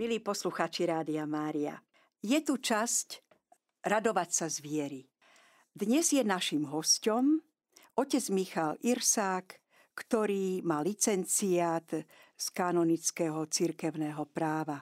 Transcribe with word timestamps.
Milí 0.00 0.16
posluchači 0.16 0.88
Rádia 0.88 1.28
Mária, 1.28 1.76
je 2.24 2.40
tu 2.40 2.56
časť 2.56 3.20
radovať 3.84 4.28
sa 4.32 4.48
z 4.48 4.64
viery. 4.64 5.04
Dnes 5.76 6.08
je 6.16 6.24
našim 6.24 6.64
hostom 6.64 7.44
otec 7.92 8.24
Michal 8.32 8.80
Irsák, 8.80 9.60
ktorý 9.92 10.64
má 10.64 10.80
licenciát 10.80 11.84
z 12.32 12.46
kanonického 12.48 13.44
cirkevného 13.44 14.24
práva. 14.32 14.80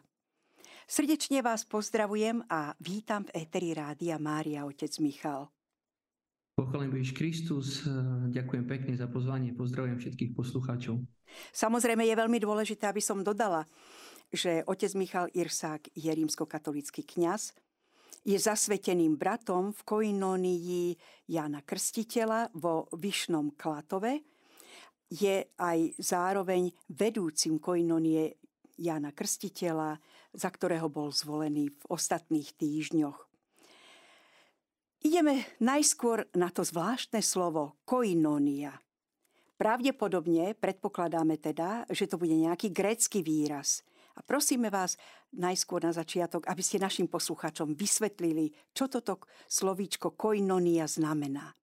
Srdečne 0.87 1.43
vás 1.43 1.67
pozdravujem 1.67 2.47
a 2.47 2.79
vítam 2.79 3.27
v 3.27 3.43
Eteri 3.43 3.75
Rádia 3.75 4.23
Mária, 4.23 4.71
otec 4.71 5.03
Michal. 5.03 5.51
Pochválim 6.59 6.91
Ježiš 6.99 7.15
Kristus, 7.15 7.67
ďakujem 8.35 8.67
pekne 8.67 8.99
za 8.99 9.07
pozvanie, 9.07 9.55
pozdravujem 9.55 10.03
všetkých 10.03 10.35
poslucháčov. 10.35 10.99
Samozrejme 11.55 12.03
je 12.03 12.19
veľmi 12.19 12.43
dôležité, 12.43 12.91
aby 12.91 12.99
som 12.99 13.23
dodala, 13.23 13.63
že 14.35 14.67
otec 14.67 14.91
Michal 14.99 15.31
Irsák 15.39 15.95
je 15.95 16.11
rímskokatolický 16.11 17.07
kňaz, 17.07 17.55
je 18.27 18.35
zasveteným 18.35 19.15
bratom 19.15 19.71
v 19.71 19.81
koinónii 19.87 20.99
Jana 21.31 21.63
Krstiteľa 21.63 22.51
vo 22.59 22.91
Vyšnom 22.91 23.55
Klatove, 23.55 24.27
je 25.15 25.47
aj 25.63 25.79
zároveň 26.03 26.75
vedúcim 26.91 27.63
koinonie 27.63 28.35
Jana 28.83 29.15
Krstiteľa, 29.15 29.95
za 30.35 30.51
ktorého 30.51 30.91
bol 30.91 31.15
zvolený 31.15 31.71
v 31.71 31.83
ostatných 31.87 32.51
týždňoch. 32.59 33.28
Ideme 34.99 35.47
najskôr 35.63 36.27
na 36.35 36.51
to 36.51 36.67
zvláštne 36.67 37.23
slovo 37.23 37.79
koinonia. 37.87 38.75
Pravdepodobne 39.59 40.55
predpokladáme 40.59 41.39
teda, 41.39 41.87
že 41.91 42.07
to 42.07 42.19
bude 42.19 42.35
nejaký 42.35 42.71
grécky 42.75 43.23
výraz– 43.23 43.81
a 44.19 44.21
prosíme 44.27 44.67
vás 44.67 44.99
najskôr 45.39 45.87
na 45.87 45.95
začiatok, 45.95 46.51
aby 46.51 46.59
ste 46.59 46.83
našim 46.83 47.07
posluchačom 47.07 47.79
vysvetlili, 47.79 48.51
čo 48.75 48.91
toto 48.91 49.23
slovíčko 49.47 50.19
koinonia 50.19 50.91
znamená. 50.91 51.55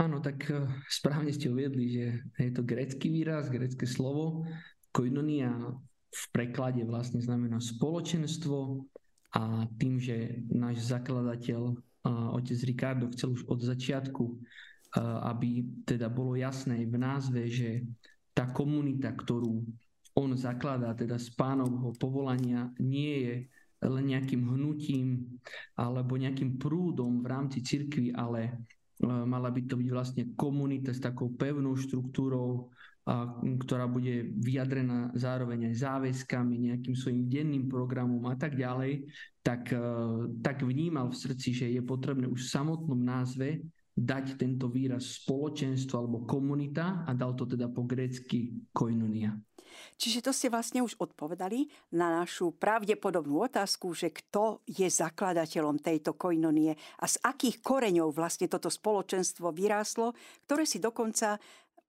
Áno, 0.00 0.24
tak 0.24 0.48
eh, 0.48 0.64
správne 0.88 1.28
ste 1.28 1.52
uviedli, 1.52 1.84
že 1.92 2.04
je 2.40 2.52
to 2.56 2.64
grecký 2.64 3.12
výraz, 3.12 3.52
grecké 3.52 3.84
slovo. 3.84 4.48
Koinonia 4.88 5.52
v 6.08 6.24
preklade 6.32 6.88
vlastne 6.88 7.20
znamená 7.20 7.60
spoločenstvo 7.60 8.88
a 9.36 9.68
tým, 9.76 10.00
že 10.00 10.40
náš 10.48 10.88
zakladateľ, 10.88 11.76
otec 12.32 12.58
Ricardo, 12.64 13.12
chcel 13.12 13.36
už 13.36 13.44
od 13.44 13.60
začiatku, 13.60 14.24
aby 15.28 15.68
teda 15.84 16.08
bolo 16.08 16.32
jasné 16.32 16.88
v 16.88 16.96
názve, 16.96 17.44
že 17.52 17.84
tá 18.32 18.48
komunita, 18.48 19.12
ktorú 19.12 19.60
on 20.16 20.30
zakladá 20.34 20.96
teda 20.96 21.20
z 21.20 21.28
pánovho 21.36 21.92
povolania, 22.00 22.72
nie 22.80 23.14
je 23.22 23.34
len 23.84 24.04
nejakým 24.10 24.42
hnutím 24.42 25.38
alebo 25.78 26.18
nejakým 26.18 26.58
prúdom 26.58 27.22
v 27.22 27.26
rámci 27.30 27.62
cirkvi, 27.62 28.10
ale 28.16 28.64
mala 29.04 29.54
by 29.54 29.62
to 29.68 29.78
byť 29.78 29.88
vlastne 29.94 30.24
komunita 30.34 30.90
s 30.90 30.98
takou 30.98 31.30
pevnou 31.30 31.78
štruktúrou, 31.78 32.72
ktorá 33.64 33.88
bude 33.88 34.28
vyjadrená 34.36 35.16
zároveň 35.16 35.72
aj 35.72 35.80
záväzkami, 35.80 36.68
nejakým 36.68 36.92
svojim 36.92 37.24
denným 37.24 37.64
programom 37.64 38.20
a 38.28 38.36
tak 38.36 38.52
ďalej, 38.52 39.08
tak, 39.40 39.72
e, 39.72 39.80
tak 40.44 40.60
vnímal 40.60 41.08
v 41.08 41.16
srdci, 41.16 41.48
že 41.56 41.66
je 41.72 41.80
potrebné 41.80 42.28
už 42.28 42.44
v 42.44 42.52
samotnom 42.52 43.00
názve 43.00 43.64
dať 43.96 44.36
tento 44.38 44.68
výraz 44.68 45.24
spoločenstvo 45.24 45.94
alebo 45.98 46.28
komunita 46.28 47.02
a 47.08 47.10
dal 47.16 47.32
to 47.32 47.48
teda 47.48 47.72
po 47.72 47.88
grécky 47.88 48.54
koinonia. 48.70 49.34
Čiže 49.98 50.24
to 50.24 50.32
ste 50.32 50.48
vlastne 50.48 50.80
už 50.80 50.96
odpovedali 50.96 51.68
na 51.94 52.22
našu 52.22 52.56
pravdepodobnú 52.56 53.44
otázku, 53.46 53.92
že 53.92 54.10
kto 54.14 54.64
je 54.64 54.86
zakladateľom 54.88 55.78
tejto 55.82 56.16
koinonie 56.16 56.72
a 56.98 57.04
z 57.06 57.16
akých 57.20 57.60
koreňov 57.60 58.14
vlastne 58.14 58.48
toto 58.48 58.72
spoločenstvo 58.72 59.52
vyrástlo, 59.52 60.14
ktoré 60.48 60.64
si 60.64 60.78
dokonca 60.80 61.36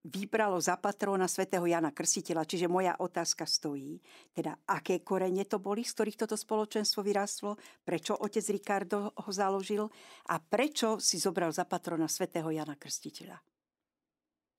vybralo 0.06 0.60
za 0.64 0.80
patróna 0.80 1.28
svätého 1.28 1.68
Jana 1.68 1.92
Krstiteľa. 1.92 2.48
Čiže 2.48 2.72
moja 2.72 2.96
otázka 2.96 3.44
stojí, 3.44 4.00
teda 4.32 4.56
aké 4.64 5.04
korene 5.04 5.44
to 5.44 5.60
boli, 5.60 5.84
z 5.84 5.92
ktorých 5.92 6.20
toto 6.24 6.36
spoločenstvo 6.40 7.04
vyrástlo, 7.04 7.60
prečo 7.84 8.16
otec 8.16 8.46
Ricardo 8.48 9.12
ho 9.12 9.32
založil 9.32 9.92
a 10.32 10.40
prečo 10.40 11.04
si 11.04 11.20
zobral 11.20 11.52
za 11.52 11.68
patróna 11.68 12.08
svätého 12.08 12.48
Jana 12.48 12.80
Krstiteľa. 12.80 13.40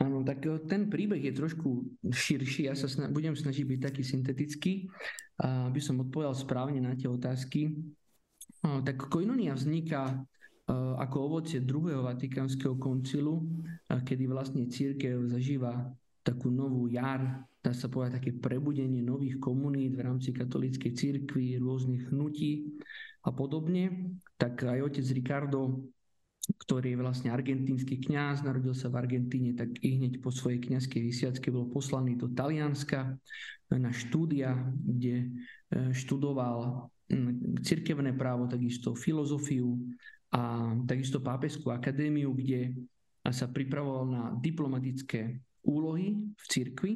Áno, 0.00 0.24
tak 0.24 0.40
eh, 0.44 0.60
ten 0.64 0.88
príbeh 0.88 1.20
je 1.20 1.32
trošku 1.36 1.68
širší. 2.08 2.72
Ja 2.72 2.74
sa 2.76 2.88
sna- 2.88 3.12
budem 3.12 3.36
snažiť 3.36 3.64
byť 3.64 3.80
taký 3.80 4.02
syntetický, 4.04 4.72
aby 5.40 5.80
som 5.80 6.00
odpovedal 6.04 6.36
správne 6.36 6.80
na 6.84 6.92
tie 6.92 7.08
otázky. 7.08 7.72
Tak 8.60 9.08
koinonia 9.08 9.56
vzniká 9.56 10.20
ako 10.74 11.16
ovocie 11.26 11.58
druhého 11.58 12.06
Vatikánskeho 12.06 12.78
koncilu, 12.78 13.42
kedy 13.90 14.30
vlastne 14.30 14.70
církev 14.70 15.26
zažíva 15.26 15.90
takú 16.22 16.52
novú 16.52 16.86
jar, 16.86 17.42
dá 17.58 17.74
sa 17.74 17.90
povedať 17.90 18.22
také 18.22 18.30
prebudenie 18.38 19.02
nových 19.02 19.42
komunít 19.42 19.98
v 19.98 20.04
rámci 20.06 20.30
katolíckej 20.30 20.94
církvy, 20.94 21.58
rôznych 21.58 22.14
hnutí 22.14 22.78
a 23.26 23.34
podobne. 23.34 24.14
Tak 24.38 24.64
aj 24.64 24.94
otec 24.94 25.06
Ricardo 25.10 25.90
ktorý 26.40 26.96
je 26.96 26.98
vlastne 26.98 27.28
argentínsky 27.30 28.00
kňaz, 28.00 28.42
narodil 28.42 28.74
sa 28.74 28.90
v 28.90 28.98
Argentíne, 28.98 29.54
tak 29.54 29.70
i 29.84 30.00
hneď 30.00 30.18
po 30.18 30.34
svojej 30.34 30.58
kňazskej 30.58 30.98
vysiacke 30.98 31.48
bol 31.52 31.70
poslaný 31.70 32.18
do 32.18 32.26
Talianska 32.32 33.14
na 33.70 33.92
štúdia, 33.94 34.58
kde 34.74 35.30
študoval 35.94 36.90
cirkevné 37.62 38.14
právo, 38.14 38.50
takisto 38.50 38.98
filozofiu 38.98 39.78
a 40.30 40.74
takisto 40.86 41.18
pápežskú 41.18 41.74
akadémiu, 41.74 42.30
kde 42.34 42.74
sa 43.28 43.50
pripravoval 43.50 44.04
na 44.06 44.22
diplomatické 44.38 45.42
úlohy 45.66 46.16
v 46.16 46.44
cirkvi. 46.46 46.92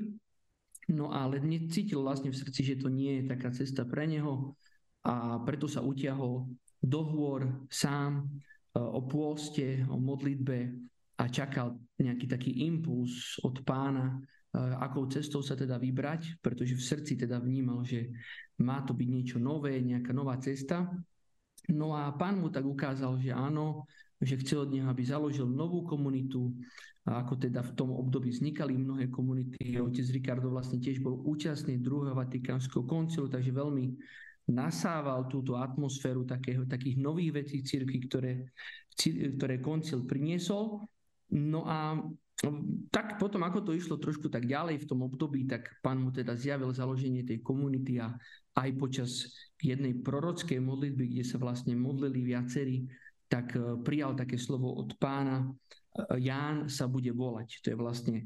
No 0.94 1.10
ale 1.10 1.40
necítil 1.40 2.04
vlastne 2.04 2.28
v 2.30 2.38
srdci, 2.38 2.60
že 2.62 2.80
to 2.80 2.92
nie 2.92 3.20
je 3.20 3.30
taká 3.32 3.48
cesta 3.50 3.88
pre 3.88 4.04
neho 4.04 4.54
a 5.04 5.40
preto 5.42 5.64
sa 5.64 5.80
utiahol 5.80 6.48
dohovor 6.80 7.68
sám 7.72 8.28
o 8.76 9.00
pôste, 9.08 9.80
o 9.88 9.96
modlitbe 9.96 10.58
a 11.20 11.24
čakal 11.30 11.78
nejaký 11.96 12.26
taký 12.28 12.50
impuls 12.68 13.40
od 13.40 13.64
pána, 13.64 14.20
akou 14.54 15.08
cestou 15.08 15.42
sa 15.42 15.56
teda 15.58 15.80
vybrať, 15.80 16.38
pretože 16.38 16.76
v 16.76 16.84
srdci 16.84 17.16
teda 17.16 17.40
vnímal, 17.40 17.82
že 17.82 18.12
má 18.60 18.84
to 18.86 18.94
byť 18.94 19.08
niečo 19.08 19.38
nové, 19.42 19.80
nejaká 19.80 20.12
nová 20.14 20.36
cesta. 20.36 20.84
No 21.72 21.96
a 21.96 22.12
pán 22.12 22.40
mu 22.40 22.52
tak 22.52 22.66
ukázal, 22.68 23.16
že 23.22 23.32
áno, 23.32 23.88
že 24.20 24.40
chcel 24.40 24.68
od 24.68 24.72
neho, 24.72 24.88
aby 24.88 25.04
založil 25.04 25.48
novú 25.48 25.84
komunitu, 25.84 26.52
a 27.04 27.20
ako 27.20 27.36
teda 27.36 27.60
v 27.60 27.72
tom 27.76 27.92
období 27.92 28.32
vznikali 28.32 28.80
mnohé 28.80 29.12
komunity. 29.12 29.76
Otec 29.76 30.08
Ricardo 30.08 30.48
vlastne 30.48 30.80
tiež 30.80 31.04
bol 31.04 31.20
účastný 31.20 31.76
druhého 31.76 32.16
Vatikánskeho 32.16 32.88
koncilu, 32.88 33.28
takže 33.28 33.52
veľmi 33.52 33.92
nasával 34.48 35.28
túto 35.28 35.56
atmosféru 35.60 36.24
takého, 36.24 36.64
takých 36.64 36.96
nových 36.96 37.44
vecí 37.44 37.60
cirkvi, 37.60 37.98
ktoré, 38.08 38.32
ktoré 39.36 39.60
koncil 39.60 40.08
priniesol. 40.08 40.84
No 41.36 41.68
a 41.68 42.00
tak 42.90 43.18
potom, 43.20 43.42
ako 43.46 43.70
to 43.70 43.72
išlo 43.76 43.96
trošku 44.00 44.32
tak 44.32 44.48
ďalej 44.48 44.82
v 44.82 44.88
tom 44.88 45.06
období, 45.06 45.46
tak 45.46 45.70
pán 45.84 46.02
mu 46.02 46.10
teda 46.10 46.34
zjavil 46.34 46.72
založenie 46.74 47.22
tej 47.22 47.42
komunity 47.44 48.00
a 48.00 48.14
aj 48.54 48.70
počas 48.78 49.10
jednej 49.60 49.98
prorockej 50.00 50.62
modlitby, 50.62 51.14
kde 51.14 51.24
sa 51.26 51.38
vlastne 51.38 51.74
modlili 51.74 52.34
viacerí, 52.34 52.86
tak 53.26 53.54
eh, 53.56 53.78
prijal 53.82 54.14
také 54.14 54.38
slovo 54.38 54.72
od 54.78 54.94
pána, 54.98 55.46
Ján 56.18 56.66
sa 56.66 56.90
bude 56.90 57.14
volať. 57.14 57.62
To 57.62 57.66
je 57.70 57.78
vlastne 57.78 58.16
e, 58.18 58.24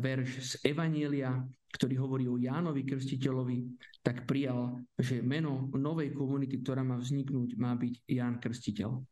verš 0.00 0.30
z 0.40 0.52
Evanielia, 0.72 1.36
ktorý 1.68 2.00
hovorí 2.00 2.24
o 2.24 2.40
Jánovi 2.40 2.88
Krstiteľovi, 2.88 3.76
tak 4.00 4.24
prijal, 4.24 4.80
že 4.96 5.20
meno 5.20 5.68
novej 5.76 6.16
komunity, 6.16 6.64
ktorá 6.64 6.80
má 6.80 6.96
vzniknúť, 6.96 7.60
má 7.60 7.76
byť 7.76 7.94
Ján 8.08 8.40
Krstiteľ. 8.40 9.04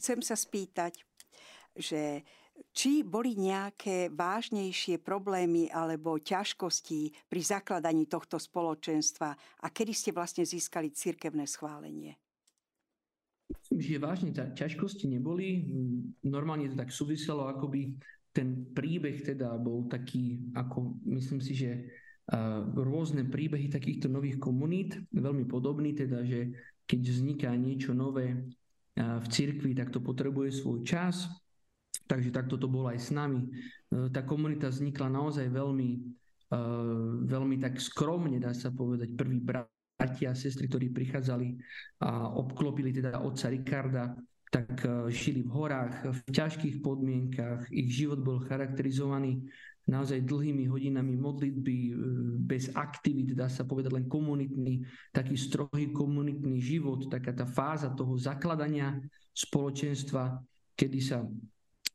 Chcem 0.00 0.24
sa 0.24 0.32
spýtať, 0.32 1.04
že 1.76 2.24
či 2.76 3.00
boli 3.00 3.32
nejaké 3.36 4.12
vážnejšie 4.12 5.00
problémy 5.00 5.72
alebo 5.72 6.20
ťažkosti 6.20 7.28
pri 7.28 7.40
zakladaní 7.40 8.04
tohto 8.04 8.36
spoločenstva 8.36 9.32
a 9.36 9.66
kedy 9.72 9.92
ste 9.96 10.10
vlastne 10.12 10.44
získali 10.44 10.92
cirkevné 10.92 11.48
schválenie? 11.48 12.16
Myslím, 13.46 13.78
že 13.80 14.02
vážne 14.02 14.30
ťažkosti 14.34 15.06
neboli. 15.06 15.70
Normálne 16.26 16.66
to 16.68 16.76
tak 16.76 16.90
súviselo, 16.90 17.46
akoby 17.46 17.94
ten 18.34 18.74
príbeh 18.74 19.24
teda 19.24 19.56
bol 19.56 19.88
taký, 19.88 20.52
ako 20.52 21.00
myslím 21.08 21.40
si, 21.40 21.54
že 21.56 21.70
rôzne 22.74 23.22
príbehy 23.22 23.70
takýchto 23.70 24.10
nových 24.10 24.42
komunít, 24.42 24.98
veľmi 25.14 25.46
podobný, 25.46 25.94
teda, 25.94 26.26
že 26.26 26.52
keď 26.84 27.00
vzniká 27.06 27.54
niečo 27.54 27.94
nové 27.94 28.50
v 28.98 29.26
cirkvi, 29.30 29.78
tak 29.78 29.94
to 29.94 30.02
potrebuje 30.02 30.50
svoj 30.58 30.82
čas. 30.82 31.30
Takže 32.06 32.30
takto 32.30 32.54
to 32.54 32.70
bolo 32.70 32.88
aj 32.90 32.98
s 33.02 33.10
nami. 33.10 33.46
Uh, 33.90 34.06
tá 34.10 34.22
komunita 34.22 34.70
vznikla 34.70 35.10
naozaj 35.10 35.50
veľmi 35.50 36.16
veľmi 37.26 37.58
tak 37.58 37.82
skromne, 37.82 38.38
dá 38.38 38.54
sa 38.54 38.70
povedať, 38.70 39.18
prvý 39.18 39.42
bratia 39.42 40.30
a 40.30 40.38
sestry, 40.38 40.70
ktorí 40.70 40.94
prichádzali 40.94 41.58
a 42.06 42.30
obklopili 42.30 42.94
teda 42.94 43.18
otca 43.18 43.50
Rikarda, 43.50 44.14
tak 44.46 44.86
žili 45.10 45.42
v 45.42 45.50
horách, 45.50 46.06
v 46.06 46.20
ťažkých 46.30 46.78
podmienkach. 46.78 47.66
Ich 47.74 47.90
život 47.98 48.22
bol 48.22 48.38
charakterizovaný 48.46 49.42
naozaj 49.86 50.26
dlhými 50.26 50.66
hodinami 50.66 51.14
modlitby, 51.14 51.76
e, 51.78 51.92
bez 52.42 52.74
aktivít, 52.74 53.38
dá 53.38 53.46
sa 53.46 53.62
povedať 53.62 53.94
len 53.94 54.06
komunitný, 54.10 54.82
taký 55.14 55.38
strohý 55.38 55.94
komunitný 55.94 56.58
život, 56.58 57.06
taká 57.06 57.30
tá 57.30 57.46
fáza 57.46 57.94
toho 57.94 58.18
zakladania 58.18 58.98
spoločenstva, 59.30 60.42
kedy 60.74 60.98
sa 60.98 61.22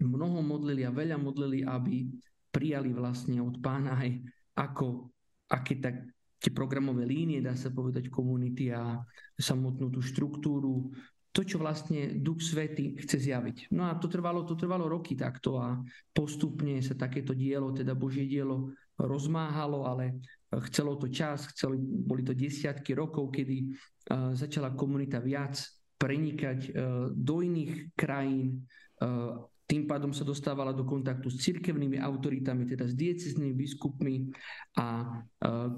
mnoho 0.06 0.42
modlili 0.42 0.86
a 0.86 0.92
veľa 0.94 1.18
modlili, 1.18 1.66
aby 1.66 2.10
prijali 2.52 2.92
vlastne 2.92 3.40
od 3.40 3.62
pána 3.64 3.96
aj 3.98 4.12
ako, 4.58 5.10
aké 5.48 5.80
tak 5.80 5.96
tie 6.42 6.52
programové 6.52 7.06
línie, 7.06 7.40
dá 7.40 7.54
sa 7.54 7.70
povedať, 7.70 8.10
komunity 8.10 8.74
a 8.74 8.98
samotnú 9.38 9.94
tú 9.94 10.02
štruktúru, 10.02 10.90
to, 11.32 11.48
čo 11.48 11.64
vlastne 11.64 12.20
Duch 12.20 12.44
Svety 12.44 13.00
chce 13.00 13.32
zjaviť. 13.32 13.72
No 13.72 13.88
a 13.88 13.96
to 13.96 14.12
trvalo, 14.12 14.44
to 14.44 14.60
trvalo 14.60 14.92
roky 14.92 15.16
takto 15.16 15.62
a 15.62 15.80
postupne 16.12 16.84
sa 16.84 16.98
takéto 16.98 17.32
dielo, 17.32 17.72
teda 17.72 17.96
Božie 17.96 18.28
dielo 18.28 18.76
rozmáhalo, 19.00 19.88
ale 19.88 20.20
chcelo 20.68 21.00
to 21.00 21.08
čas, 21.08 21.48
chceli, 21.56 21.80
boli 21.80 22.28
to 22.28 22.36
desiatky 22.36 22.92
rokov, 22.92 23.32
kedy 23.32 23.72
uh, 23.72 24.36
začala 24.36 24.76
komunita 24.76 25.24
viac 25.24 25.56
prenikať 25.96 26.60
uh, 26.68 27.08
do 27.16 27.40
iných 27.40 27.96
krajín, 27.96 28.68
uh, 29.00 29.40
tým 29.72 29.88
pádom 29.88 30.12
sa 30.12 30.28
dostávala 30.28 30.76
do 30.76 30.84
kontaktu 30.84 31.32
s 31.32 31.48
cirkevnými 31.48 31.96
autoritami, 31.96 32.68
teda 32.68 32.92
s 32.92 32.92
dieceznými 32.92 33.56
biskupmi 33.56 34.28
a 34.76 35.24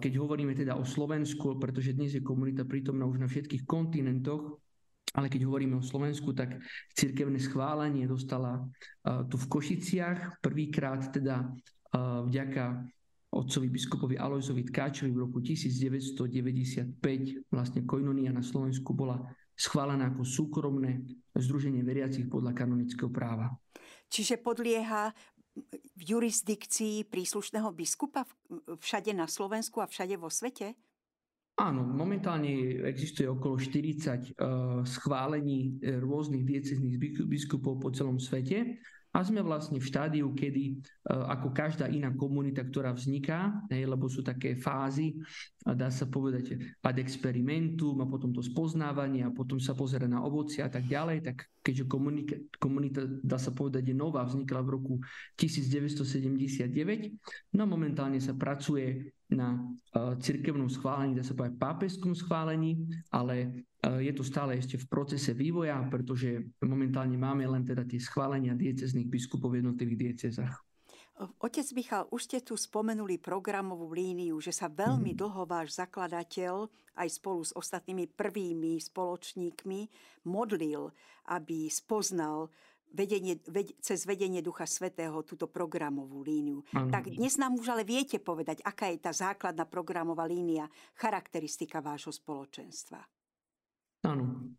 keď 0.02 0.18
hovoríme 0.18 0.58
teda 0.58 0.74
o 0.74 0.82
Slovensku, 0.82 1.62
pretože 1.62 1.94
dnes 1.94 2.18
je 2.18 2.26
komunita 2.26 2.66
prítomná 2.66 3.06
už 3.06 3.22
na 3.22 3.30
všetkých 3.30 3.70
kontinentoch, 3.70 4.58
ale 5.14 5.30
keď 5.30 5.46
hovoríme 5.46 5.78
o 5.78 5.86
Slovensku, 5.86 6.34
tak 6.34 6.58
cirkevné 6.98 7.38
schválenie 7.38 8.10
dostala 8.10 8.66
uh, 8.66 9.30
tu 9.30 9.38
v 9.38 9.46
Košiciach 9.46 10.42
prvýkrát 10.42 11.14
teda 11.14 11.46
uh, 11.46 12.26
vďaka 12.26 12.82
otcovi 13.30 13.70
biskupovi 13.70 14.18
Alojzovi 14.18 14.66
Tkáčovi 14.74 15.14
v 15.14 15.22
roku 15.22 15.38
1995 15.38 16.98
vlastne 17.54 17.86
Koinonia 17.86 18.34
na 18.34 18.42
Slovensku 18.42 18.98
bola 18.98 19.22
schválená 19.54 20.10
ako 20.10 20.26
súkromné 20.26 21.06
združenie 21.38 21.86
veriacich 21.86 22.26
podľa 22.26 22.58
kanonického 22.58 23.14
práva. 23.14 23.54
Čiže 24.14 24.38
podlieha 24.38 25.10
v 25.98 26.02
jurisdikcii 26.06 27.10
príslušného 27.10 27.74
biskupa 27.74 28.30
všade 28.78 29.10
na 29.10 29.26
Slovensku 29.26 29.82
a 29.82 29.90
všade 29.90 30.14
vo 30.22 30.30
svete? 30.30 30.78
Áno, 31.58 31.86
momentálne 31.86 32.82
existuje 32.90 33.30
okolo 33.30 33.62
40 33.62 33.70
uh, 33.70 33.74
eh, 33.74 34.26
schválení 34.86 35.82
eh, 35.82 35.98
rôznych 36.02 36.46
diecezných 36.46 37.26
biskupov 37.26 37.78
po 37.78 37.90
celom 37.94 38.18
svete 38.18 38.82
a 39.14 39.22
sme 39.22 39.46
vlastne 39.46 39.78
v 39.78 39.86
štádiu, 39.86 40.34
kedy 40.34 40.74
uh, 40.74 41.30
ako 41.30 41.54
každá 41.54 41.86
iná 41.86 42.10
komunita, 42.10 42.66
ktorá 42.66 42.98
vzniká, 42.98 43.62
hej, 43.70 43.86
lebo 43.86 44.10
sú 44.10 44.26
také 44.26 44.58
fázy, 44.58 45.14
dá 45.64 45.94
sa 45.94 46.10
povedať 46.10 46.58
ad 46.82 46.98
experimentum 46.98 48.02
a 48.02 48.10
potom 48.10 48.34
to 48.34 48.42
spoznávanie 48.42 49.22
a 49.24 49.32
potom 49.32 49.62
sa 49.62 49.78
pozera 49.78 50.10
na 50.10 50.26
ovoci 50.26 50.60
a 50.60 50.68
tak 50.68 50.90
ďalej, 50.90 51.24
tak 51.24 51.48
keďže 51.64 51.86
komunita, 51.88 52.36
komunita 52.60 53.08
dá 53.24 53.40
sa 53.40 53.56
povedať, 53.56 53.94
je 53.94 53.96
nová, 53.96 54.28
vznikla 54.28 54.60
v 54.66 54.74
roku 54.76 55.00
1979, 55.40 57.56
no 57.56 57.64
momentálne 57.64 58.20
sa 58.20 58.36
pracuje 58.36 59.16
na 59.34 59.58
uh, 59.58 60.16
cirkevnom 60.18 60.70
schválení, 60.70 61.18
dá 61.18 61.24
sa 61.26 61.34
povedať 61.38 61.58
pápežskom 61.58 62.14
schválení, 62.14 62.86
ale 63.12 63.66
uh, 63.86 64.00
je 64.00 64.14
to 64.14 64.24
stále 64.24 64.54
ešte 64.56 64.78
v 64.78 64.90
procese 64.90 65.34
vývoja, 65.34 65.78
pretože 65.90 66.42
momentálne 66.64 67.18
máme 67.18 67.46
len 67.46 67.66
teda 67.66 67.84
tie 67.84 68.00
schválenia 68.00 68.54
diecezných 68.54 69.10
biskupov 69.10 69.54
v 69.54 69.66
jednotlivých 69.66 70.00
diecezách. 70.00 70.56
Otec 71.38 71.68
Michal, 71.78 72.10
už 72.10 72.26
ste 72.26 72.40
tu 72.42 72.58
spomenuli 72.58 73.22
programovú 73.22 73.94
líniu, 73.94 74.42
že 74.42 74.50
sa 74.50 74.66
veľmi 74.66 75.14
mm. 75.14 75.20
dlho 75.22 75.46
váš 75.46 75.78
zakladateľ 75.78 76.66
aj 76.98 77.08
spolu 77.22 77.46
s 77.46 77.54
ostatnými 77.54 78.10
prvými 78.18 78.82
spoločníkmi 78.82 79.80
modlil, 80.26 80.90
aby 81.30 81.70
spoznal 81.70 82.50
vedenie, 82.94 83.42
ved, 83.50 83.74
cez 83.82 84.06
vedenie 84.06 84.46
Ducha 84.46 84.70
Svetého 84.70 85.26
túto 85.26 85.50
programovú 85.50 86.22
líniu. 86.22 86.62
Ano. 86.72 86.94
Tak 86.94 87.10
dnes 87.10 87.36
nám 87.42 87.58
už 87.58 87.74
ale 87.74 87.84
viete 87.84 88.22
povedať, 88.22 88.62
aká 88.62 88.94
je 88.94 89.02
tá 89.02 89.12
základná 89.12 89.66
programová 89.66 90.30
línia, 90.30 90.70
charakteristika 90.94 91.82
vášho 91.82 92.14
spoločenstva. 92.14 93.02
Áno. 94.06 94.54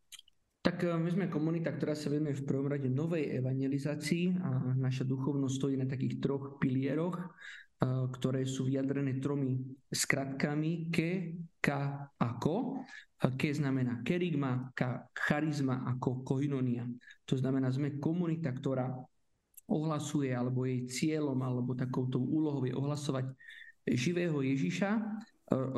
Tak 0.64 0.80
e, 0.80 0.96
my 0.96 1.10
sme 1.12 1.26
komunita, 1.28 1.76
ktorá 1.76 1.92
sa 1.92 2.08
venuje 2.08 2.40
v 2.40 2.46
prvom 2.48 2.72
rade 2.72 2.88
novej 2.88 3.36
evangelizácii 3.38 4.40
a 4.40 4.74
naša 4.74 5.04
duchovnosť 5.04 5.54
stojí 5.54 5.76
na 5.76 5.84
takých 5.84 6.24
troch 6.24 6.56
pilieroch, 6.56 7.20
ktoré 7.82 8.46
sú 8.46 8.70
vyjadrené 8.70 9.18
tromi 9.18 9.60
skratkami 9.90 10.88
ke, 10.88 11.10
ka 11.58 12.08
a 12.16 12.28
ko. 12.38 12.80
Ke 13.40 13.56
znamená 13.56 14.04
kerigma, 14.04 14.68
ka 14.76 15.08
charizma 15.16 15.84
ako 15.88 16.20
koinonia. 16.24 16.84
To 17.24 17.40
znamená, 17.40 17.72
sme 17.72 17.96
komunita, 17.96 18.52
ktorá 18.52 18.92
ohlasuje, 19.64 20.28
alebo 20.28 20.68
jej 20.68 20.84
cieľom, 20.84 21.40
alebo 21.40 21.72
takouto 21.72 22.20
úlohou 22.20 22.68
je 22.68 22.76
ohlasovať 22.76 23.32
živého 23.88 24.44
Ježiša, 24.44 24.90
e, 24.96 25.00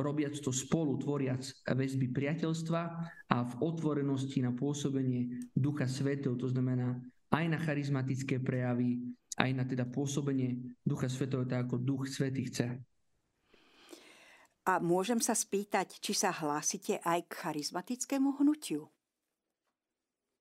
robiac 0.03 0.35
to 0.43 0.51
spolu, 0.51 0.99
tvoriac 0.99 1.43
väzby 1.71 2.11
priateľstva 2.11 2.83
a 3.31 3.37
v 3.47 3.53
otvorenosti 3.63 4.43
na 4.43 4.51
pôsobenie 4.51 5.51
Ducha 5.55 5.87
Svetého, 5.87 6.35
to 6.35 6.51
znamená 6.51 6.99
aj 7.37 7.45
na 7.53 7.59
charizmatické 7.61 8.41
prejavy, 8.41 9.05
aj 9.37 9.51
na 9.53 9.69
teda 9.69 9.85
pôsobenie 9.85 10.57
Ducha 10.81 11.13
Svetého, 11.13 11.45
tak 11.45 11.69
ako 11.69 11.77
Duch 11.77 12.09
Svetý 12.09 12.49
chce. 12.49 12.81
A 14.67 14.81
môžem 14.81 15.21
sa 15.21 15.37
spýtať, 15.37 16.01
či 16.01 16.17
sa 16.17 16.33
hlásite 16.33 16.99
aj 17.05 17.29
k 17.29 17.33
charizmatickému 17.45 18.41
hnutiu? 18.41 18.89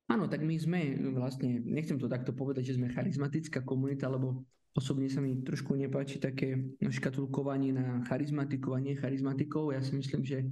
Áno, 0.09 0.25
tak 0.25 0.41
my 0.41 0.55
sme 0.57 0.97
vlastne, 1.13 1.61
nechcem 1.61 1.97
to 1.97 2.09
takto 2.09 2.33
povedať, 2.33 2.73
že 2.73 2.77
sme 2.77 2.93
charizmatická 2.93 3.61
komunita, 3.61 4.09
lebo 4.09 4.45
osobne 4.73 5.09
sa 5.09 5.21
mi 5.21 5.33
trošku 5.41 5.73
nepáči 5.73 6.17
také 6.21 6.57
škatulkovanie 6.81 7.73
na 7.73 8.01
charizmatikov 8.05 8.77
a 8.77 8.85
necharizmatikov. 8.85 9.73
Ja 9.73 9.81
si 9.81 9.97
myslím, 9.97 10.21
že 10.25 10.45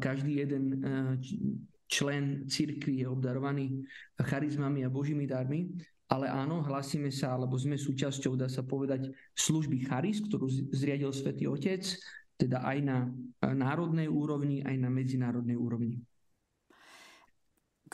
každý 0.00 0.44
jeden 0.44 0.80
člen 1.94 2.50
cirkvi 2.50 3.02
je 3.02 3.06
obdarovaný 3.06 3.86
charizmami 4.18 4.82
a 4.82 4.90
božími 4.90 5.30
darmi, 5.30 5.70
ale 6.10 6.26
áno, 6.26 6.58
hlasíme 6.66 7.14
sa, 7.14 7.38
alebo 7.38 7.54
sme 7.54 7.78
súčasťou, 7.78 8.34
dá 8.34 8.50
sa 8.50 8.66
povedať, 8.66 9.14
služby 9.38 9.86
Charis, 9.86 10.18
ktorú 10.26 10.50
zriadil 10.74 11.14
Svätý 11.14 11.46
Otec, 11.46 11.86
teda 12.34 12.66
aj 12.66 12.78
na 12.82 13.06
národnej 13.54 14.10
úrovni, 14.10 14.58
aj 14.66 14.74
na 14.74 14.90
medzinárodnej 14.90 15.54
úrovni. 15.54 16.02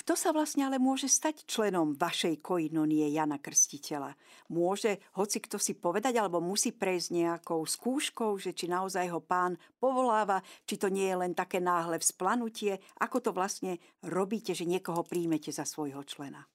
Kto 0.00 0.16
sa 0.16 0.32
vlastne 0.32 0.64
ale 0.64 0.80
môže 0.80 1.12
stať 1.12 1.44
členom 1.44 1.92
vašej 1.92 2.40
koinonie 2.40 3.04
Jana 3.12 3.36
Krstiteľa? 3.36 4.16
Môže 4.48 4.96
hoci 5.12 5.44
kto 5.44 5.60
si 5.60 5.76
povedať, 5.76 6.16
alebo 6.16 6.40
musí 6.40 6.72
prejsť 6.72 7.08
nejakou 7.12 7.60
skúškou, 7.68 8.40
že 8.40 8.56
či 8.56 8.64
naozaj 8.64 9.12
ho 9.12 9.20
pán 9.20 9.60
povoláva, 9.76 10.40
či 10.64 10.80
to 10.80 10.88
nie 10.88 11.04
je 11.04 11.20
len 11.20 11.36
také 11.36 11.60
náhle 11.60 12.00
vzplanutie? 12.00 12.80
Ako 12.96 13.20
to 13.20 13.36
vlastne 13.36 13.76
robíte, 14.00 14.56
že 14.56 14.64
niekoho 14.64 15.04
príjmete 15.04 15.52
za 15.52 15.68
svojho 15.68 16.00
člena? 16.08 16.48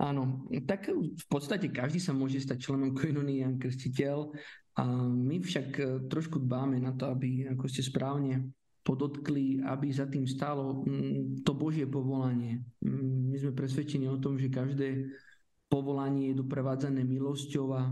Áno, 0.00 0.48
tak 0.64 0.88
v 0.96 1.26
podstate 1.28 1.68
každý 1.68 2.00
sa 2.00 2.16
môže 2.16 2.40
stať 2.40 2.72
členom 2.72 2.96
koinonie 2.96 3.44
Jan 3.44 3.60
Krstiteľ. 3.60 4.32
A 4.80 4.88
my 5.04 5.36
však 5.44 5.68
e, 5.76 5.84
trošku 6.08 6.40
dbáme 6.40 6.80
na 6.80 6.96
to, 6.96 7.12
aby, 7.12 7.52
ako 7.52 7.68
ste 7.68 7.84
správne 7.84 8.48
podotkli, 8.82 9.62
aby 9.62 9.88
za 9.94 10.10
tým 10.10 10.26
stalo 10.26 10.82
mm, 10.82 11.46
to 11.46 11.54
Božie 11.54 11.86
povolanie. 11.86 12.62
Mm, 12.82 13.30
my 13.30 13.36
sme 13.38 13.52
presvedčení 13.54 14.10
o 14.10 14.18
tom, 14.18 14.36
že 14.36 14.50
každé 14.50 15.06
povolanie 15.70 16.34
je 16.34 16.42
doprevádzané 16.42 17.06
milosťou 17.06 17.66
a 17.78 17.82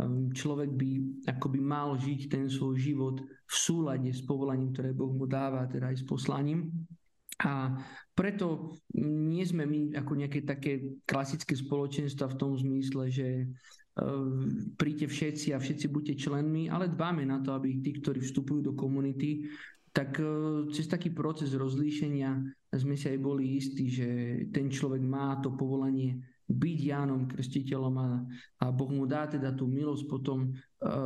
mm, 0.00 0.32
človek 0.32 0.70
by 0.72 0.90
akoby 1.28 1.60
mal 1.60 1.94
žiť 2.00 2.20
ten 2.32 2.44
svoj 2.48 2.74
život 2.80 3.16
v 3.22 3.54
súlade 3.54 4.08
s 4.08 4.24
povolaním, 4.24 4.72
ktoré 4.72 4.96
Boh 4.96 5.12
mu 5.12 5.28
dáva, 5.28 5.68
teda 5.68 5.92
aj 5.92 6.00
s 6.00 6.04
poslaním. 6.08 6.72
A 7.40 7.72
preto 8.12 8.76
nie 9.00 9.40
sme 9.48 9.64
my 9.64 9.96
ako 9.96 10.12
nejaké 10.12 10.44
také 10.44 11.00
klasické 11.08 11.56
spoločenstva 11.56 12.28
v 12.28 12.36
tom 12.36 12.52
zmysle, 12.52 13.08
že 13.08 13.48
Ehm, 14.00 14.72
príďte 14.78 15.06
všetci 15.10 15.48
a 15.52 15.58
všetci 15.58 15.86
buďte 15.90 16.14
členmi, 16.14 16.70
ale 16.70 16.88
dbáme 16.88 17.26
na 17.26 17.42
to, 17.42 17.52
aby 17.52 17.82
tí, 17.82 17.98
ktorí 17.98 18.22
vstupujú 18.22 18.62
do 18.62 18.72
komunity, 18.72 19.44
tak 19.90 20.18
e, 20.22 20.24
cez 20.70 20.86
taký 20.86 21.10
proces 21.10 21.54
rozlíšenia 21.54 22.30
sme 22.70 22.94
si 22.94 23.10
aj 23.10 23.18
boli 23.18 23.58
istí, 23.58 23.90
že 23.90 24.08
ten 24.54 24.70
človek 24.70 25.02
má 25.02 25.38
to 25.42 25.54
povolanie 25.58 26.22
byť 26.50 26.78
Jánom 26.82 27.30
Krstiteľom 27.30 27.94
a, 27.98 28.10
a 28.62 28.64
Boh 28.74 28.90
mu 28.90 29.06
dá 29.06 29.30
teda 29.30 29.54
tú 29.54 29.70
milosť 29.70 30.04
potom 30.10 30.50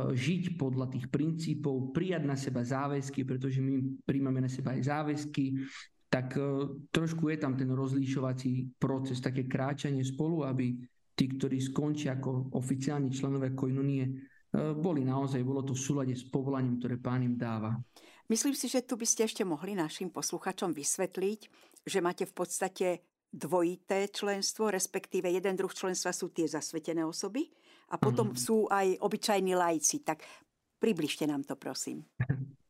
žiť 0.09 0.57
podľa 0.57 0.89
tých 0.89 1.05
princípov, 1.13 1.93
prijať 1.93 2.23
na 2.25 2.33
seba 2.33 2.65
záväzky, 2.65 3.21
pretože 3.21 3.61
my 3.61 4.01
príjmame 4.09 4.41
na 4.41 4.49
seba 4.49 4.73
aj 4.73 4.89
záväzky, 4.89 5.61
tak 6.09 6.33
trošku 6.89 7.29
je 7.29 7.37
tam 7.37 7.53
ten 7.53 7.69
rozlíšovací 7.69 8.81
proces, 8.81 9.21
také 9.21 9.45
kráčanie 9.45 10.01
spolu, 10.01 10.49
aby 10.49 10.81
tí, 11.13 11.25
ktorí 11.29 11.61
skončia 11.61 12.17
ako 12.17 12.55
oficiálni 12.57 13.13
členové 13.13 13.53
koinonie, 13.53 14.09
boli 14.79 15.03
naozaj, 15.03 15.43
bolo 15.43 15.61
to 15.67 15.75
v 15.75 15.83
súlade 15.83 16.15
s 16.15 16.25
povolaním, 16.25 16.79
ktoré 16.79 16.95
pán 16.97 17.21
im 17.21 17.35
dáva. 17.35 17.75
Myslím 18.25 18.57
si, 18.57 18.65
že 18.65 18.81
tu 18.81 18.97
by 18.97 19.05
ste 19.05 19.29
ešte 19.29 19.45
mohli 19.45 19.77
našim 19.77 20.09
posluchačom 20.09 20.73
vysvetliť, 20.73 21.39
že 21.85 21.99
máte 22.01 22.25
v 22.25 22.33
podstate 22.33 22.87
dvojité 23.29 24.09
členstvo, 24.09 24.73
respektíve 24.73 25.29
jeden 25.29 25.53
druh 25.53 25.69
členstva 25.69 26.09
sú 26.15 26.33
tie 26.33 26.49
zasvetené 26.49 27.05
osoby 27.05 27.45
a 27.93 28.01
potom 28.01 28.33
mm. 28.33 28.37
sú 28.39 28.65
aj 28.71 28.97
obyčajní 28.97 29.53
lajci. 29.53 30.01
Tak 30.01 30.23
približte 30.81 31.27
nám 31.29 31.45
to, 31.45 31.53
prosím. 31.59 32.07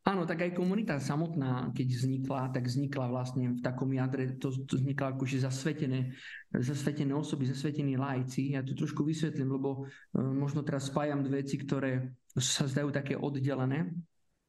Áno, 0.05 0.21
tak 0.21 0.45
aj 0.45 0.53
komunita 0.53 1.01
samotná, 1.01 1.73
keď 1.73 1.87
vznikla, 1.97 2.53
tak 2.53 2.69
vznikla 2.69 3.09
vlastne 3.09 3.57
v 3.57 3.61
takom 3.65 3.89
jadre, 3.89 4.37
to, 4.37 4.53
to 4.69 4.77
vznikla 4.77 5.17
akože 5.17 5.41
zasvetené, 5.41 6.13
zasvetené 6.53 7.09
osoby, 7.09 7.49
zasvetení 7.49 7.97
lajci. 7.97 8.53
Ja 8.53 8.61
to 8.61 8.77
trošku 8.77 9.01
vysvetlím, 9.01 9.57
lebo 9.57 9.89
e, 10.13 10.21
možno 10.21 10.61
teraz 10.61 10.93
spájam 10.93 11.25
dve 11.25 11.41
veci, 11.41 11.57
ktoré 11.57 12.13
sa 12.37 12.69
zdajú 12.69 12.93
také 12.93 13.17
oddelené. 13.17 13.97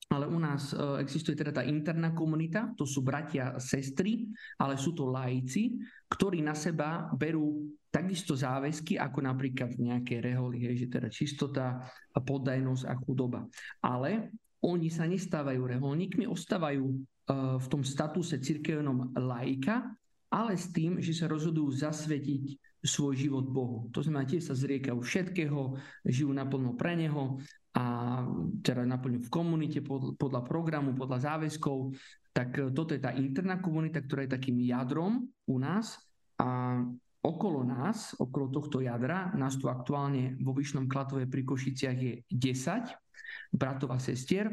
Ale 0.06 0.30
u 0.30 0.38
nás 0.38 0.70
e, 0.70 1.02
existuje 1.02 1.34
teda 1.34 1.50
tá 1.50 1.62
interná 1.66 2.14
komunita, 2.14 2.70
to 2.78 2.86
sú 2.86 3.02
bratia 3.02 3.52
a 3.52 3.58
sestry, 3.58 4.30
ale 4.54 4.78
sú 4.78 4.94
to 4.94 5.10
lajci, 5.10 5.74
ktorí 6.06 6.46
na 6.46 6.54
seba 6.54 7.10
berú 7.10 7.66
takisto 7.90 8.36
záväzky, 8.38 9.00
ako 9.00 9.18
napríklad 9.24 9.74
nejaké 9.74 10.20
reholy, 10.22 10.62
hej, 10.62 10.86
že 10.86 10.92
teda 10.92 11.08
čistota, 11.08 11.80
poddajnosť 12.12 12.84
a 12.86 12.94
chudoba. 13.00 13.48
Ale 13.80 14.30
oni 14.60 14.92
sa 14.92 15.08
nestávajú 15.08 15.64
reholníkmi, 15.64 16.28
ostávajú 16.28 16.84
uh, 16.84 17.56
v 17.56 17.66
tom 17.72 17.80
statuse 17.80 18.36
cirkevnom 18.36 19.16
laika, 19.16 19.96
ale 20.28 20.60
s 20.60 20.68
tým, 20.74 21.00
že 21.00 21.16
sa 21.16 21.30
rozhodujú 21.30 21.72
zasvetiť 21.72 22.44
svoj 22.84 23.16
život 23.16 23.46
Bohu. 23.48 23.88
To 23.96 24.04
znamená, 24.04 24.28
tiež 24.28 24.52
sa 24.52 24.54
zriekajú 24.54 25.00
všetkého, 25.00 25.80
žijú 26.06 26.30
naplno 26.30 26.76
pre 26.76 26.94
Neho 26.94 27.40
a 27.76 27.84
teda 28.64 28.88
naplno 28.88 29.20
v 29.20 29.28
komunite 29.28 29.84
podľa 30.16 30.40
programu, 30.48 30.96
podľa 30.96 31.28
záväzkov. 31.28 31.92
Tak 32.32 32.48
e, 32.56 32.60
toto 32.72 32.96
je 32.96 33.04
tá 33.04 33.12
interná 33.12 33.60
komunita, 33.60 34.00
ktorá 34.00 34.24
je 34.24 34.32
takým 34.32 34.56
jadrom 34.64 35.28
u 35.44 35.56
nás 35.60 36.00
a 36.40 36.80
okolo 37.20 37.60
nás, 37.68 38.16
okolo 38.16 38.48
tohto 38.48 38.80
jadra, 38.80 39.28
nás 39.36 39.60
tu 39.60 39.68
aktuálne 39.68 40.40
vo 40.40 40.56
Vyšnom 40.56 40.88
Klatove 40.88 41.28
pri 41.28 41.42
Košiciach 41.44 41.98
je 42.00 42.14
10 42.32 43.52
bratov 43.52 43.92
a 43.92 44.00
sestier. 44.00 44.48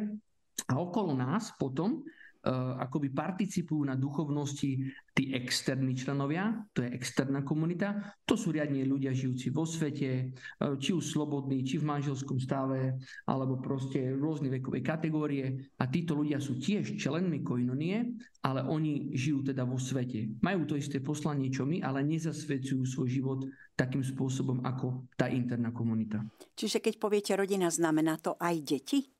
A 0.67 0.73
okolo 0.79 1.15
nás 1.15 1.55
potom 1.55 2.03
akoby 2.51 3.15
participujú 3.15 3.87
na 3.87 3.95
duchovnosti 3.95 4.71
tí 5.15 5.23
externí 5.31 5.95
členovia, 5.95 6.67
to 6.75 6.83
je 6.83 6.91
externá 6.91 7.45
komunita, 7.45 8.17
to 8.27 8.35
sú 8.35 8.51
riadne 8.51 8.83
ľudia 8.83 9.15
žijúci 9.15 9.53
vo 9.53 9.63
svete, 9.63 10.33
uh, 10.33 10.75
či 10.75 10.91
už 10.91 11.05
slobodní, 11.05 11.63
či 11.63 11.79
v 11.79 11.87
manželskom 11.87 12.41
stave, 12.41 12.99
alebo 13.29 13.61
proste 13.63 14.11
rôzne 14.11 14.51
vekové 14.51 14.83
kategórie 14.83 15.71
a 15.79 15.87
títo 15.87 16.19
ľudia 16.19 16.41
sú 16.41 16.59
tiež 16.59 16.99
členmi 16.99 17.45
koinonie, 17.45 18.19
ale 18.43 18.65
oni 18.67 19.15
žijú 19.15 19.53
teda 19.53 19.63
vo 19.63 19.79
svete. 19.79 20.35
Majú 20.43 20.67
to 20.67 20.75
isté 20.75 20.99
poslanie, 20.99 21.47
čo 21.47 21.63
my, 21.63 21.79
ale 21.79 22.03
nezasvedcujú 22.03 22.83
svoj 22.83 23.09
život 23.09 23.39
takým 23.73 24.03
spôsobom 24.03 24.61
ako 24.67 25.07
tá 25.15 25.31
interná 25.31 25.71
komunita. 25.71 26.21
Čiže 26.53 26.83
keď 26.83 26.93
poviete 26.99 27.33
rodina, 27.39 27.71
znamená 27.71 28.19
to 28.19 28.35
aj 28.37 28.55
deti? 28.61 29.13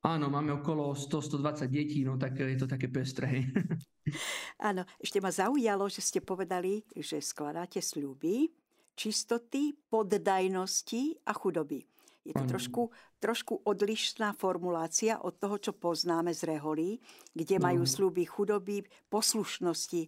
Áno, 0.00 0.32
máme 0.32 0.64
okolo 0.64 0.96
100-120 0.96 1.68
detí, 1.68 2.00
no 2.08 2.16
tak 2.16 2.40
je 2.40 2.56
to 2.56 2.64
také 2.64 2.88
pestré. 2.88 3.44
Áno, 4.68 4.88
ešte 4.96 5.20
ma 5.20 5.28
zaujalo, 5.28 5.92
že 5.92 6.00
ste 6.00 6.24
povedali, 6.24 6.80
že 6.96 7.20
skladáte 7.20 7.84
sľuby, 7.84 8.48
čistoty, 8.96 9.76
poddajnosti 9.92 11.20
a 11.28 11.36
chudoby. 11.36 11.84
Je 12.20 12.36
to 12.36 12.44
trošku, 12.44 12.92
trošku 13.16 13.64
odlišná 13.64 14.36
formulácia 14.36 15.20
od 15.24 15.40
toho, 15.40 15.56
čo 15.56 15.72
poznáme 15.72 16.36
z 16.36 16.52
reholí, 16.52 17.00
kde 17.32 17.56
majú 17.56 17.88
sľuby 17.88 18.28
chudoby, 18.28 18.84
poslušnosti 19.08 20.02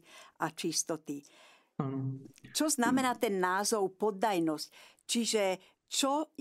a 0.44 0.52
čistoty. 0.52 1.24
Čo 2.52 2.68
znamená 2.68 3.16
ten 3.16 3.40
názov 3.40 3.96
poddajnosť? 3.96 4.68
Čiže 5.08 5.42
čo 5.92 6.32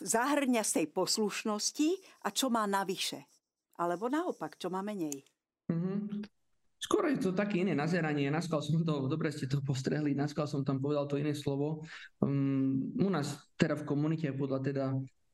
zahrňa 0.00 0.64
z 0.64 0.72
tej 0.80 0.86
poslušnosti 0.88 1.88
a 2.24 2.32
čo 2.32 2.48
má 2.48 2.64
navyše? 2.64 3.28
Alebo 3.76 4.08
naopak, 4.08 4.56
čo 4.56 4.72
má 4.72 4.80
menej? 4.80 5.20
Mm-hmm. 5.68 6.24
Skoro 6.80 7.08
je 7.08 7.20
to 7.20 7.32
také 7.32 7.64
iné 7.64 7.72
nazeranie. 7.76 8.28
Naskal 8.28 8.60
som 8.64 8.80
to, 8.80 9.08
dobre 9.08 9.32
ste 9.32 9.48
to 9.48 9.60
postrehli, 9.64 10.16
naskal 10.16 10.44
som 10.44 10.64
tam 10.64 10.80
povedal 10.80 11.04
to 11.08 11.20
iné 11.20 11.32
slovo. 11.36 11.84
Um, 12.20 12.92
u 12.96 13.08
nás 13.08 13.40
teda 13.56 13.76
v 13.80 13.88
komunite 13.88 14.28
podľa 14.36 14.60
teda 14.60 14.84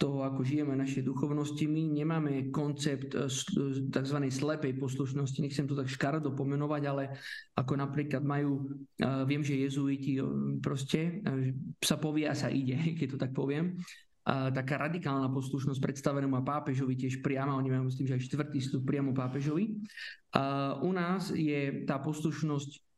toho, 0.00 0.24
ako 0.24 0.40
žijeme 0.40 0.72
naše 0.72 1.04
duchovnosti. 1.04 1.68
My 1.68 1.84
nemáme 1.84 2.48
koncept 2.48 3.12
eh, 3.12 3.28
eh, 3.28 3.92
tzv. 3.92 4.18
slepej 4.32 4.80
poslušnosti, 4.80 5.44
nechcem 5.44 5.68
to 5.68 5.76
tak 5.76 5.92
škarodo 5.92 6.32
pomenovať, 6.32 6.82
ale 6.88 7.20
ako 7.52 7.76
napríklad 7.76 8.24
majú, 8.24 8.64
eh, 8.96 9.28
viem, 9.28 9.44
že 9.44 9.60
jezuiti 9.60 10.16
proste 10.64 11.20
sa 11.84 12.00
povie 12.00 12.24
a 12.24 12.32
sa 12.32 12.48
ide, 12.48 12.80
keď 12.98 13.06
to 13.14 13.18
tak 13.20 13.36
poviem. 13.36 13.76
A 14.24 14.52
taká 14.52 14.76
radikálna 14.76 15.32
poslušnosť 15.32 15.80
predstavenému 15.80 16.36
a 16.36 16.44
pápežovi 16.44 16.92
tiež 16.92 17.24
priama, 17.24 17.56
oni 17.56 17.72
majú 17.72 17.88
myslím, 17.88 18.06
že 18.08 18.16
aj 18.20 18.26
štvrtý 18.28 18.58
stup 18.60 18.84
priamo 18.84 19.16
pápežovi. 19.16 19.80
A 20.36 20.76
u 20.84 20.92
nás 20.92 21.32
je 21.32 21.88
tá 21.88 21.98
poslušnosť 21.98 22.89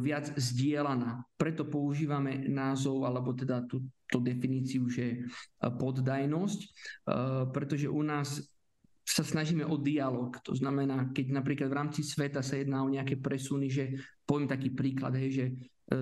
viac 0.00 0.32
zdieľaná. 0.40 1.20
Preto 1.36 1.68
používame 1.68 2.48
názov, 2.48 3.04
alebo 3.04 3.36
teda 3.36 3.60
tú 3.68 3.84
tú 4.10 4.18
definíciu, 4.18 4.90
že 4.90 5.06
e, 5.06 5.18
poddajnosť, 5.62 6.60
e, 6.60 6.68
pretože 7.54 7.86
u 7.86 8.02
nás 8.02 8.42
sa 9.06 9.22
snažíme 9.22 9.62
o 9.64 9.78
dialog. 9.78 10.34
To 10.42 10.52
znamená, 10.52 11.14
keď 11.14 11.26
napríklad 11.30 11.70
v 11.70 11.78
rámci 11.78 12.00
sveta 12.02 12.42
sa 12.42 12.58
jedná 12.58 12.82
o 12.82 12.90
nejaké 12.90 13.16
presuny, 13.22 13.70
že 13.70 13.94
poviem 14.26 14.50
taký 14.50 14.74
príklad, 14.74 15.14
hej, 15.14 15.30
že 15.30 15.46
e, 15.46 15.52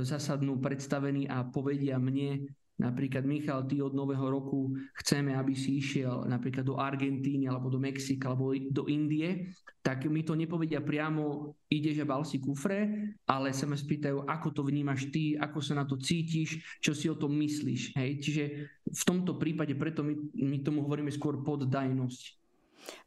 zasadnú 0.02 0.56
predstavení 0.58 1.28
a 1.28 1.44
povedia 1.44 2.00
mne, 2.00 2.48
Napríklad, 2.78 3.26
Michal, 3.26 3.66
ty 3.66 3.82
od 3.82 3.90
nového 3.90 4.30
roku 4.30 4.70
chceme, 5.02 5.35
aby 5.35 5.50
si 5.50 5.82
išiel 5.82 6.30
napríklad 6.30 6.62
do 6.62 6.78
Argentíny, 6.78 7.50
alebo 7.50 7.66
do 7.66 7.82
Mexika, 7.82 8.30
alebo 8.30 8.54
do 8.54 8.87
Indie, 8.87 9.50
tak 9.82 10.06
mi 10.06 10.23
to 10.23 10.38
nepovedia 10.38 10.78
priamo, 10.78 11.58
ideš 11.66 12.02
a 12.02 12.06
bal 12.06 12.23
si 12.23 12.38
kufre, 12.38 13.11
ale 13.26 13.50
sa 13.50 13.66
ma 13.66 13.75
spýtajú, 13.75 14.30
ako 14.30 14.49
to 14.54 14.62
vnímaš 14.62 15.11
ty, 15.11 15.35
ako 15.35 15.58
sa 15.58 15.75
na 15.75 15.90
to 15.90 15.99
cítiš, 15.99 16.78
čo 16.78 16.94
si 16.94 17.11
o 17.11 17.18
tom 17.18 17.35
myslíš. 17.35 17.99
Hej? 17.99 18.11
Čiže 18.23 18.42
v 18.87 19.02
tomto 19.02 19.35
prípade 19.42 19.75
preto 19.75 20.06
my, 20.06 20.14
my 20.38 20.62
tomu 20.62 20.87
hovoríme 20.87 21.11
skôr 21.11 21.42
poddajnosť. 21.42 22.23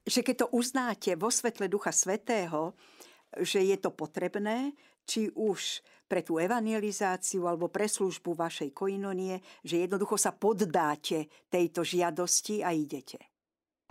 Že 0.04 0.20
keď 0.20 0.36
to 0.36 0.48
uznáte 0.52 1.16
vo 1.16 1.32
svetle 1.32 1.72
Ducha 1.72 1.96
Svetého, 1.96 2.76
že 3.40 3.64
je 3.64 3.78
to 3.80 3.96
potrebné, 3.96 4.76
či 5.08 5.32
už 5.32 5.84
pre 6.12 6.22
tú 6.22 6.36
evangelizáciu 6.38 7.48
alebo 7.48 7.72
pre 7.72 7.88
službu 7.88 8.36
vašej 8.36 8.76
koinonie, 8.76 9.40
že 9.64 9.88
jednoducho 9.88 10.20
sa 10.20 10.36
poddáte 10.36 11.32
tejto 11.48 11.88
žiadosti 11.88 12.60
a 12.60 12.76
idete. 12.76 13.32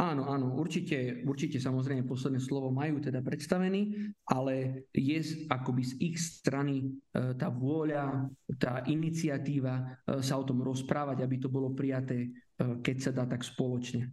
Áno, 0.01 0.33
áno, 0.33 0.57
určite, 0.57 1.21
určite 1.29 1.61
samozrejme 1.61 2.09
posledné 2.09 2.41
slovo 2.41 2.73
majú 2.73 3.05
teda 3.05 3.21
predstavený, 3.21 4.09
ale 4.33 4.89
je 4.97 5.45
akoby 5.45 5.83
z 5.85 5.93
ich 6.01 6.17
strany 6.17 6.89
e, 6.89 7.37
tá 7.37 7.53
vôľa, 7.53 8.33
tá 8.57 8.81
iniciatíva 8.89 9.77
e, 9.77 9.85
sa 10.25 10.41
o 10.41 10.45
tom 10.49 10.65
rozprávať, 10.65 11.21
aby 11.21 11.37
to 11.37 11.53
bolo 11.53 11.77
prijaté, 11.77 12.33
e, 12.33 12.81
keď 12.81 12.97
sa 12.97 13.13
dá 13.13 13.29
tak 13.29 13.45
spoločne. 13.45 14.09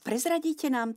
Prezradíte 0.00 0.72
nám, 0.72 0.96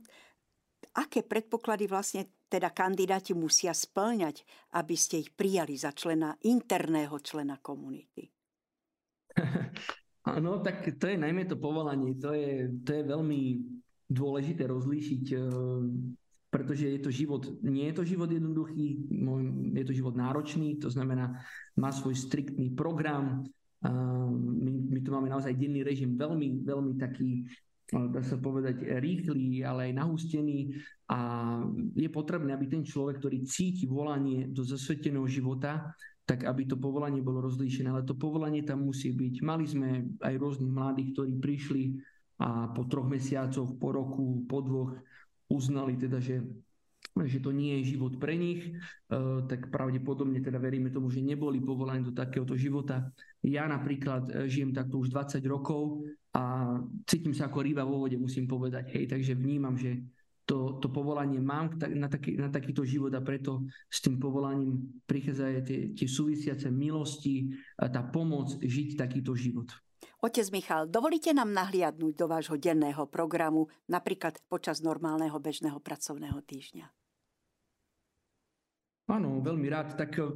aké 0.96 1.22
predpoklady 1.22 1.84
vlastne 1.86 2.26
teda 2.46 2.72
kandidáti 2.72 3.36
musia 3.36 3.76
splňať, 3.76 4.42
aby 4.78 4.94
ste 4.96 5.20
ich 5.20 5.30
prijali 5.34 5.76
za 5.76 5.92
člena, 5.92 6.34
interného 6.46 7.20
člena 7.20 7.60
komunity? 7.60 8.24
No 10.26 10.58
tak 10.58 10.82
to 10.98 11.06
je 11.06 11.14
najmä 11.14 11.46
to 11.46 11.54
povolanie. 11.54 12.18
To 12.18 12.34
je, 12.34 12.66
to 12.82 12.98
je 12.98 13.02
veľmi 13.06 13.62
dôležité 14.10 14.66
rozlíšiť, 14.66 15.24
eh, 15.30 15.42
pretože 16.50 16.90
je 16.90 16.98
to 16.98 17.14
život, 17.14 17.46
nie 17.62 17.86
je 17.86 17.94
to 17.94 18.02
život 18.02 18.26
jednoduchý, 18.26 19.06
je 19.70 19.84
to 19.86 19.94
život 19.94 20.18
náročný, 20.18 20.82
to 20.82 20.90
znamená, 20.90 21.46
má 21.78 21.94
svoj 21.94 22.18
striktný 22.18 22.74
program, 22.74 23.46
my, 23.84 24.72
my 24.88 24.98
tu 25.04 25.12
máme 25.12 25.28
naozaj 25.28 25.54
denný 25.54 25.84
režim 25.84 26.16
veľmi, 26.16 26.64
veľmi 26.64 26.92
taký 26.96 27.44
dá 27.86 28.22
sa 28.22 28.34
povedať, 28.34 28.82
rýchly, 28.98 29.62
ale 29.62 29.90
aj 29.90 29.92
nahustený 29.94 30.74
a 31.06 31.18
je 31.94 32.08
potrebné, 32.10 32.50
aby 32.50 32.66
ten 32.66 32.82
človek, 32.82 33.22
ktorý 33.22 33.46
cíti 33.46 33.86
volanie 33.86 34.50
do 34.50 34.66
zasveteného 34.66 35.26
života, 35.30 35.94
tak 36.26 36.42
aby 36.42 36.66
to 36.66 36.74
povolanie 36.74 37.22
bolo 37.22 37.46
rozlíšené. 37.46 37.86
Ale 37.94 38.02
to 38.02 38.18
povolanie 38.18 38.66
tam 38.66 38.82
musí 38.82 39.14
byť. 39.14 39.34
Mali 39.46 39.64
sme 39.70 40.18
aj 40.18 40.34
rôznych 40.34 40.72
mladých, 40.74 41.14
ktorí 41.14 41.32
prišli 41.38 41.84
a 42.42 42.74
po 42.74 42.84
troch 42.90 43.06
mesiacoch, 43.06 43.78
po 43.78 43.94
roku, 43.94 44.42
po 44.50 44.60
dvoch 44.60 44.92
uznali 45.46 45.94
teda, 45.94 46.18
že 46.18 46.42
že 47.24 47.40
to 47.40 47.48
nie 47.48 47.80
je 47.80 47.96
život 47.96 48.20
pre 48.20 48.36
nich, 48.36 48.60
e, 48.68 48.70
tak 49.48 49.72
pravdepodobne 49.72 50.44
teda 50.44 50.60
veríme 50.60 50.92
tomu, 50.92 51.08
že 51.08 51.24
neboli 51.24 51.64
povolaní 51.64 52.04
do 52.04 52.12
takéhoto 52.12 52.52
života. 52.52 53.08
Ja 53.40 53.64
napríklad 53.64 54.28
e, 54.28 54.52
žijem 54.52 54.76
takto 54.76 55.00
už 55.00 55.08
20 55.08 55.40
rokov 55.48 56.04
a 56.36 56.76
cítim 57.08 57.32
sa 57.32 57.48
ako 57.48 57.64
ryba 57.64 57.88
vo 57.88 58.04
vode, 58.04 58.20
musím 58.20 58.44
povedať. 58.44 58.92
Hej, 58.92 59.16
takže 59.16 59.32
vnímam, 59.32 59.80
že 59.80 60.04
to, 60.44 60.78
to 60.78 60.92
povolanie 60.92 61.40
mám 61.40 61.74
na, 61.80 62.06
taký, 62.06 62.36
na 62.36 62.52
takýto 62.52 62.84
život 62.86 63.10
a 63.16 63.24
preto 63.24 63.66
s 63.90 63.98
tým 64.04 64.20
povolaním 64.20 65.02
prichádzajú 65.08 65.58
tie, 65.66 65.80
tie 65.96 66.06
súvisiace 66.06 66.70
milosti, 66.70 67.50
tá 67.74 68.06
pomoc 68.06 68.54
žiť 68.62 68.94
takýto 68.94 69.34
život. 69.34 69.74
Otec 70.22 70.48
Michal, 70.54 70.88
dovolíte 70.88 71.34
nám 71.36 71.52
nahliadnúť 71.52 72.14
do 72.16 72.26
vášho 72.30 72.56
denného 72.56 73.04
programu, 73.10 73.68
napríklad 73.90 74.40
počas 74.48 74.80
normálneho 74.80 75.36
bežného 75.36 75.76
pracovného 75.82 76.40
týždňa? 76.40 77.05
Áno, 79.06 79.38
veľmi 79.38 79.66
rád. 79.70 79.94
Tak 79.94 80.10
eh, 80.18 80.26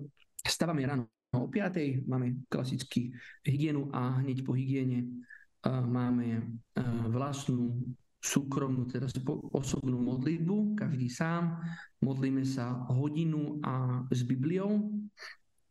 stávame 0.47 0.87
ráno 0.87 1.11
o 1.35 1.51
5. 1.51 2.07
Máme 2.07 2.47
klasický 2.47 3.11
hygienu 3.43 3.91
a 3.91 4.23
hneď 4.23 4.47
po 4.47 4.55
hygiene 4.55 5.03
eh, 5.03 5.71
máme 5.71 6.39
eh, 6.39 6.83
vlastnú 7.11 7.83
súkromnú, 8.21 8.85
teda 8.85 9.09
osobnú 9.51 9.97
modlitbu, 9.97 10.77
každý 10.77 11.09
sám. 11.09 11.57
Modlíme 12.05 12.45
sa 12.45 12.85
hodinu 12.93 13.59
a 13.65 14.05
s 14.13 14.23
Bibliou. 14.23 14.93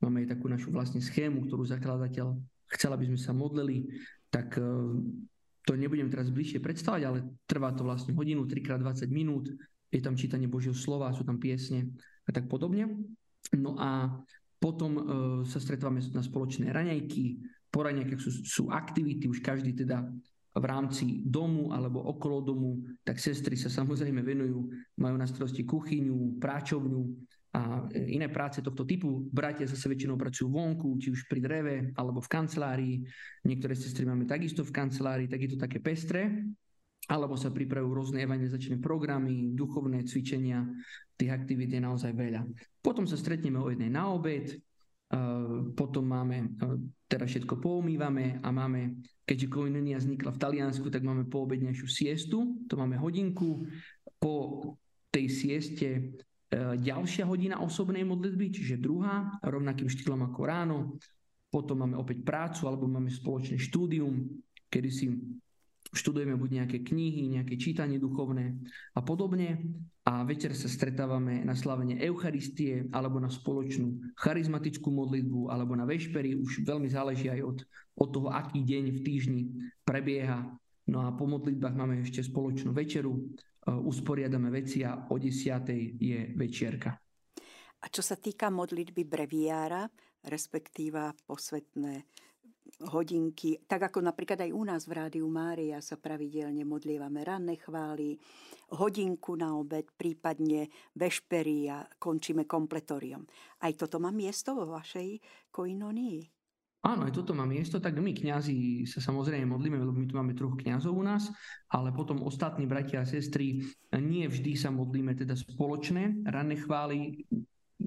Máme 0.01 0.25
aj 0.25 0.33
takú 0.33 0.49
našu 0.49 0.73
vlastne 0.73 0.97
schému, 0.97 1.45
ktorú 1.45 1.69
zakladateľ 1.69 2.35
chcel, 2.73 2.91
aby 2.97 3.05
sme 3.05 3.19
sa 3.21 3.37
modlili. 3.37 3.85
Tak 4.33 4.57
to 5.61 5.71
nebudem 5.77 6.09
teraz 6.09 6.33
bližšie 6.33 6.57
predstavať, 6.57 7.01
ale 7.05 7.19
trvá 7.45 7.69
to 7.77 7.85
vlastne 7.85 8.17
hodinu, 8.17 8.49
3x20 8.49 9.13
minút. 9.13 9.45
Je 9.93 10.01
tam 10.01 10.17
čítanie 10.17 10.49
Božieho 10.49 10.73
slova, 10.73 11.13
sú 11.13 11.21
tam 11.21 11.37
piesne 11.37 11.85
a 12.29 12.31
tak 12.31 12.45
podobne. 12.45 12.85
No 13.57 13.73
a 13.81 14.21
potom 14.61 14.91
e, 14.93 15.01
sa 15.49 15.57
stretávame 15.57 16.05
na 16.13 16.21
spoločné 16.21 16.69
raňajky, 16.69 17.41
po 17.73 17.81
raňajkách 17.81 18.21
sú, 18.21 18.31
sú 18.45 18.63
aktivity, 18.69 19.25
už 19.25 19.41
každý 19.41 19.73
teda 19.73 20.05
v 20.49 20.65
rámci 20.65 21.21
domu 21.25 21.73
alebo 21.73 22.01
okolo 22.01 22.41
domu, 22.41 22.71
tak 23.05 23.21
sestry 23.21 23.53
sa 23.55 23.69
samozrejme 23.69 24.19
venujú, 24.21 24.69
majú 24.97 25.15
na 25.15 25.29
starosti 25.29 25.63
kuchyňu, 25.63 26.41
práčovňu 26.41 27.01
a 27.53 27.85
iné 27.93 28.29
práce 28.29 28.61
tohto 28.61 28.85
typu. 28.85 29.25
Bratia 29.29 29.65
zase 29.65 29.89
väčšinou 29.89 30.17
pracujú 30.17 30.53
vonku, 30.53 30.97
či 31.01 31.13
už 31.13 31.25
pri 31.25 31.39
dreve 31.41 31.75
alebo 31.97 32.21
v 32.21 32.29
kancelárii. 32.29 32.95
Niektoré 33.45 33.73
sestry 33.73 34.05
máme 34.05 34.29
takisto 34.29 34.61
v 34.61 34.73
kancelárii, 34.73 35.29
tak 35.29 35.41
je 35.45 35.49
to 35.55 35.57
také 35.57 35.81
pestré 35.81 36.29
alebo 37.07 37.39
sa 37.39 37.49
pripravujú 37.49 37.93
rôzne 37.93 38.19
evangelizačné 38.25 38.77
programy, 38.83 39.55
duchovné 39.55 40.03
cvičenia, 40.03 40.67
tých 41.15 41.31
aktivít 41.31 41.73
je 41.73 41.81
naozaj 41.81 42.11
veľa. 42.13 42.43
Potom 42.83 43.07
sa 43.07 43.15
stretneme 43.15 43.57
o 43.57 43.71
jednej 43.71 43.89
na 43.89 44.11
obed, 44.11 44.59
potom 45.73 46.05
máme, 46.05 46.53
teda 47.09 47.25
všetko 47.25 47.57
poumývame 47.57 48.37
a 48.45 48.49
máme, 48.53 49.01
keďže 49.25 49.49
koinonia 49.49 49.97
vznikla 49.97 50.37
v 50.37 50.41
Taliansku, 50.41 50.85
tak 50.93 51.01
máme 51.01 51.25
poobednejšiu 51.25 51.87
siestu, 51.89 52.61
to 52.69 52.77
máme 52.77 52.93
hodinku, 52.93 53.65
po 54.21 54.61
tej 55.09 55.25
sieste 55.31 55.87
e, 55.89 56.01
ďalšia 56.77 57.25
hodina 57.25 57.57
osobnej 57.57 58.05
modlitby, 58.05 58.53
čiže 58.53 58.83
druhá, 58.83 59.41
rovnakým 59.41 59.89
štýlom 59.89 60.29
ako 60.29 60.41
ráno, 60.45 60.77
potom 61.49 61.81
máme 61.81 61.97
opäť 61.97 62.21
prácu 62.21 62.69
alebo 62.69 62.85
máme 62.85 63.09
spoločné 63.09 63.57
štúdium, 63.57 64.29
kedy 64.69 64.89
si 64.93 65.09
študujeme 65.89 66.37
buď 66.37 66.49
nejaké 66.63 66.77
knihy, 66.85 67.33
nejaké 67.33 67.57
čítanie 67.57 67.97
duchovné 67.97 68.57
a 68.93 69.01
podobne 69.01 69.57
a 70.05 70.25
večer 70.25 70.53
sa 70.53 70.69
stretávame 70.69 71.41
na 71.45 71.53
slavenie 71.57 71.97
Eucharistie 72.01 72.85
alebo 72.93 73.17
na 73.17 73.29
spoločnú 73.29 74.13
charizmatickú 74.17 74.89
modlitbu 74.89 75.49
alebo 75.49 75.73
na 75.73 75.85
vešpery, 75.89 76.37
už 76.37 76.65
veľmi 76.65 76.89
záleží 76.89 77.29
aj 77.29 77.41
od, 77.41 77.57
od 77.97 78.09
toho, 78.09 78.29
aký 78.33 78.61
deň 78.61 78.83
v 78.93 78.99
týždni 79.01 79.41
prebieha. 79.85 80.45
No 80.89 81.05
a 81.05 81.13
po 81.13 81.29
modlitbách 81.29 81.75
máme 81.77 82.01
ešte 82.01 82.25
spoločnú 82.25 82.73
večeru, 82.73 83.13
e, 83.13 83.21
usporiadame 83.69 84.49
veci 84.49 84.81
a 84.81 84.97
o 85.09 85.15
10. 85.17 86.01
je 86.01 86.19
večierka. 86.33 86.97
A 87.79 87.85
čo 87.87 88.01
sa 88.01 88.17
týka 88.17 88.49
modlitby 88.49 89.05
breviára, 89.05 89.85
respektíva 90.25 91.13
posvetné 91.29 92.03
hodinky, 92.89 93.59
tak 93.67 93.91
ako 93.91 94.03
napríklad 94.05 94.39
aj 94.45 94.51
u 94.53 94.63
nás 94.63 94.87
v 94.87 94.95
Rádiu 94.97 95.27
Mária 95.27 95.81
sa 95.83 95.99
pravidelne 95.99 96.63
modlievame 96.63 97.25
ranné 97.25 97.59
chvály, 97.59 98.15
hodinku 98.73 99.35
na 99.35 99.57
obed, 99.57 99.89
prípadne 99.97 100.69
vešpery 100.95 101.69
a 101.69 101.83
končíme 101.97 102.45
kompletoriom. 102.45 103.25
Aj 103.65 103.73
toto 103.73 103.97
má 103.97 104.13
miesto 104.13 104.53
vo 104.53 104.69
vašej 104.71 105.19
koinonii? 105.49 106.39
Áno, 106.79 107.03
aj 107.03 107.11
toto 107.11 107.35
má 107.35 107.43
miesto, 107.43 107.83
tak 107.83 107.99
my 107.99 108.15
kňazi 108.15 108.87
sa 108.87 109.03
samozrejme 109.03 109.51
modlíme, 109.51 109.83
lebo 109.83 109.91
my 109.91 110.07
tu 110.07 110.15
máme 110.15 110.31
troch 110.31 110.55
kňazov 110.55 110.95
u 110.95 111.03
nás, 111.03 111.27
ale 111.67 111.91
potom 111.91 112.23
ostatní 112.23 112.71
bratia 112.71 113.03
a 113.03 113.09
sestry 113.09 113.67
nie 113.99 114.23
vždy 114.31 114.55
sa 114.55 114.71
modlíme 114.71 115.11
teda 115.11 115.35
spoločné 115.35 116.23
ranné 116.23 116.55
chvály, 116.55 117.27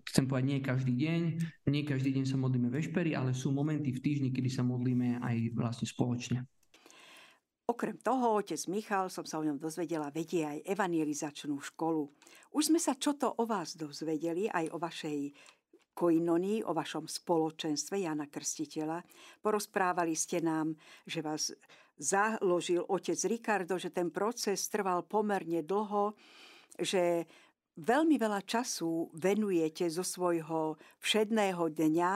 chcem 0.09 0.25
povedať, 0.25 0.47
nie 0.49 0.61
každý 0.65 0.95
deň, 0.97 1.21
nie 1.69 1.83
každý 1.85 2.11
deň 2.17 2.25
sa 2.25 2.41
modlíme 2.41 2.73
vešpery, 2.73 3.13
ale 3.13 3.37
sú 3.37 3.53
momenty 3.53 3.93
v 3.93 4.01
týždni, 4.01 4.29
kedy 4.33 4.49
sa 4.49 4.65
modlíme 4.65 5.21
aj 5.21 5.37
vlastne 5.53 5.85
spoločne. 5.85 6.49
Okrem 7.63 7.95
toho, 8.03 8.43
otec 8.43 8.59
Michal, 8.69 9.07
som 9.07 9.23
sa 9.23 9.39
o 9.39 9.47
ňom 9.47 9.57
dozvedela, 9.57 10.11
vedie 10.11 10.43
aj 10.43 10.67
evangelizačnú 10.67 11.57
školu. 11.73 12.11
Už 12.53 12.69
sme 12.69 12.81
sa 12.83 12.99
čo 12.99 13.15
to 13.15 13.31
o 13.39 13.45
vás 13.47 13.79
dozvedeli, 13.79 14.51
aj 14.51 14.67
o 14.75 14.83
vašej 14.83 15.21
koinonii, 15.95 16.67
o 16.67 16.73
vašom 16.73 17.07
spoločenstve 17.07 18.03
Jana 18.03 18.27
Krstiteľa. 18.27 19.05
Porozprávali 19.45 20.17
ste 20.17 20.43
nám, 20.43 20.75
že 21.07 21.23
vás 21.23 21.53
založil 21.97 22.83
otec 22.83 23.17
Ricardo, 23.29 23.79
že 23.79 23.95
ten 23.95 24.11
proces 24.11 24.67
trval 24.67 25.07
pomerne 25.07 25.63
dlho, 25.63 26.17
že 26.81 27.29
veľmi 27.77 28.17
veľa 28.21 28.45
času 28.45 29.13
venujete 29.17 29.89
zo 29.89 30.05
svojho 30.05 30.77
všedného 31.01 31.73
dňa 31.73 32.13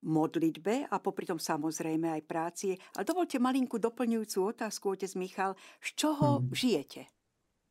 modlitbe 0.00 0.88
a 0.88 0.96
popri 0.96 1.28
tom 1.28 1.36
samozrejme 1.36 2.08
aj 2.08 2.22
práci. 2.24 2.68
A 2.96 3.04
dovolte 3.04 3.36
malinkú 3.36 3.76
doplňujúcu 3.76 4.56
otázku, 4.56 4.96
otec 4.96 5.12
Michal. 5.16 5.52
Z 5.80 5.88
čoho 5.96 6.40
hmm. 6.40 6.52
žijete 6.56 7.02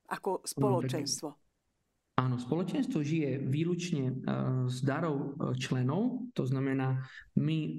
ako 0.09 0.45
spoločenstvo? 0.45 1.29
Áno, 2.19 2.35
spoločenstvo 2.35 2.99
žije 2.99 3.39
výlučne 3.47 4.11
z 4.67 4.77
darov 4.83 5.39
e, 5.39 5.55
členov, 5.55 6.27
to 6.35 6.43
znamená, 6.43 6.99
my 7.39 7.57
e, 7.63 7.73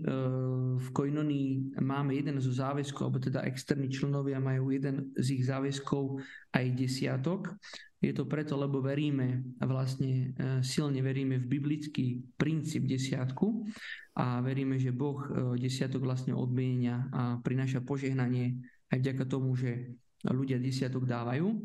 v 0.80 0.88
Koinonii 0.96 1.76
máme 1.76 2.16
jeden 2.16 2.40
zo 2.40 2.48
záväzkov, 2.48 3.02
alebo 3.04 3.20
teda 3.20 3.44
externí 3.44 3.92
členovia 3.92 4.40
majú 4.40 4.72
jeden 4.72 5.12
z 5.12 5.36
ich 5.36 5.44
záväzkov 5.44 6.24
aj 6.56 6.64
desiatok. 6.72 7.52
Je 8.00 8.16
to 8.16 8.24
preto, 8.24 8.56
lebo 8.56 8.80
veríme, 8.80 9.56
vlastne 9.60 10.32
e, 10.32 10.64
silne 10.64 11.04
veríme 11.04 11.36
v 11.36 11.50
biblický 11.52 12.06
princíp 12.40 12.88
desiatku 12.88 13.68
a 14.16 14.40
veríme, 14.40 14.80
že 14.80 14.90
Boh 14.90 15.20
desiatok 15.60 16.08
vlastne 16.08 16.32
odmienia 16.32 17.08
a 17.12 17.22
prináša 17.44 17.84
požehnanie 17.84 18.56
aj 18.88 18.98
vďaka 19.04 19.24
tomu, 19.28 19.52
že 19.52 19.94
ľudia 20.24 20.56
desiatok 20.56 21.04
dávajú. 21.04 21.60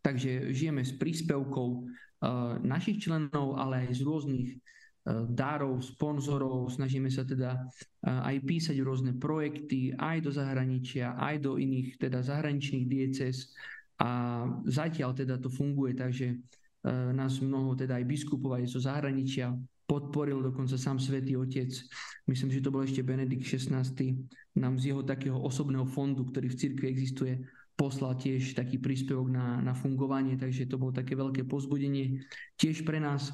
Takže 0.00 0.56
žijeme 0.56 0.82
s 0.84 0.96
príspevkou 0.96 1.68
eh, 1.68 1.86
našich 2.64 3.04
členov, 3.04 3.60
ale 3.60 3.88
aj 3.88 4.00
z 4.00 4.02
rôznych 4.02 4.48
dárov, 5.28 5.80
sponzorov. 5.80 6.68
Snažíme 6.68 7.08
sa 7.08 7.24
teda 7.24 7.64
aj 8.04 8.36
písať 8.44 8.76
rôzne 8.84 9.16
projekty 9.16 9.96
aj 9.96 10.20
do 10.24 10.30
zahraničia, 10.32 11.16
aj 11.16 11.48
do 11.48 11.56
iných 11.56 11.96
teda 11.96 12.20
zahraničných 12.20 12.86
dieces. 12.88 13.52
A 13.98 14.08
zatiaľ 14.66 15.10
teda 15.14 15.42
to 15.42 15.50
funguje, 15.50 15.94
takže 15.98 16.38
nás 17.12 17.42
mnoho 17.42 17.74
teda 17.74 17.98
aj 17.98 18.04
biskupov 18.06 18.54
aj 18.54 18.70
zo 18.70 18.78
zahraničia 18.78 19.50
podporil 19.88 20.44
dokonca 20.44 20.76
sám 20.76 21.00
svätý 21.00 21.32
Otec. 21.40 21.72
Myslím, 22.28 22.52
že 22.52 22.60
to 22.60 22.68
bol 22.68 22.84
ešte 22.84 23.00
Benedikt 23.00 23.48
XVI. 23.48 23.88
Nám 24.60 24.76
z 24.76 24.92
jeho 24.92 25.00
takého 25.00 25.40
osobného 25.40 25.88
fondu, 25.88 26.28
ktorý 26.28 26.52
v 26.52 26.58
cirkvi 26.60 26.86
existuje, 26.92 27.40
poslal 27.72 28.20
tiež 28.20 28.52
taký 28.52 28.76
príspevok 28.76 29.32
na, 29.32 29.64
na 29.64 29.72
fungovanie, 29.72 30.36
takže 30.36 30.68
to 30.68 30.76
bolo 30.76 30.92
také 30.92 31.16
veľké 31.16 31.48
pozbudenie 31.48 32.20
tiež 32.60 32.84
pre 32.84 33.00
nás. 33.00 33.32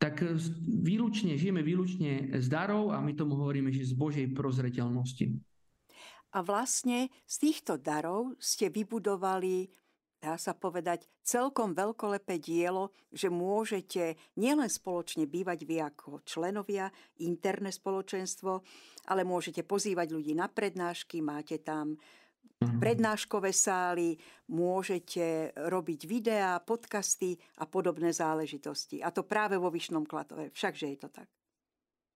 Tak 0.00 0.24
výlučne, 0.64 1.36
žijeme 1.36 1.60
výlučne 1.60 2.32
z 2.40 2.46
darov 2.48 2.96
a 2.96 3.04
my 3.04 3.12
tomu 3.12 3.36
hovoríme, 3.36 3.68
že 3.68 3.92
z 3.92 3.92
Božej 3.92 4.32
prozreteľnosti. 4.32 5.36
A 6.32 6.40
vlastne 6.40 7.12
z 7.28 7.36
týchto 7.36 7.76
darov 7.76 8.40
ste 8.40 8.72
vybudovali 8.72 9.68
dá 10.20 10.36
sa 10.36 10.52
povedať, 10.52 11.08
celkom 11.24 11.72
veľkolepé 11.72 12.36
dielo, 12.36 12.92
že 13.08 13.32
môžete 13.32 14.20
nielen 14.36 14.68
spoločne 14.68 15.24
bývať 15.24 15.64
vy 15.64 15.80
ako 15.80 16.20
členovia, 16.28 16.92
interné 17.24 17.72
spoločenstvo, 17.72 18.60
ale 19.08 19.24
môžete 19.24 19.64
pozývať 19.64 20.12
ľudí 20.12 20.36
na 20.36 20.52
prednášky, 20.52 21.24
máte 21.24 21.64
tam 21.64 21.96
prednáškové 22.60 23.56
sály, 23.56 24.20
môžete 24.52 25.56
robiť 25.56 26.00
videá, 26.04 26.60
podcasty 26.60 27.40
a 27.56 27.64
podobné 27.64 28.12
záležitosti. 28.12 29.00
A 29.00 29.08
to 29.08 29.24
práve 29.24 29.56
vo 29.56 29.72
Vyšnom 29.72 30.04
Klatove. 30.04 30.52
Všakže 30.52 30.86
je 30.92 30.98
to 31.00 31.08
tak. 31.08 31.28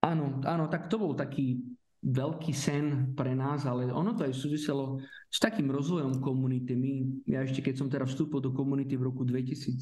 Áno, 0.05 0.45
áno, 0.45 0.69
tak 0.69 0.93
to 0.93 1.01
bol 1.01 1.17
taký 1.17 1.65
veľký 2.05 2.53
sen 2.53 3.17
pre 3.17 3.33
nás, 3.33 3.65
ale 3.65 3.89
ono 3.89 4.13
to 4.13 4.29
aj 4.29 4.37
súviselo 4.37 5.01
s 5.33 5.41
takým 5.41 5.73
rozvojom 5.73 6.21
komunity. 6.21 6.77
My, 6.77 6.93
ja 7.25 7.41
ešte 7.41 7.65
keď 7.65 7.75
som 7.81 7.89
teda 7.89 8.05
vstúpil 8.05 8.45
do 8.45 8.53
komunity 8.53 9.01
v 9.01 9.09
roku 9.09 9.25
2004, 9.25 9.81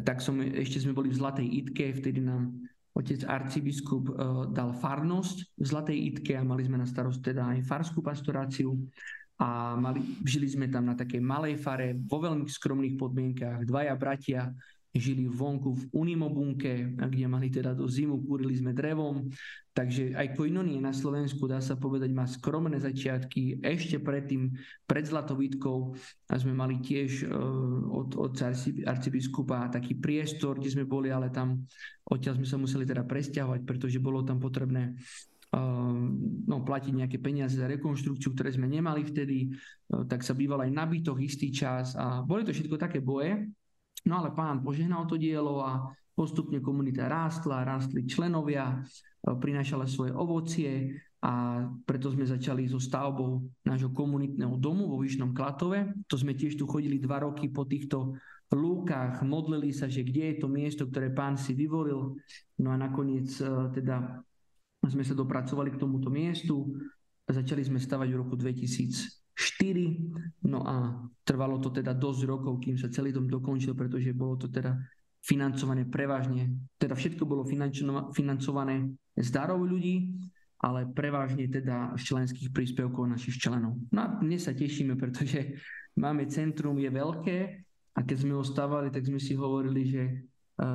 tak 0.00 0.24
som, 0.24 0.40
ešte 0.40 0.80
sme 0.80 0.96
boli 0.96 1.12
v 1.12 1.18
Zlatej 1.20 1.44
Itke, 1.44 1.92
vtedy 1.92 2.24
nám 2.24 2.56
otec 2.96 3.24
arcibiskup 3.24 4.04
uh, 4.12 4.48
dal 4.48 4.72
farnosť 4.72 5.60
v 5.60 5.64
Zlatej 5.64 5.98
Itke 6.12 6.40
a 6.40 6.44
mali 6.44 6.64
sme 6.64 6.80
na 6.80 6.88
starost 6.88 7.20
teda 7.20 7.52
aj 7.52 7.68
farskú 7.68 8.00
pastoráciu 8.00 8.72
a 9.40 9.76
mali, 9.76 10.00
žili 10.24 10.48
sme 10.48 10.68
tam 10.68 10.88
na 10.88 10.96
takej 10.96 11.20
malej 11.20 11.56
fare 11.60 11.96
vo 11.96 12.20
veľmi 12.20 12.44
skromných 12.48 12.96
podmienkách, 12.96 13.64
dvaja 13.64 13.94
bratia, 13.96 14.52
žili 14.92 15.24
vonku 15.24 15.72
v 15.72 15.84
Unimobunke, 15.96 16.92
kde 16.92 17.24
mali 17.24 17.48
teda 17.48 17.72
do 17.72 17.88
zimu, 17.88 18.20
kúrili 18.28 18.52
sme 18.52 18.76
drevom, 18.76 19.24
takže 19.72 20.12
aj 20.12 20.36
koinonie 20.36 20.76
na 20.84 20.92
Slovensku, 20.92 21.48
dá 21.48 21.64
sa 21.64 21.80
povedať, 21.80 22.12
má 22.12 22.28
skromné 22.28 22.76
začiatky. 22.76 23.64
Ešte 23.64 23.96
predtým, 24.04 24.52
pred 24.84 25.08
Zlatovítkou, 25.08 25.96
a 26.28 26.34
sme 26.36 26.52
mali 26.52 26.84
tiež 26.84 27.24
uh, 27.24 27.32
od, 27.88 28.20
od 28.20 28.36
arcibiskupa 28.84 29.72
taký 29.72 29.96
priestor, 29.96 30.60
kde 30.60 30.76
sme 30.76 30.84
boli, 30.84 31.08
ale 31.08 31.32
tam 31.32 31.64
odtiaľ 32.04 32.36
sme 32.36 32.46
sa 32.48 32.60
museli 32.60 32.84
teda 32.84 33.08
presťahovať, 33.08 33.64
pretože 33.64 33.96
bolo 33.96 34.20
tam 34.20 34.36
potrebné 34.36 34.92
uh, 35.56 35.96
no, 36.44 36.56
platiť 36.68 36.92
nejaké 36.92 37.16
peniaze 37.16 37.56
za 37.56 37.64
rekonštrukciu, 37.64 38.36
ktoré 38.36 38.52
sme 38.52 38.68
nemali 38.68 39.08
vtedy, 39.08 39.56
uh, 39.56 40.04
tak 40.04 40.20
sa 40.20 40.36
býval 40.36 40.68
aj 40.68 40.70
na 40.76 40.84
bytoch 40.84 41.16
istý 41.16 41.48
čas 41.48 41.96
a 41.96 42.20
boli 42.20 42.44
to 42.44 42.52
všetko 42.52 42.76
také 42.76 43.00
boje, 43.00 43.48
No 44.02 44.18
ale 44.18 44.34
pán 44.34 44.62
požehnal 44.66 45.06
to 45.06 45.14
dielo 45.14 45.62
a 45.62 45.94
postupne 46.12 46.60
komunita 46.60 47.08
rástla, 47.08 47.64
rástli 47.64 48.04
členovia, 48.04 48.76
e, 48.76 49.32
prinášala 49.32 49.88
svoje 49.88 50.12
ovocie 50.12 51.00
a 51.22 51.64
preto 51.86 52.10
sme 52.10 52.26
začali 52.26 52.66
so 52.66 52.82
stavbou 52.82 53.46
nášho 53.62 53.94
komunitného 53.94 54.58
domu 54.58 54.90
vo 54.90 55.00
Vyšnom 55.00 55.32
Klatove. 55.32 55.94
To 56.10 56.16
sme 56.18 56.34
tiež 56.34 56.58
tu 56.58 56.66
chodili 56.66 56.98
dva 56.98 57.22
roky 57.22 57.46
po 57.48 57.62
týchto 57.64 58.18
lúkach, 58.52 59.24
modlili 59.24 59.72
sa, 59.72 59.88
že 59.88 60.04
kde 60.04 60.36
je 60.36 60.36
to 60.44 60.48
miesto, 60.50 60.84
ktoré 60.84 61.08
pán 61.08 61.40
si 61.40 61.56
vyvolil. 61.56 62.20
No 62.60 62.68
a 62.68 62.76
nakoniec 62.76 63.32
e, 63.40 63.72
teda 63.72 64.20
sme 64.82 65.06
sa 65.06 65.14
dopracovali 65.14 65.72
k 65.72 65.80
tomuto 65.80 66.12
miestu. 66.12 66.74
Začali 67.24 67.62
sme 67.64 67.78
stavať 67.78 68.08
v 68.12 68.20
roku 68.20 68.34
2000 68.36 69.21
4. 69.34 70.44
No 70.48 70.60
a 70.64 71.08
trvalo 71.24 71.56
to 71.58 71.72
teda 71.72 71.96
dosť 71.96 72.22
rokov, 72.28 72.60
kým 72.60 72.76
sa 72.76 72.92
celý 72.92 73.12
dom 73.14 73.28
dokončil, 73.28 73.72
pretože 73.72 74.12
bolo 74.12 74.36
to 74.36 74.52
teda 74.52 74.76
financované 75.22 75.86
prevažne, 75.86 76.50
teda 76.82 76.98
všetko 76.98 77.22
bolo 77.22 77.46
financované 78.10 78.90
z 79.14 79.28
darov 79.30 79.62
ľudí, 79.62 80.18
ale 80.62 80.90
prevažne 80.90 81.46
teda 81.46 81.94
z 81.94 82.02
členských 82.10 82.50
príspevkov 82.50 83.06
našich 83.06 83.38
členov. 83.38 83.78
No 83.94 83.98
a 84.02 84.08
dnes 84.18 84.46
sa 84.46 84.54
tešíme, 84.54 84.98
pretože 84.98 85.58
máme 86.02 86.26
centrum, 86.26 86.78
je 86.78 86.90
veľké 86.90 87.38
a 87.94 88.00
keď 88.02 88.16
sme 88.18 88.34
ho 88.34 88.44
stavali, 88.46 88.90
tak 88.90 89.06
sme 89.06 89.18
si 89.18 89.34
hovorili, 89.34 89.82
že 89.86 90.02
e, 90.06 90.12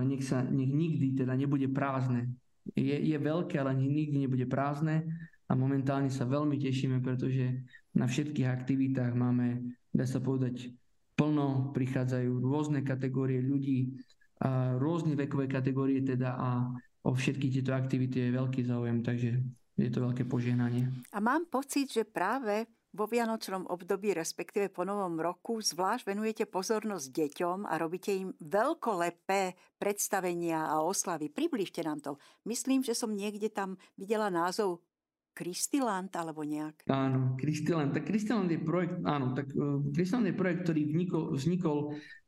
nech, 0.07 0.23
sa, 0.23 0.43
nech 0.43 0.71
nikdy 0.71 1.15
teda 1.23 1.35
nebude 1.35 1.71
prázdne. 1.71 2.31
Je, 2.75 2.99
je 2.99 3.17
veľké, 3.19 3.59
ale 3.59 3.79
nikdy 3.79 4.27
nebude 4.27 4.43
prázdne 4.47 5.07
a 5.47 5.55
momentálne 5.55 6.11
sa 6.11 6.27
veľmi 6.27 6.59
tešíme, 6.59 6.99
pretože 6.99 7.63
na 7.97 8.05
všetkých 8.05 8.45
aktivitách 8.45 9.17
máme, 9.17 9.73
dá 9.89 10.05
sa 10.05 10.21
povedať, 10.21 10.69
plno, 11.17 11.73
prichádzajú 11.73 12.29
rôzne 12.45 12.85
kategórie 12.85 13.41
ľudí, 13.41 13.97
a 14.37 14.77
rôzne 14.77 15.17
vekové 15.17 15.49
kategórie 15.49 16.05
teda 16.05 16.37
a 16.37 16.69
o 17.01 17.11
všetky 17.17 17.49
tieto 17.49 17.73
aktivity 17.73 18.29
je 18.29 18.37
veľký 18.37 18.61
záujem, 18.69 19.01
takže 19.01 19.41
je 19.77 19.89
to 19.89 19.97
veľké 19.97 20.29
požehnanie. 20.29 20.85
A 21.09 21.17
mám 21.17 21.49
pocit, 21.49 21.89
že 21.89 22.05
práve 22.05 22.69
vo 22.93 23.05
vianočnom 23.05 23.69
období, 23.69 24.13
respektíve 24.13 24.73
po 24.73 24.81
novom 24.85 25.17
roku, 25.21 25.61
zvlášť 25.61 26.05
venujete 26.05 26.43
pozornosť 26.49 27.05
deťom 27.13 27.69
a 27.69 27.73
robíte 27.77 28.13
im 28.13 28.33
veľkolepé 28.41 29.53
predstavenia 29.77 30.65
a 30.65 30.81
oslavy. 30.81 31.29
Približte 31.29 31.85
nám 31.85 32.01
to. 32.01 32.11
Myslím, 32.49 32.81
že 32.81 32.97
som 32.97 33.13
niekde 33.13 33.53
tam 33.53 33.77
videla 33.93 34.33
názov 34.33 34.81
Kristiland 35.37 36.09
alebo 36.17 36.41
nejak? 36.41 36.89
Áno, 36.89 37.37
Kristiland. 37.37 37.93
Tak 37.93 38.09
Kristiland 38.09 38.49
je 38.49 38.57
projekt, 38.57 38.97
áno, 39.05 39.37
tak 39.37 39.53
Kristiland 39.93 40.25
je 40.25 40.33
projekt, 40.33 40.65
ktorý 40.65 40.81
vznikol, 40.89 41.23
vznikol 41.37 41.77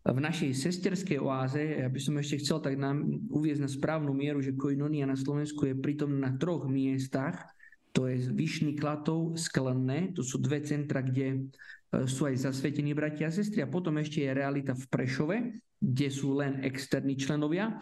v 0.06 0.19
našej 0.22 0.54
sesterskej 0.54 1.17
oáze. 1.17 1.82
Ja 1.82 1.89
by 1.89 1.98
som 1.98 2.22
ešte 2.22 2.45
chcel 2.45 2.62
tak 2.62 2.78
nám 2.78 3.02
uviezť 3.34 3.65
na 3.65 3.69
správnu 3.69 4.13
mieru, 4.13 4.45
že 4.45 4.54
Koinonia 4.54 5.10
na 5.10 5.17
Slovensku 5.17 5.65
je 5.65 5.74
pritom 5.74 6.22
na 6.22 6.38
troch 6.38 6.69
miestach. 6.69 7.50
To 7.98 8.06
je 8.06 8.30
Vyšný 8.30 8.78
Klatov, 8.78 9.34
Sklenné, 9.34 10.13
to 10.13 10.22
sú 10.22 10.38
dve 10.38 10.62
centra, 10.62 11.02
kde 11.02 11.28
e, 11.34 12.06
sú 12.06 12.30
aj 12.30 12.45
zasvetení 12.45 12.93
bratia 12.93 13.34
a 13.34 13.34
sestry 13.34 13.65
a 13.65 13.72
potom 13.74 13.98
ešte 13.98 14.22
je 14.22 14.38
realita 14.38 14.78
v 14.78 14.86
Prešove, 14.86 15.38
kde 15.82 16.08
sú 16.13 16.38
len 16.38 16.62
externí 16.62 17.17
členovia. 17.17 17.82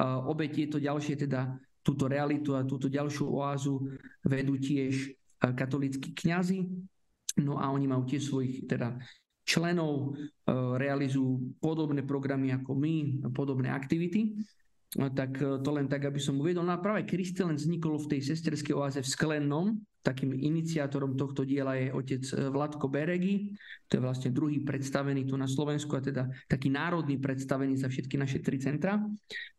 Obe 0.00 0.48
tieto 0.48 0.80
ďalšie 0.80 1.28
teda 1.28 1.50
túto 1.80 2.08
realitu 2.08 2.52
a 2.56 2.66
túto 2.66 2.92
ďalšiu 2.92 3.24
oázu 3.28 3.80
vedú 4.24 4.60
tiež 4.60 4.94
e, 4.94 5.08
katolíckí 5.56 6.12
kňazi. 6.12 6.68
No 7.40 7.56
a 7.56 7.72
oni 7.72 7.88
majú 7.88 8.04
tiež 8.04 8.28
svojich 8.28 8.68
teda 8.68 9.00
členov, 9.48 10.12
e, 10.12 10.28
realizujú 10.76 11.56
podobné 11.58 12.04
programy 12.04 12.52
ako 12.52 12.76
my, 12.76 13.24
podobné 13.32 13.72
aktivity. 13.72 14.36
No, 14.98 15.08
tak 15.08 15.40
e, 15.40 15.62
to 15.62 15.70
len 15.72 15.88
tak, 15.88 16.04
aby 16.04 16.20
som 16.20 16.36
uvedol. 16.36 16.66
No 16.66 16.76
a 16.76 16.82
práve 16.82 17.08
Kristelen 17.08 17.56
vznikol 17.56 17.96
v 17.96 18.16
tej 18.16 18.20
sesterskej 18.34 18.76
oáze 18.76 19.00
v 19.00 19.08
Sklennom. 19.08 19.80
Takým 20.00 20.32
iniciátorom 20.32 21.12
tohto 21.12 21.44
diela 21.44 21.76
je 21.76 21.92
otec 21.92 22.24
Vladko 22.48 22.88
Beregi. 22.88 23.52
To 23.92 24.00
je 24.00 24.04
vlastne 24.04 24.32
druhý 24.32 24.64
predstavený 24.64 25.28
tu 25.28 25.36
na 25.36 25.44
Slovensku 25.44 25.92
a 25.92 26.00
teda 26.00 26.24
taký 26.48 26.72
národný 26.72 27.20
predstavený 27.20 27.76
za 27.76 27.92
všetky 27.92 28.16
naše 28.16 28.40
tri 28.40 28.56
centra. 28.56 28.96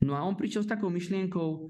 No 0.02 0.18
a 0.18 0.26
on 0.26 0.34
prišiel 0.34 0.66
s 0.66 0.72
takou 0.74 0.90
myšlienkou, 0.90 1.70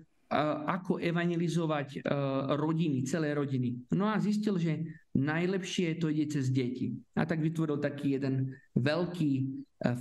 ako 0.65 1.03
evangelizovať 1.03 2.07
rodiny, 2.55 3.03
celé 3.03 3.35
rodiny. 3.35 3.91
No 3.91 4.07
a 4.07 4.15
zistil, 4.15 4.55
že 4.55 4.87
najlepšie 5.11 5.99
to 5.99 6.07
ide 6.07 6.31
cez 6.31 6.47
deti. 6.55 6.95
A 7.19 7.27
tak 7.27 7.43
vytvoril 7.43 7.83
taký 7.83 8.15
jeden 8.15 8.55
veľký 8.79 9.31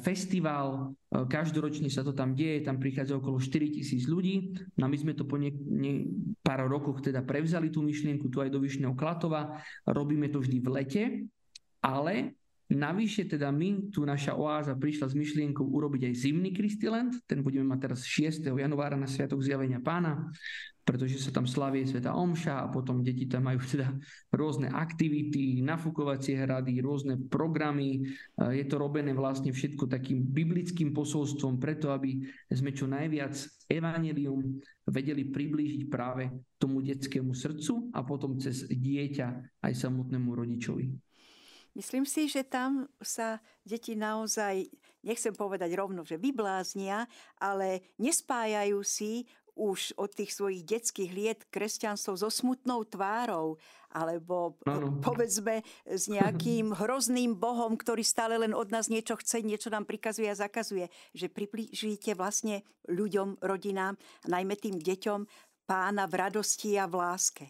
festival, 0.06 0.94
každoročne 1.10 1.90
sa 1.90 2.06
to 2.06 2.14
tam 2.14 2.38
deje, 2.38 2.62
tam 2.62 2.78
prichádza 2.78 3.18
okolo 3.18 3.42
4 3.42 3.74
tisíc 3.74 4.06
ľudí. 4.06 4.54
No 4.78 4.86
my 4.86 4.94
sme 4.94 5.18
to 5.18 5.26
po 5.26 5.34
ne, 5.34 5.50
ne, 5.50 6.06
pár 6.46 6.70
rokoch 6.70 7.02
teda 7.02 7.26
prevzali 7.26 7.74
tú 7.74 7.82
myšlienku 7.82 8.30
tu 8.30 8.38
aj 8.38 8.54
do 8.54 8.62
Vyšného 8.62 8.94
Klatova. 8.94 9.58
Robíme 9.88 10.30
to 10.30 10.38
vždy 10.38 10.58
v 10.62 10.68
lete, 10.70 11.02
ale 11.82 12.38
Navyše 12.70 13.26
teda 13.26 13.50
my, 13.50 13.90
tu 13.90 14.06
naša 14.06 14.38
oáza 14.38 14.78
prišla 14.78 15.10
s 15.10 15.18
myšlienkou 15.18 15.66
urobiť 15.66 16.06
aj 16.06 16.14
zimný 16.14 16.54
Kristiland, 16.54 17.18
ten 17.26 17.42
budeme 17.42 17.66
mať 17.66 17.90
teraz 17.90 18.06
6. 18.06 18.46
januára 18.46 18.94
na 18.94 19.10
Sviatok 19.10 19.42
zjavenia 19.42 19.82
pána, 19.82 20.30
pretože 20.86 21.18
sa 21.18 21.34
tam 21.34 21.50
slavie 21.50 21.82
Sveta 21.82 22.14
Omša 22.14 22.62
a 22.62 22.70
potom 22.70 23.02
deti 23.02 23.26
tam 23.26 23.50
majú 23.50 23.58
teda 23.62 23.90
rôzne 24.30 24.70
aktivity, 24.70 25.58
nafúkovacie 25.66 26.46
hrady, 26.46 26.78
rôzne 26.78 27.18
programy. 27.26 28.06
Je 28.38 28.64
to 28.70 28.78
robené 28.78 29.18
vlastne 29.18 29.50
všetko 29.50 29.90
takým 29.90 30.22
biblickým 30.22 30.94
posolstvom 30.94 31.58
preto, 31.58 31.90
aby 31.90 32.22
sme 32.54 32.70
čo 32.70 32.86
najviac 32.86 33.34
evanelium 33.66 34.62
vedeli 34.86 35.26
priblížiť 35.26 35.90
práve 35.90 36.30
tomu 36.54 36.86
detskému 36.86 37.34
srdcu 37.34 37.94
a 37.94 38.06
potom 38.06 38.38
cez 38.38 38.66
dieťa 38.66 39.58
aj 39.62 39.72
samotnému 39.74 40.38
rodičovi. 40.38 41.09
Myslím 41.70 42.02
si, 42.02 42.26
že 42.26 42.42
tam 42.42 42.90
sa 42.98 43.38
deti 43.62 43.94
naozaj, 43.94 44.66
nechcem 45.06 45.30
povedať 45.30 45.70
rovno, 45.78 46.02
že 46.02 46.18
vybláznia, 46.18 47.06
ale 47.38 47.94
nespájajú 47.94 48.82
si 48.82 49.30
už 49.60 49.92
od 50.00 50.10
tých 50.14 50.32
svojich 50.32 50.64
detských 50.64 51.10
liet 51.12 51.40
kresťanstvo 51.52 52.16
so 52.16 52.32
smutnou 52.32 52.86
tvárou, 52.88 53.60
alebo 53.92 54.56
ano. 54.64 55.02
povedzme 55.04 55.60
s 55.84 56.08
nejakým 56.08 56.72
hrozným 56.80 57.36
bohom, 57.36 57.76
ktorý 57.76 58.00
stále 58.00 58.40
len 58.40 58.56
od 58.56 58.72
nás 58.72 58.88
niečo 58.88 59.20
chce, 59.20 59.44
niečo 59.44 59.68
nám 59.68 59.84
prikazuje 59.84 60.32
a 60.32 60.38
zakazuje. 60.38 60.88
Že 61.12 61.28
priblížite 61.30 62.16
vlastne 62.16 62.64
ľuďom, 62.88 63.42
rodinám, 63.44 64.00
najmä 64.24 64.56
tým 64.56 64.80
deťom, 64.80 65.28
pána 65.68 66.08
v 66.08 66.14
radosti 66.18 66.80
a 66.80 66.88
v 66.88 66.94
láske. 66.98 67.44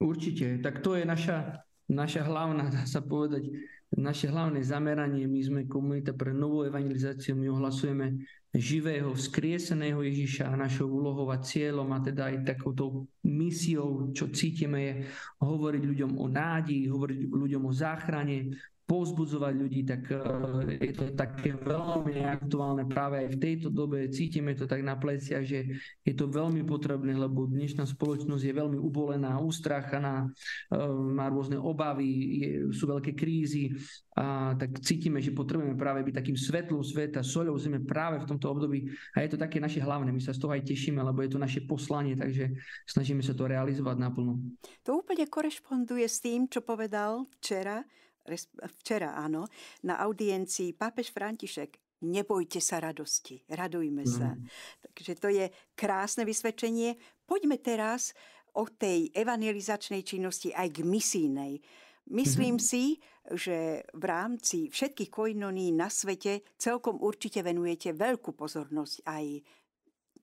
Určite. 0.00 0.62
Tak 0.62 0.80
to 0.80 0.96
je 0.96 1.04
naša 1.04 1.66
naša 1.88 2.24
hlavná, 2.24 2.70
dá 2.72 2.84
sa 2.88 3.04
povedať, 3.04 3.50
naše 3.94 4.26
hlavné 4.26 4.58
zameranie, 4.66 5.30
my 5.30 5.40
sme 5.40 5.60
komunita 5.70 6.10
pre 6.10 6.34
novú 6.34 6.66
evangelizáciu, 6.66 7.38
my 7.38 7.46
ohlasujeme 7.54 8.26
živého, 8.54 9.14
vzkrieseného 9.14 10.02
Ježiša 10.02 10.50
a 10.50 10.58
našou 10.58 10.90
úlohou 10.90 11.30
a 11.30 11.42
cieľom 11.42 11.90
a 11.94 12.02
teda 12.02 12.30
aj 12.30 12.54
takouto 12.54 13.06
misiou, 13.26 14.10
čo 14.14 14.30
cítime 14.30 14.78
je 14.82 14.94
hovoriť 15.42 15.82
ľuďom 15.82 16.12
o 16.18 16.26
nádeji, 16.30 16.90
hovoriť 16.90 17.18
ľuďom 17.30 17.62
o 17.66 17.72
záchrane, 17.74 18.54
povzbudzovať 18.84 19.52
ľudí, 19.56 19.80
tak 19.88 20.12
e, 20.12 20.20
je 20.76 20.92
to 20.92 21.04
také 21.16 21.56
veľmi 21.56 22.20
aktuálne 22.20 22.84
práve 22.84 23.24
aj 23.24 23.28
v 23.32 23.40
tejto 23.40 23.68
dobe. 23.72 24.12
Cítime 24.12 24.52
to 24.52 24.68
tak 24.68 24.84
na 24.84 25.00
pleciach, 25.00 25.40
že 25.40 25.72
je 26.04 26.14
to 26.14 26.28
veľmi 26.28 26.60
potrebné, 26.68 27.16
lebo 27.16 27.48
dnešná 27.48 27.88
spoločnosť 27.88 28.44
je 28.44 28.54
veľmi 28.54 28.76
ubolená, 28.76 29.40
ústrachaná, 29.40 30.28
e, 30.68 30.76
má 31.16 31.32
rôzne 31.32 31.56
obavy, 31.56 32.12
sú 32.76 32.84
veľké 32.84 33.16
krízy 33.16 33.72
a 34.14 34.52
tak 34.54 34.78
cítime, 34.84 35.18
že 35.18 35.32
potrebujeme 35.32 35.80
práve 35.80 36.04
byť 36.04 36.14
takým 36.20 36.36
svetlom 36.36 36.84
sveta, 36.84 37.24
soľou 37.24 37.56
zeme 37.56 37.80
práve 37.80 38.20
v 38.20 38.28
tomto 38.28 38.52
období 38.52 38.86
a 39.16 39.24
je 39.24 39.32
to 39.32 39.40
také 39.40 39.58
naše 39.58 39.80
hlavné. 39.80 40.12
My 40.12 40.20
sa 40.20 40.36
z 40.36 40.44
toho 40.44 40.52
aj 40.52 40.62
tešíme, 40.68 41.00
lebo 41.00 41.24
je 41.24 41.32
to 41.32 41.40
naše 41.40 41.64
poslanie, 41.64 42.14
takže 42.14 42.52
snažíme 42.84 43.24
sa 43.24 43.32
to 43.32 43.48
realizovať 43.48 43.96
naplno. 43.96 44.38
To 44.84 45.00
úplne 45.00 45.24
korešponduje 45.24 46.04
s 46.04 46.20
tým, 46.20 46.46
čo 46.46 46.60
povedal 46.60 47.24
včera 47.40 47.82
včera 48.80 49.16
áno, 49.16 49.44
na 49.84 50.00
audiencii 50.00 50.72
pápež 50.74 51.12
František 51.12 52.00
nebojte 52.04 52.60
sa 52.60 52.80
radosti, 52.80 53.40
radujme 53.48 54.04
sa. 54.04 54.36
Mm. 54.36 54.44
Takže 54.92 55.12
to 55.16 55.28
je 55.32 55.46
krásne 55.72 56.28
vysvedčenie. 56.28 56.96
Poďme 57.24 57.60
teraz 57.60 58.12
od 58.54 58.76
tej 58.76 59.10
evangelizačnej 59.10 60.04
činnosti 60.04 60.54
aj 60.54 60.68
k 60.70 60.78
misijnej. 60.86 61.58
Myslím 62.12 62.60
mm-hmm. 62.60 62.70
si, 62.70 63.00
že 63.32 63.80
v 63.96 64.04
rámci 64.04 64.68
všetkých 64.68 65.08
koinoní 65.08 65.72
na 65.72 65.88
svete 65.88 66.44
celkom 66.60 67.00
určite 67.00 67.40
venujete 67.40 67.96
veľkú 67.96 68.36
pozornosť 68.36 68.96
aj 69.08 69.24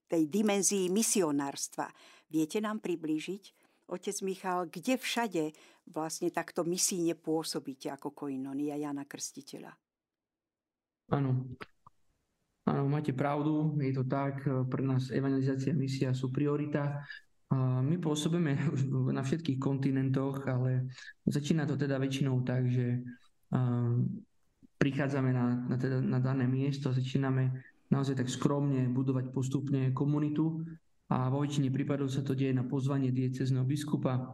tej 0.06 0.24
dimenzii 0.30 0.94
misionárstva. 0.94 1.90
Viete 2.30 2.62
nám 2.62 2.80
priblížiť, 2.86 3.44
otec 3.90 4.16
Michal, 4.24 4.70
kde 4.70 4.96
všade 4.96 5.44
vlastne 5.88 6.30
takto 6.30 6.62
misíne 6.68 7.18
pôsobíte 7.18 7.90
ako 7.90 8.14
koinonia 8.14 8.78
Jana 8.78 9.08
Krstiteľa. 9.08 9.74
Áno. 11.12 11.56
Áno, 12.62 12.86
máte 12.86 13.12
pravdu, 13.12 13.74
je 13.82 13.90
to 13.92 14.06
tak. 14.06 14.46
Pre 14.46 14.84
nás 14.86 15.10
evangelizácia 15.10 15.74
misia 15.74 16.14
sú 16.14 16.30
priorita. 16.30 17.02
My 17.84 17.98
pôsobíme 17.98 18.54
na 19.12 19.26
všetkých 19.26 19.60
kontinentoch, 19.60 20.46
ale 20.46 20.88
začína 21.26 21.66
to 21.66 21.76
teda 21.76 21.98
väčšinou 21.98 22.46
tak, 22.46 22.70
že 22.70 23.02
prichádzame 24.80 25.30
na, 25.36 25.46
na, 25.68 25.76
teda, 25.76 26.00
na 26.00 26.18
dané 26.24 26.48
miesto, 26.48 26.96
začíname 26.96 27.52
naozaj 27.92 28.24
tak 28.24 28.32
skromne 28.32 28.88
budovať 28.90 29.30
postupne 29.36 29.92
komunitu 29.92 30.64
a 31.12 31.28
vo 31.28 31.44
väčšine 31.44 31.70
prípadov 31.70 32.08
sa 32.08 32.24
to 32.24 32.34
deje 32.34 32.56
na 32.56 32.64
pozvanie 32.64 33.12
diecezného 33.12 33.68
biskupa 33.68 34.32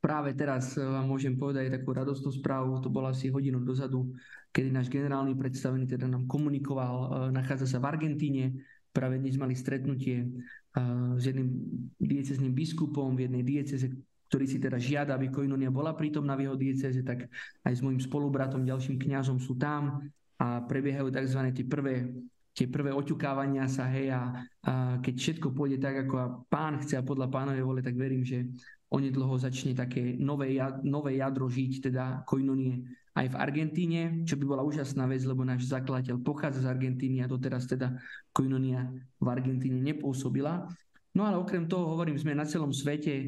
Práve 0.00 0.32
teraz 0.32 0.74
eh, 0.74 0.82
vám 0.82 1.04
môžem 1.04 1.36
povedať 1.36 1.68
takú 1.68 1.92
radostnú 1.92 2.32
správu, 2.32 2.80
to 2.80 2.88
bola 2.88 3.12
asi 3.12 3.28
hodinu 3.28 3.60
dozadu, 3.60 4.08
kedy 4.48 4.72
náš 4.72 4.88
generálny 4.88 5.36
predstavený 5.36 5.84
teda 5.84 6.08
nám 6.08 6.24
komunikoval, 6.24 6.94
eh, 6.96 7.08
nachádza 7.36 7.68
sa 7.68 7.78
v 7.78 7.88
Argentíne, 7.92 8.64
práve 8.90 9.20
dnes 9.20 9.36
mali 9.36 9.52
stretnutie 9.52 10.24
eh, 10.24 11.12
s 11.20 11.22
jedným 11.28 11.52
diecezným 12.00 12.56
biskupom 12.56 13.12
v 13.12 13.28
jednej 13.28 13.44
dieceze, 13.44 13.92
ktorý 14.32 14.46
si 14.48 14.56
teda 14.56 14.80
žiada, 14.80 15.20
aby 15.20 15.28
Koinonia 15.28 15.68
bola 15.68 15.92
prítomná 15.92 16.32
v 16.32 16.48
jeho 16.48 16.56
dieceze, 16.56 17.04
tak 17.04 17.28
aj 17.68 17.72
s 17.76 17.84
môjim 17.84 18.00
spolubratom, 18.00 18.64
ďalším 18.64 18.96
kňazom 18.96 19.36
sú 19.36 19.60
tam 19.60 20.00
a 20.40 20.64
prebiehajú 20.64 21.12
tzv. 21.12 21.40
tie 21.52 21.66
prvé 21.68 22.08
tie 22.50 22.66
prvé 22.66 22.90
oťukávania 22.90 23.70
sa, 23.70 23.86
hej, 23.88 24.10
a, 24.10 24.42
a 24.66 24.72
keď 24.98 25.14
všetko 25.16 25.54
pôjde 25.54 25.78
tak, 25.78 26.04
ako 26.04 26.44
pán 26.50 26.82
chce 26.82 26.98
a 26.98 27.06
podľa 27.06 27.30
pánovej 27.30 27.62
vole, 27.62 27.80
tak 27.80 27.94
verím, 27.94 28.26
že 28.26 28.42
onedlho 28.90 29.38
začne 29.38 29.72
také 29.72 30.18
nové, 30.18 30.58
nové 30.82 31.22
jadro 31.22 31.46
žiť, 31.46 31.72
teda 31.90 32.04
koinonie 32.26 32.82
aj 33.14 33.26
v 33.30 33.38
Argentíne, 33.38 34.00
čo 34.26 34.38
by 34.38 34.44
bola 34.46 34.62
úžasná 34.66 35.06
vec, 35.06 35.22
lebo 35.26 35.42
náš 35.42 35.70
zakladateľ 35.70 36.22
pochádza 36.22 36.66
z 36.66 36.70
Argentíny 36.70 37.22
a 37.22 37.30
doteraz 37.30 37.66
teda 37.66 37.98
koinonia 38.30 38.86
v 39.18 39.26
Argentíne 39.26 39.82
nepôsobila. 39.82 40.66
No 41.10 41.26
ale 41.26 41.42
okrem 41.42 41.66
toho, 41.66 41.90
hovorím, 41.90 42.14
sme 42.14 42.38
na 42.38 42.46
celom 42.46 42.70
svete. 42.70 43.14
E, 43.18 43.26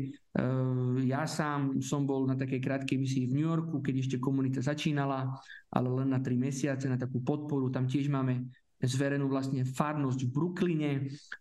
ja 1.02 1.26
sám 1.26 1.82
som 1.82 2.06
bol 2.06 2.30
na 2.30 2.38
takej 2.38 2.62
krátkej 2.62 2.94
misii 2.94 3.26
v 3.26 3.42
New 3.42 3.46
Yorku, 3.50 3.82
keď 3.82 4.06
ešte 4.06 4.16
komunita 4.22 4.62
začínala, 4.62 5.34
ale 5.66 5.88
len 5.90 6.14
na 6.14 6.22
tri 6.22 6.38
mesiace, 6.38 6.86
na 6.86 6.94
takú 6.94 7.18
podporu. 7.26 7.74
Tam 7.74 7.90
tiež 7.90 8.06
máme 8.06 8.46
zverenú 8.82 9.30
vlastne 9.30 9.62
farnosť 9.62 10.26
v 10.26 10.32
Brooklyne. 10.34 10.90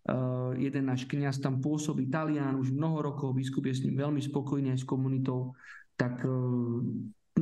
Uh, 0.06 0.54
jeden 0.54 0.86
náš 0.86 1.10
kniaz 1.10 1.42
tam 1.42 1.58
pôsobí 1.58 2.06
Talian 2.06 2.58
už 2.58 2.70
mnoho 2.70 3.12
rokov, 3.12 3.34
biskup 3.34 3.66
je 3.66 3.74
s 3.74 3.82
ním 3.82 3.98
veľmi 3.98 4.22
spokojný 4.22 4.70
aj 4.70 4.86
s 4.86 4.86
komunitou. 4.86 5.50
Tak, 5.98 6.22
uh, 6.22 6.78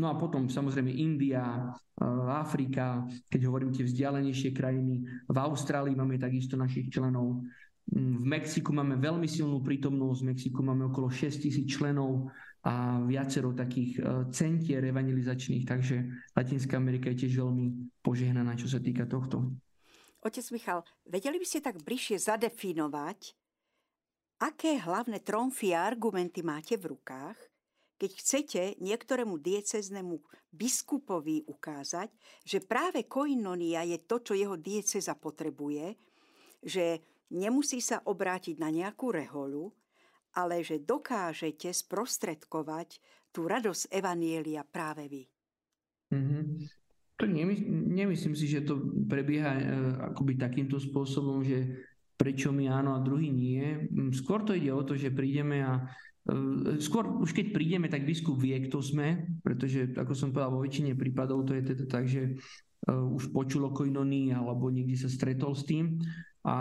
no 0.00 0.06
a 0.08 0.14
potom 0.16 0.48
samozrejme 0.48 0.88
India, 0.88 1.44
uh, 1.44 2.28
Afrika, 2.32 3.04
keď 3.28 3.40
hovorím 3.44 3.76
tie 3.76 3.84
vzdialenejšie 3.84 4.56
krajiny. 4.56 5.04
V 5.28 5.36
Austrálii 5.36 5.92
máme 5.92 6.16
takisto 6.16 6.56
našich 6.56 6.88
členov. 6.88 7.44
Mm, 7.92 8.24
v 8.24 8.26
Mexiku 8.40 8.72
máme 8.72 8.96
veľmi 8.96 9.28
silnú 9.28 9.60
prítomnosť. 9.60 10.18
V 10.24 10.28
Mexiku 10.32 10.60
máme 10.64 10.88
okolo 10.88 11.12
6 11.12 11.44
tisíc 11.44 11.68
členov 11.68 12.32
a 12.60 13.00
viacero 13.08 13.56
takých 13.56 14.04
centier 14.36 14.84
evangelizačných, 14.84 15.64
takže 15.64 16.04
Latinská 16.36 16.76
Amerika 16.76 17.08
je 17.08 17.24
tiež 17.24 17.40
veľmi 17.40 17.96
požehnaná, 18.04 18.52
čo 18.52 18.68
sa 18.68 18.76
týka 18.76 19.08
tohto. 19.08 19.48
Otec 20.20 20.46
Michal, 20.52 20.84
vedeli 21.08 21.40
by 21.40 21.46
ste 21.48 21.64
tak 21.64 21.80
bližšie 21.80 22.20
zadefinovať, 22.20 23.32
aké 24.40 24.80
hlavné 24.80 25.24
tromfy 25.24 25.72
a 25.72 25.88
argumenty 25.88 26.44
máte 26.44 26.76
v 26.76 26.92
rukách, 26.96 27.36
keď 28.00 28.10
chcete 28.16 28.62
niektorému 28.80 29.36
dieceznému 29.36 30.16
biskupovi 30.48 31.44
ukázať, 31.44 32.08
že 32.48 32.64
práve 32.64 33.04
koinonia 33.04 33.84
je 33.84 34.00
to, 34.08 34.24
čo 34.24 34.32
jeho 34.32 34.56
dieceza 34.56 35.12
potrebuje, 35.16 36.00
že 36.64 37.04
nemusí 37.36 37.84
sa 37.84 38.00
obrátiť 38.00 38.56
na 38.56 38.72
nejakú 38.72 39.12
reholu, 39.12 39.68
ale 40.36 40.64
že 40.64 40.80
dokážete 40.80 41.68
sprostredkovať 41.68 43.00
tú 43.28 43.44
radosť 43.44 43.92
Evanielia 43.92 44.64
práve 44.64 45.04
vy. 45.04 45.22
Mm-hmm. 46.16 46.79
To 47.20 47.28
nemysl- 47.28 47.68
nemyslím 47.68 48.32
si, 48.32 48.48
že 48.48 48.64
to 48.64 48.80
prebieha 49.04 49.52
e, 49.52 49.62
akoby 50.08 50.40
takýmto 50.40 50.80
spôsobom, 50.80 51.44
že 51.44 51.84
prečo 52.16 52.48
my 52.52 52.68
áno 52.72 52.96
a 52.96 53.04
druhý 53.04 53.28
nie. 53.28 53.88
Mm, 53.92 54.12
skôr 54.16 54.40
to 54.44 54.56
ide 54.56 54.72
o 54.72 54.80
to, 54.80 54.96
že 54.96 55.12
prídeme 55.12 55.60
a 55.60 55.84
e, 56.24 56.80
skôr 56.80 57.04
už 57.20 57.36
keď 57.36 57.52
prídeme, 57.52 57.92
tak 57.92 58.08
biskup 58.08 58.40
vie, 58.40 58.56
kto 58.64 58.80
sme, 58.80 59.36
pretože 59.44 59.92
ako 59.92 60.12
som 60.16 60.32
povedal, 60.32 60.52
vo 60.52 60.64
väčšine 60.64 60.96
prípadov 60.96 61.44
to 61.44 61.52
je 61.56 61.62
teda 61.76 61.84
tak, 61.88 62.08
že 62.08 62.22
e, 62.24 62.32
už 62.88 63.32
počulo 63.36 63.72
koinoní 63.72 64.32
alebo 64.32 64.72
niekde 64.72 64.96
sa 64.96 65.12
stretol 65.12 65.52
s 65.52 65.68
tým. 65.68 66.00
A 66.40 66.56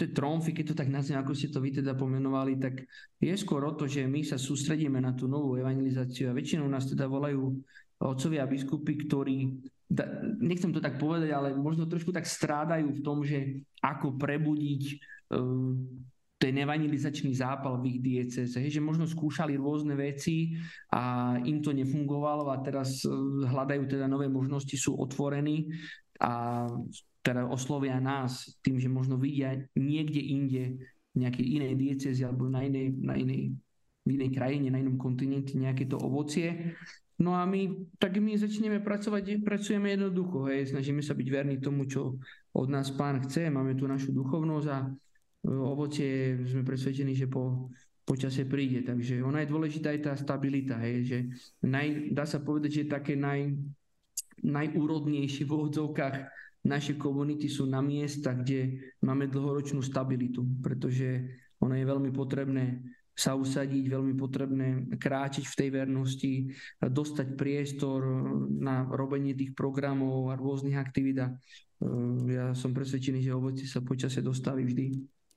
tie 0.00 0.08
tromfy, 0.08 0.56
keď 0.56 0.72
to 0.72 0.78
tak 0.80 0.88
nazviem, 0.88 1.20
ako 1.20 1.36
ste 1.36 1.52
to 1.52 1.60
vy 1.60 1.68
teda 1.68 1.92
pomenovali, 1.92 2.56
tak 2.56 2.80
je 3.20 3.36
skôr 3.36 3.60
o 3.60 3.76
to, 3.76 3.84
že 3.84 4.08
my 4.08 4.24
sa 4.24 4.40
sústredíme 4.40 5.04
na 5.04 5.12
tú 5.12 5.28
novú 5.28 5.60
evangelizáciu 5.60 6.32
a 6.32 6.36
väčšinou 6.36 6.64
nás 6.64 6.88
teda 6.88 7.04
volajú 7.04 7.60
otcovia 8.00 8.48
biskupy, 8.48 9.04
ktorí 9.04 9.36
nechcem 10.38 10.68
to 10.68 10.84
tak 10.84 11.00
povedať, 11.00 11.32
ale 11.32 11.56
možno 11.56 11.88
trošku 11.88 12.12
tak 12.12 12.28
strádajú 12.28 12.92
v 12.92 13.00
tom, 13.00 13.24
že 13.24 13.64
ako 13.80 14.20
prebudiť 14.20 14.82
uh, 15.32 15.72
ten 16.38 16.54
evangelizačný 16.54 17.34
zápal 17.34 17.82
v 17.82 17.96
ich 17.96 17.98
dieceze, 17.98 18.60
že 18.60 18.80
možno 18.84 19.08
skúšali 19.08 19.58
rôzne 19.58 19.98
veci 19.98 20.54
a 20.92 21.34
im 21.42 21.58
to 21.64 21.74
nefungovalo 21.74 22.52
a 22.52 22.60
teraz 22.60 23.02
uh, 23.08 23.12
hľadajú 23.48 23.88
teda 23.88 24.06
nové 24.06 24.28
možnosti, 24.28 24.76
sú 24.76 24.94
otvorení 25.00 25.72
a 26.20 26.66
teda 27.24 27.48
oslovia 27.48 27.98
nás 27.98 28.60
tým, 28.60 28.78
že 28.78 28.92
možno 28.92 29.16
vidia 29.16 29.56
niekde 29.74 30.20
inde 30.20 30.64
nejakej 31.16 31.46
inej 31.58 31.74
diecezi 31.74 32.22
alebo 32.22 32.46
na 32.46 32.62
inej, 32.62 32.94
na 33.00 33.18
inej, 33.18 33.56
v 34.04 34.10
inej 34.14 34.30
krajine, 34.36 34.68
na 34.70 34.78
inom 34.78 35.00
kontinente 35.00 35.58
nejaké 35.58 35.88
to 35.90 35.98
ovocie 35.98 36.76
No 37.18 37.34
a 37.34 37.42
my, 37.42 37.90
tak 37.98 38.14
my 38.22 38.38
začneme 38.38 38.78
pracovať, 38.78 39.42
pracujeme 39.42 39.90
jednoducho, 39.90 40.46
hej, 40.54 40.70
snažíme 40.70 41.02
sa 41.02 41.18
byť 41.18 41.28
verní 41.34 41.58
tomu, 41.58 41.90
čo 41.90 42.14
od 42.54 42.68
nás 42.70 42.94
pán 42.94 43.18
chce, 43.26 43.50
máme 43.50 43.74
tu 43.74 43.90
našu 43.90 44.14
duchovnosť 44.14 44.68
a 44.70 44.78
e, 44.86 44.88
ovocie 45.50 46.38
sme 46.46 46.62
presvedčení, 46.62 47.18
že 47.18 47.26
po, 47.26 47.74
po 48.06 48.14
čase 48.14 48.46
príde. 48.46 48.86
Takže 48.86 49.18
ona 49.26 49.42
je 49.42 49.50
dôležitá 49.50 49.90
aj 49.90 50.00
tá 50.06 50.12
stabilita, 50.14 50.78
hej, 50.78 50.96
že 51.02 51.18
naj, 51.66 52.14
dá 52.14 52.22
sa 52.22 52.38
povedať, 52.38 52.86
že 52.86 52.92
také 52.94 53.18
naj, 53.18 53.50
najúrodnejšie 54.46 55.42
v 55.42 55.54
úvodzovkách 55.58 56.16
naše 56.70 56.94
komunity 56.94 57.50
sú 57.50 57.66
na 57.66 57.82
miesta, 57.82 58.30
kde 58.30 58.94
máme 59.02 59.26
dlhoročnú 59.26 59.82
stabilitu, 59.82 60.46
pretože 60.62 61.34
ono 61.58 61.74
je 61.74 61.82
veľmi 61.82 62.10
potrebné 62.14 62.78
sa 63.18 63.34
usadiť, 63.34 63.90
veľmi 63.90 64.14
potrebné 64.14 64.94
kráčiť 64.94 65.42
v 65.42 65.58
tej 65.58 65.68
vernosti, 65.74 66.34
dostať 66.78 67.34
priestor 67.34 68.06
na 68.46 68.86
robenie 68.86 69.34
tých 69.34 69.58
programov 69.58 70.30
a 70.30 70.38
rôznych 70.38 70.78
aktivít. 70.78 71.26
Ja 72.30 72.54
som 72.54 72.70
presvedčený, 72.70 73.18
že 73.18 73.34
ovoci 73.34 73.66
sa 73.66 73.82
počasie 73.82 74.22
dostaví 74.22 74.62
vždy. 74.62 74.86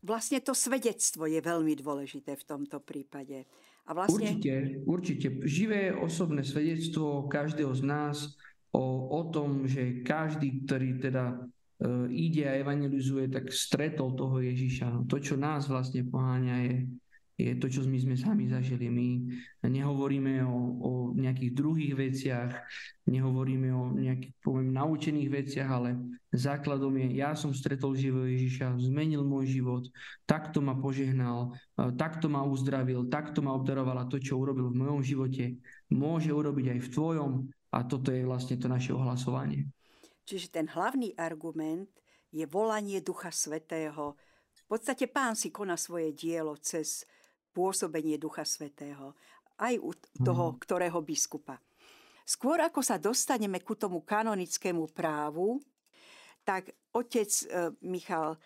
Vlastne 0.06 0.42
to 0.46 0.54
svedectvo 0.54 1.26
je 1.26 1.42
veľmi 1.42 1.74
dôležité 1.78 2.38
v 2.38 2.46
tomto 2.46 2.82
prípade. 2.82 3.50
A 3.90 3.98
vlastne... 3.98 4.30
Určite, 4.30 4.54
určite. 4.86 5.28
Živé 5.42 5.94
osobné 5.98 6.46
svedectvo 6.46 7.26
každého 7.26 7.74
z 7.74 7.82
nás 7.82 8.18
o, 8.74 9.10
o 9.10 9.22
tom, 9.34 9.66
že 9.66 10.06
každý, 10.06 10.66
ktorý 10.66 11.02
teda 11.02 11.50
E, 11.82 12.14
ide 12.14 12.46
a 12.46 12.62
evangelizuje, 12.62 13.26
tak 13.34 13.50
stretol 13.50 14.14
toho 14.14 14.38
Ježiša. 14.38 15.10
To, 15.10 15.18
čo 15.18 15.34
nás 15.34 15.66
vlastne 15.66 16.06
poháňa, 16.06 16.56
je, 16.70 16.76
je 17.42 17.56
to, 17.58 17.68
čo 17.72 17.82
my 17.90 17.98
sme 17.98 18.16
sami 18.20 18.46
zažili. 18.46 18.92
My 18.92 19.08
nehovoríme 19.66 20.46
o, 20.46 20.60
o 20.78 20.92
nejakých 21.18 21.52
druhých 21.58 21.94
veciach, 21.98 22.52
nehovoríme 23.10 23.70
o 23.74 23.98
nejakých, 23.98 24.34
poviem, 24.44 24.70
naučených 24.70 25.30
veciach, 25.32 25.70
ale 25.70 25.90
základom 26.30 26.94
je, 27.02 27.08
ja 27.18 27.34
som 27.34 27.50
stretol 27.52 27.98
živého 27.98 28.30
Ježiša, 28.30 28.80
zmenil 28.80 29.26
môj 29.26 29.60
život, 29.60 29.84
takto 30.24 30.64
ma 30.64 30.78
požehnal, 30.78 31.58
e, 31.76 31.92
takto 31.98 32.32
ma 32.32 32.46
uzdravil, 32.46 33.10
takto 33.12 33.44
ma 33.44 33.58
obdaroval 33.58 34.06
a 34.06 34.10
to, 34.10 34.22
čo 34.22 34.40
urobil 34.40 34.72
v 34.72 34.80
mojom 34.80 35.02
živote, 35.04 35.60
môže 35.92 36.32
urobiť 36.32 36.78
aj 36.78 36.80
v 36.88 36.92
tvojom 36.94 37.32
a 37.72 37.78
toto 37.84 38.16
je 38.16 38.24
vlastne 38.24 38.56
to 38.56 38.72
naše 38.72 38.96
ohlasovanie. 38.96 39.68
Čiže 40.24 40.48
ten 40.54 40.68
hlavný 40.72 41.12
argument 41.20 41.92
je 42.32 42.48
volanie 42.48 43.04
Ducha 43.04 43.32
Svetého. 43.36 44.16
V 44.52 44.64
podstate 44.68 45.12
pán 45.12 45.36
si 45.36 45.52
koná 45.52 45.76
svoje 45.76 46.16
dielo 46.16 46.56
cez 46.60 47.04
pôsobenie 47.52 48.18
Ducha 48.18 48.48
Svetého. 48.48 49.14
Aj 49.62 49.76
u 49.78 49.94
toho, 50.24 50.56
mm. 50.56 50.58
ktorého 50.64 51.00
biskupa. 51.06 51.62
Skôr 52.26 52.64
ako 52.64 52.82
sa 52.82 52.98
dostaneme 52.98 53.62
ku 53.62 53.76
tomu 53.76 54.02
kanonickému 54.02 54.90
právu, 54.96 55.62
tak 56.42 56.74
otec 56.96 57.30
e, 57.30 57.46
Michal 57.86 58.40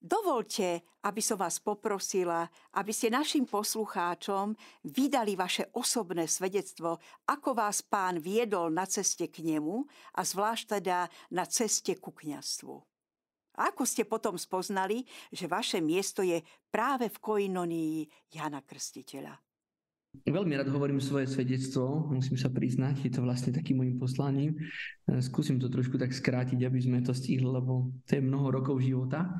Dovolte, 0.00 0.80
aby 1.04 1.20
som 1.20 1.36
vás 1.36 1.60
poprosila, 1.60 2.48
aby 2.72 2.88
ste 2.88 3.12
našim 3.12 3.44
poslucháčom 3.44 4.56
vydali 4.88 5.36
vaše 5.36 5.68
osobné 5.76 6.24
svedectvo, 6.24 6.96
ako 7.28 7.52
vás 7.52 7.84
pán 7.84 8.16
viedol 8.16 8.72
na 8.72 8.88
ceste 8.88 9.28
k 9.28 9.44
nemu 9.44 9.84
a 10.16 10.24
zvlášť 10.24 10.80
teda 10.80 11.04
na 11.36 11.44
ceste 11.44 12.00
ku 12.00 12.16
kňastvu. 12.16 12.89
Ako 13.58 13.82
ste 13.82 14.06
potom 14.06 14.38
spoznali, 14.38 15.02
že 15.34 15.50
vaše 15.50 15.82
miesto 15.82 16.22
je 16.22 16.38
práve 16.70 17.10
v 17.10 17.18
koinonii 17.18 18.06
Jana 18.30 18.62
Krstiteľa? 18.62 19.34
Veľmi 20.26 20.58
rád 20.58 20.74
hovorím 20.74 20.98
svoje 20.98 21.30
svedectvo, 21.30 22.10
musím 22.10 22.34
sa 22.34 22.50
priznať, 22.50 23.06
je 23.06 23.12
to 23.14 23.22
vlastne 23.22 23.54
takým 23.54 23.78
môjim 23.78 23.94
poslaním. 23.94 24.58
Skúsim 25.22 25.62
to 25.62 25.70
trošku 25.70 26.02
tak 26.02 26.10
skrátiť, 26.10 26.66
aby 26.66 26.78
sme 26.82 26.98
to 26.98 27.14
stihli, 27.14 27.46
lebo 27.46 27.94
to 28.10 28.18
je 28.18 28.22
mnoho 28.22 28.50
rokov 28.50 28.82
života. 28.82 29.30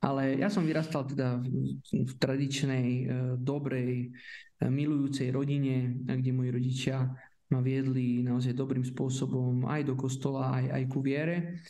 Ale 0.00 0.40
ja 0.40 0.48
som 0.48 0.64
vyrastal 0.64 1.04
teda 1.08 1.40
v, 1.44 1.76
v 1.92 2.12
tradičnej, 2.16 2.86
e, 2.88 3.04
dobrej, 3.36 4.08
e, 4.08 4.08
milujúcej 4.64 5.28
rodine, 5.28 5.92
kde 6.08 6.32
moji 6.32 6.50
rodičia 6.56 7.04
ma 7.52 7.60
viedli 7.60 8.24
naozaj 8.24 8.56
dobrým 8.56 8.80
spôsobom 8.80 9.68
aj 9.68 9.84
do 9.84 9.94
kostola, 10.00 10.56
aj, 10.56 10.72
aj 10.72 10.82
ku 10.88 11.04
viere. 11.04 11.60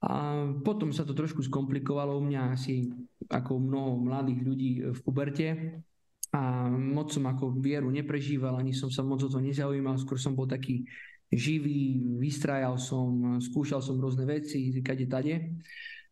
A 0.00 0.48
potom 0.64 0.96
sa 0.96 1.04
to 1.04 1.12
trošku 1.12 1.44
skomplikovalo 1.44 2.16
u 2.16 2.24
mňa 2.24 2.56
asi 2.56 2.88
ako 3.28 3.60
mnoho 3.60 4.00
mladých 4.00 4.40
ľudí 4.40 4.70
v 4.96 5.00
puberte. 5.04 5.48
A 6.30 6.70
moc 6.70 7.10
som 7.10 7.26
ako 7.26 7.58
vieru 7.58 7.90
neprežíval, 7.90 8.54
ani 8.54 8.70
som 8.70 8.86
sa 8.86 9.02
moc 9.02 9.18
o 9.20 9.28
to 9.28 9.42
nezaujímal, 9.42 9.98
skôr 9.98 10.14
som 10.14 10.32
bol 10.32 10.46
taký 10.46 10.86
živý, 11.30 12.06
vystrajal 12.18 12.78
som, 12.78 13.38
skúšal 13.42 13.82
som 13.82 13.98
rôzne 13.98 14.26
veci, 14.26 14.70
kade 14.82 15.10
tade. 15.10 15.58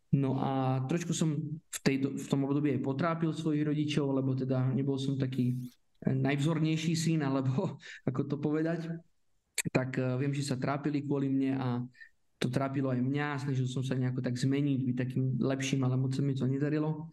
No 0.09 0.41
a 0.41 0.81
trošku 0.89 1.13
som 1.13 1.37
v, 1.53 1.79
tej, 1.85 1.95
v 2.09 2.25
tom 2.25 2.41
období 2.49 2.73
aj 2.73 2.81
potrápil 2.81 3.29
svojich 3.29 3.61
rodičov, 3.61 4.09
lebo 4.09 4.33
teda 4.33 4.73
nebol 4.73 4.97
som 4.97 5.19
taký 5.19 5.53
eh, 6.03 6.15
najvzornejší 6.17 6.93
syn, 6.97 7.21
alebo 7.21 7.77
ako 8.09 8.21
to 8.25 8.35
povedať. 8.41 8.89
Tak 9.69 10.01
eh, 10.01 10.17
viem, 10.17 10.33
že 10.33 10.49
sa 10.49 10.57
trápili 10.57 11.05
kvôli 11.05 11.29
mne 11.29 11.51
a 11.55 11.67
to 12.39 12.47
trápilo 12.47 12.89
aj 12.89 13.03
mňa, 13.03 13.43
snažil 13.43 13.67
som 13.67 13.83
sa 13.83 13.99
nejako 13.99 14.23
tak 14.23 14.39
zmeniť, 14.39 14.79
byť 14.87 14.95
takým 14.95 15.23
lepším, 15.43 15.83
ale 15.83 15.99
moc 15.99 16.15
sa 16.15 16.23
mi 16.23 16.33
to 16.33 16.47
nedarilo. 16.47 17.11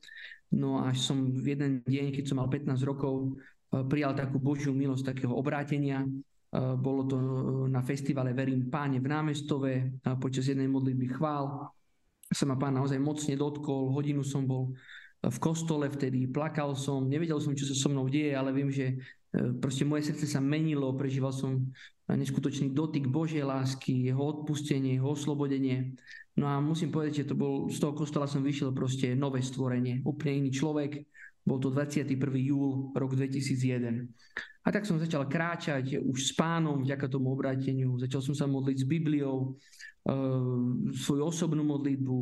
No 0.54 0.80
až 0.86 1.02
som 1.02 1.34
v 1.34 1.58
jeden 1.58 1.82
deň, 1.82 2.14
keď 2.14 2.24
som 2.30 2.38
mal 2.38 2.46
15 2.46 2.86
rokov, 2.86 3.34
eh, 3.34 3.82
prijal 3.84 4.14
takú 4.14 4.38
Božiu 4.38 4.70
milosť 4.70 5.14
takého 5.14 5.34
obrátenia. 5.34 6.06
Bolo 6.56 7.02
to 7.04 7.16
na 7.68 7.84
festivale 7.84 8.32
Verím 8.32 8.70
páne 8.72 8.96
v 8.96 9.10
námestove 9.12 10.00
počas 10.16 10.48
jednej 10.48 10.70
modlitby 10.70 11.18
chvál 11.18 11.68
sa 12.30 12.44
ma 12.46 12.58
pán 12.58 12.74
naozaj 12.74 12.98
mocne 12.98 13.34
dotkol, 13.38 13.94
hodinu 13.94 14.26
som 14.26 14.42
bol 14.42 14.74
v 15.24 15.38
kostole 15.40 15.88
vtedy, 15.88 16.28
plakal 16.28 16.76
som, 16.76 17.08
nevedel 17.08 17.40
som, 17.40 17.56
čo 17.56 17.66
sa 17.66 17.74
so 17.74 17.88
mnou 17.88 18.06
deje, 18.06 18.36
ale 18.36 18.52
viem, 18.52 18.68
že 18.70 18.94
e, 18.94 18.96
proste 19.56 19.82
moje 19.88 20.12
srdce 20.12 20.28
sa 20.28 20.40
menilo, 20.40 20.92
prežíval 20.94 21.32
som 21.32 21.66
neskutočný 22.06 22.70
dotyk 22.70 23.10
Božej 23.10 23.42
lásky, 23.42 24.06
jeho 24.06 24.22
odpustenie, 24.22 24.94
jeho 24.94 25.10
oslobodenie. 25.10 25.98
No 26.38 26.46
a 26.46 26.62
musím 26.62 26.94
povedať, 26.94 27.26
že 27.26 27.28
to 27.32 27.34
bol, 27.34 27.66
z 27.66 27.82
toho 27.82 27.96
kostola 27.96 28.30
som 28.30 28.46
vyšiel 28.46 28.70
proste 28.70 29.18
nové 29.18 29.42
stvorenie, 29.42 30.06
úplne 30.06 30.46
iný 30.46 30.50
človek. 30.54 31.02
Bol 31.46 31.62
to 31.62 31.70
21. 31.70 32.18
júl, 32.42 32.90
rok 32.90 33.14
2001. 33.14 34.10
A 34.66 34.68
tak 34.74 34.82
som 34.82 34.98
začal 34.98 35.30
kráčať 35.30 36.02
už 36.02 36.18
s 36.18 36.32
pánom 36.34 36.82
vďaka 36.82 37.06
tomu 37.06 37.30
obráteniu. 37.30 37.94
Začal 38.02 38.18
som 38.18 38.34
sa 38.34 38.50
modliť 38.50 38.82
s 38.82 38.86
Bibliou, 38.90 39.54
Ehm, 40.06 40.94
svoju 40.94 41.26
osobnú 41.26 41.66
modlitbu, 41.66 42.16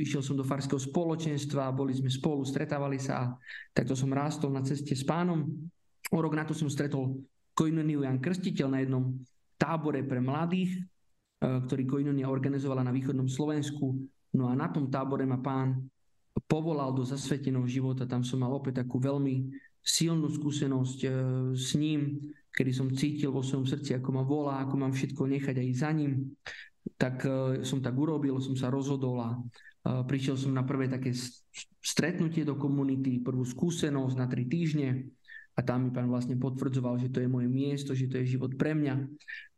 išiel 0.00 0.24
som 0.24 0.40
do 0.40 0.44
farského 0.46 0.80
spoločenstva, 0.80 1.68
boli 1.68 1.92
sme 1.92 2.08
spolu, 2.08 2.40
stretávali 2.48 2.96
sa, 2.96 3.36
takto 3.76 3.92
som 3.92 4.08
rástol 4.08 4.56
na 4.56 4.64
ceste 4.64 4.96
s 4.96 5.04
pánom. 5.04 5.44
O 6.08 6.18
rok 6.24 6.32
na 6.32 6.48
to 6.48 6.56
som 6.56 6.72
stretol 6.72 7.20
Koinoniu 7.52 8.08
Jan 8.08 8.24
Krstiteľ 8.24 8.68
na 8.72 8.80
jednom 8.80 9.20
tábore 9.60 10.00
pre 10.08 10.16
mladých, 10.16 10.80
eh, 11.44 11.60
ktorý 11.68 11.84
Koinonia 11.84 12.32
organizovala 12.32 12.80
na 12.80 12.92
východnom 12.96 13.28
Slovensku. 13.28 14.00
No 14.32 14.48
a 14.48 14.56
na 14.56 14.72
tom 14.72 14.88
tábore 14.88 15.28
ma 15.28 15.36
pán 15.36 15.76
povolal 16.44 16.92
do 16.92 17.00
zasveteného 17.00 17.64
života. 17.64 18.04
Tam 18.04 18.20
som 18.20 18.44
mal 18.44 18.52
opäť 18.52 18.84
takú 18.84 19.00
veľmi 19.00 19.48
silnú 19.80 20.28
skúsenosť 20.28 20.98
eh, 21.08 21.12
s 21.56 21.72
ním, 21.72 22.20
kedy 22.52 22.72
som 22.72 22.92
cítil 22.92 23.32
vo 23.32 23.40
svojom 23.40 23.64
srdci, 23.64 23.96
ako 23.96 24.08
ma 24.12 24.24
volá, 24.24 24.60
ako 24.60 24.74
mám 24.76 24.92
všetko 24.92 25.22
nechať 25.24 25.56
aj 25.60 25.68
za 25.76 25.90
ním 25.92 26.36
tak 26.94 27.26
e, 27.26 27.62
som 27.66 27.82
tak 27.82 27.98
urobil, 27.98 28.38
som 28.38 28.54
sa 28.54 28.70
rozhodol 28.70 29.18
a 29.18 29.30
e, 29.34 29.38
prišiel 30.06 30.38
som 30.38 30.54
na 30.54 30.62
prvé 30.62 30.86
také 30.86 31.10
stretnutie 31.82 32.46
do 32.46 32.54
komunity, 32.54 33.18
prvú 33.18 33.42
skúsenosť 33.42 34.14
na 34.14 34.26
tri 34.30 34.46
týždne 34.46 35.10
a 35.56 35.64
tam 35.64 35.88
mi 35.88 35.90
pán 35.90 36.06
vlastne 36.06 36.36
potvrdzoval, 36.36 37.00
že 37.00 37.08
to 37.08 37.24
je 37.24 37.32
moje 37.32 37.48
miesto, 37.48 37.96
že 37.96 38.06
to 38.06 38.20
je 38.20 38.36
život 38.36 38.52
pre 38.60 38.76
mňa. 38.76 39.08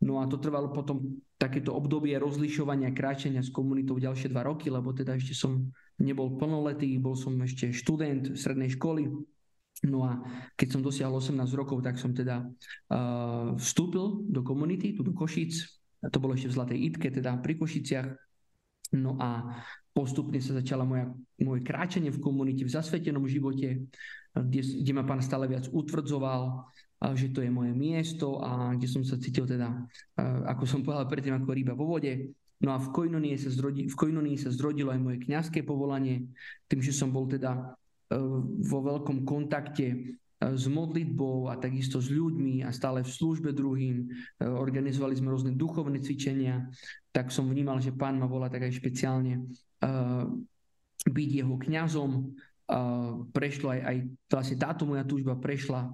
No 0.07 0.23
a 0.23 0.31
to 0.31 0.39
trvalo 0.39 0.71
potom 0.71 1.19
takéto 1.35 1.75
obdobie 1.75 2.15
rozlišovania, 2.15 2.95
kráčania 2.95 3.43
s 3.43 3.51
komunitou 3.51 3.99
ďalšie 3.99 4.31
dva 4.31 4.47
roky, 4.47 4.71
lebo 4.71 4.95
teda 4.95 5.19
ešte 5.19 5.35
som 5.35 5.67
nebol 5.99 6.39
plnoletý, 6.39 6.95
bol 6.97 7.13
som 7.13 7.35
ešte 7.43 7.75
študent 7.75 8.35
strednej 8.35 8.71
školy. 8.73 9.11
No 9.87 10.03
a 10.03 10.19
keď 10.59 10.67
som 10.75 10.81
dosiahol 10.83 11.23
18 11.23 11.39
rokov, 11.55 11.79
tak 11.79 11.95
som 11.95 12.11
teda 12.11 12.43
uh, 12.43 13.55
vstúpil 13.55 14.27
do 14.27 14.43
komunity, 14.43 14.91
tu 14.91 15.07
do 15.07 15.15
Košic, 15.15 15.55
to 16.07 16.17
bolo 16.19 16.35
ešte 16.35 16.51
v 16.51 16.55
Zlatej 16.55 16.79
Itke, 16.79 17.07
teda 17.11 17.39
pri 17.39 17.59
Košiciach. 17.59 18.07
No 18.95 19.19
a 19.21 19.61
postupne 19.93 20.39
sa 20.41 20.57
začala 20.57 20.87
moja, 20.87 21.11
moje 21.43 21.61
kráčanie 21.61 22.09
v 22.09 22.23
komunite, 22.23 22.63
v 22.65 22.73
zasvetenom 22.73 23.27
živote, 23.27 23.85
kde, 24.33 24.61
kde 24.63 24.91
ma 24.95 25.03
pán 25.03 25.19
stále 25.19 25.45
viac 25.45 25.67
utvrdzoval, 25.69 26.65
že 27.15 27.31
to 27.31 27.43
je 27.43 27.51
moje 27.51 27.71
miesto 27.75 28.39
a 28.43 28.75
kde 28.75 28.87
som 28.87 29.03
sa 29.03 29.15
cítil 29.15 29.47
teda, 29.47 29.71
ako 30.47 30.63
som 30.67 30.83
povedal 30.83 31.07
predtým, 31.07 31.35
ako 31.35 31.51
ryba 31.51 31.73
vo 31.75 31.87
vode. 31.87 32.31
No 32.59 32.75
a 32.75 32.77
v 32.77 32.91
Koinonii 32.91 33.39
sa, 33.39 33.47
zrodí, 33.47 33.87
v 33.87 33.95
Koinonii 33.95 34.35
sa 34.35 34.51
zrodilo 34.51 34.91
aj 34.91 34.99
moje 34.99 35.17
kňazské 35.23 35.63
povolanie, 35.63 36.27
tým, 36.67 36.83
že 36.83 36.91
som 36.91 37.07
bol 37.07 37.23
teda 37.23 37.55
e, 37.55 37.59
vo 38.67 38.79
veľkom 38.83 39.23
kontakte 39.23 40.17
s 40.39 40.65
modlitbou 40.71 41.51
a 41.51 41.59
takisto 41.59 41.99
s 41.99 42.11
ľuďmi 42.11 42.63
a 42.63 42.71
stále 42.75 43.03
v 43.03 43.11
službe 43.11 43.55
druhým. 43.55 43.97
E, 44.03 44.43
organizovali 44.43 45.15
sme 45.15 45.31
rôzne 45.31 45.55
duchovné 45.55 46.03
cvičenia, 46.03 46.67
tak 47.15 47.31
som 47.31 47.47
vnímal, 47.47 47.79
že 47.79 47.95
pán 47.95 48.19
ma 48.19 48.27
volá 48.27 48.51
tak 48.51 48.67
aj 48.67 48.75
špeciálne 48.75 49.47
byť 51.07 51.29
jeho 51.31 51.55
kňazom. 51.55 52.11
Prešlo 53.33 53.67
aj, 53.73 53.81
aj 53.81 53.97
vlastne 54.29 54.57
táto 54.59 54.83
moja 54.85 55.07
túžba 55.07 55.39
prešla 55.39 55.89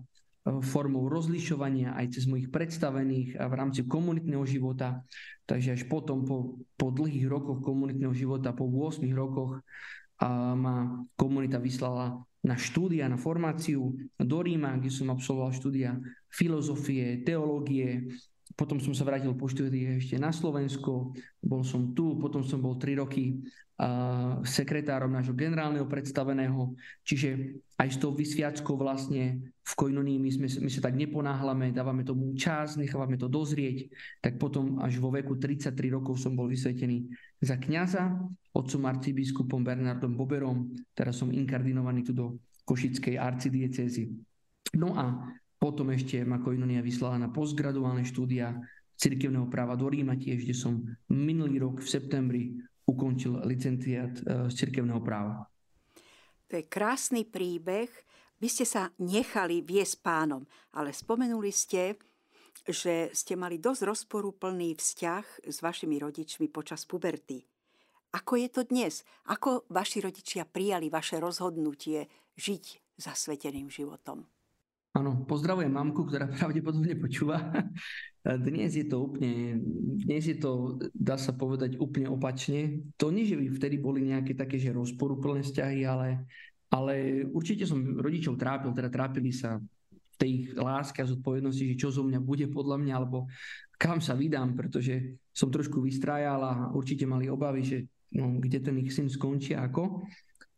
formou 0.46 1.10
rozlišovania 1.10 1.98
aj 1.98 2.22
cez 2.22 2.30
mojich 2.30 2.54
predstavených 2.54 3.41
a 3.41 3.50
v 3.50 3.58
rámci 3.58 3.82
komunitného 3.89 4.46
života. 4.46 5.02
Takže 5.50 5.74
až 5.74 5.82
potom, 5.89 6.22
po, 6.22 6.62
po 6.78 6.93
dlhých 6.93 7.26
rokoch 7.26 7.66
komunitného 7.66 8.14
života, 8.14 8.54
po 8.54 8.70
8 8.70 9.02
rokoch, 9.14 9.62
a 10.16 10.56
ma 10.56 11.04
komunita 11.20 11.60
vyslala 11.60 12.24
na 12.46 12.56
štúdia, 12.56 13.10
na 13.10 13.20
formáciu 13.20 13.98
do 14.16 14.38
Ríma, 14.39 14.78
kde 14.78 14.93
som 14.93 15.12
absolvoval 15.12 15.52
štúdia 15.52 15.98
filozofie, 16.30 17.26
teológie, 17.26 18.08
potom 18.56 18.80
som 18.80 18.96
sa 18.96 19.04
vrátil 19.04 19.36
po 19.36 19.52
štúdii 19.52 20.00
ešte 20.00 20.16
na 20.16 20.32
Slovensko, 20.32 21.12
bol 21.43 21.62
som 21.68 21.91
tu, 21.91 22.16
potom 22.16 22.46
som 22.46 22.64
bol 22.64 22.80
3 22.80 23.02
roky 23.04 23.43
sekretárom 24.48 25.12
nášho 25.12 25.36
generálneho 25.36 25.84
predstaveného, 25.84 26.72
čiže 27.04 27.60
aj 27.76 27.90
s 27.92 27.98
tou 28.00 28.16
vysviackou 28.16 28.80
vlastne 28.80 29.52
v 29.52 29.74
Koinonii 29.76 30.16
my, 30.16 30.32
sme, 30.32 30.48
my 30.48 30.72
sa 30.72 30.80
tak 30.80 30.96
neponáhlame, 30.96 31.76
dávame 31.76 32.08
tomu 32.08 32.32
čas, 32.40 32.80
nechávame 32.80 33.20
to 33.20 33.28
dozrieť, 33.28 33.92
tak 34.24 34.40
potom 34.40 34.80
až 34.80 34.96
vo 35.04 35.12
veku 35.12 35.36
33 35.36 35.76
rokov 35.92 36.24
som 36.24 36.40
bol 36.40 36.48
vysvetený 36.48 37.12
za 37.44 37.60
kňaza, 37.60 38.16
otcom 38.56 38.82
arcibiskupom 38.88 39.60
Bernardom 39.60 40.16
Boberom, 40.16 40.72
teraz 40.96 41.20
som 41.20 41.28
inkardinovaný 41.28 42.08
tu 42.08 42.16
do 42.16 42.40
Košickej 42.64 43.20
arcidiecezy. 43.20 44.08
No 44.80 44.96
a 44.96 45.36
potom 45.60 45.92
ešte 45.92 46.24
ma 46.24 46.40
Koinonia 46.40 46.80
vyslala 46.80 47.20
na 47.20 47.28
postgraduálne 47.28 48.08
štúdia 48.08 48.56
cirkevného 48.96 49.52
práva 49.52 49.76
do 49.76 49.92
Ríma 49.92 50.16
tiež, 50.16 50.48
kde 50.48 50.56
som 50.56 50.80
minulý 51.12 51.60
rok 51.60 51.84
v 51.84 51.92
septembri 51.92 52.44
ukončil 52.86 53.42
licenciát 53.46 54.14
e, 54.22 54.24
z 54.50 54.54
cirkevného 54.54 55.02
práva. 55.02 55.50
To 56.50 56.54
je 56.62 56.66
krásny 56.70 57.26
príbeh. 57.26 57.90
Vy 58.38 58.48
ste 58.52 58.66
sa 58.68 58.94
nechali 59.02 59.66
viesť 59.66 60.06
pánom, 60.06 60.46
ale 60.78 60.94
spomenuli 60.94 61.50
ste, 61.50 61.98
že 62.66 63.10
ste 63.14 63.34
mali 63.38 63.58
dosť 63.58 63.82
rozporúplný 63.86 64.78
vzťah 64.78 65.46
s 65.46 65.58
vašimi 65.62 65.98
rodičmi 66.02 66.50
počas 66.50 66.86
puberty. 66.86 67.42
Ako 68.16 68.40
je 68.40 68.48
to 68.48 68.62
dnes? 68.64 69.04
Ako 69.28 69.68
vaši 69.68 70.00
rodičia 70.00 70.48
prijali 70.48 70.88
vaše 70.88 71.20
rozhodnutie 71.20 72.08
žiť 72.40 72.96
zasveteným 72.96 73.68
životom? 73.68 74.24
Áno, 74.96 75.28
pozdravujem 75.28 75.72
mamku, 75.72 76.08
ktorá 76.08 76.32
pravdepodobne 76.40 76.96
počúva. 76.96 77.44
Dnes 78.26 78.74
je 78.74 78.90
to 78.90 79.06
úplne, 79.06 79.62
dnes 80.02 80.26
je 80.26 80.42
to, 80.42 80.82
dá 80.98 81.14
sa 81.14 81.30
povedať, 81.30 81.78
úplne 81.78 82.10
opačne. 82.10 82.82
To 82.98 83.14
nie, 83.14 83.30
že 83.30 83.38
by 83.38 83.54
vtedy 83.54 83.78
boli 83.78 84.02
nejaké 84.02 84.34
také, 84.34 84.58
že 84.58 84.74
rozporúplné 84.74 85.46
vzťahy, 85.46 85.86
ale, 85.86 86.26
ale 86.74 87.22
určite 87.30 87.70
som 87.70 87.78
rodičov 88.02 88.42
trápil, 88.42 88.74
teda 88.74 88.90
trápili 88.90 89.30
sa 89.30 89.62
v 89.62 90.16
tej 90.18 90.34
láske 90.58 91.06
a 91.06 91.10
zodpovednosti, 91.12 91.70
že 91.70 91.78
čo 91.78 91.94
zo 91.94 92.02
mňa 92.02 92.18
bude 92.18 92.50
podľa 92.50 92.82
mňa, 92.82 92.94
alebo 92.98 93.30
kam 93.78 94.02
sa 94.02 94.18
vydám, 94.18 94.58
pretože 94.58 95.22
som 95.30 95.54
trošku 95.54 95.86
vystrájal 95.86 96.42
a 96.42 96.54
určite 96.74 97.06
mali 97.06 97.30
obavy, 97.30 97.62
že 97.62 97.78
no, 98.18 98.42
kde 98.42 98.58
ten 98.58 98.82
ich 98.82 98.90
syn 98.90 99.06
skončí 99.06 99.54
ako. 99.54 100.02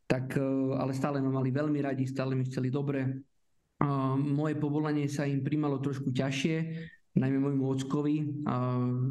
Tak, 0.08 0.40
e, 0.40 0.72
ale 0.72 0.96
stále 0.96 1.20
ma 1.20 1.36
mali 1.36 1.52
veľmi 1.52 1.84
radi, 1.84 2.08
stále 2.08 2.32
mi 2.32 2.48
chceli 2.48 2.72
dobre. 2.72 3.28
Moje 4.18 4.58
povolanie 4.58 5.06
sa 5.06 5.30
im 5.30 5.46
primalo 5.46 5.78
trošku 5.78 6.10
ťažšie, 6.10 6.58
najmä 7.18 7.38
môjmu 7.42 7.66
ockovi, 7.74 8.46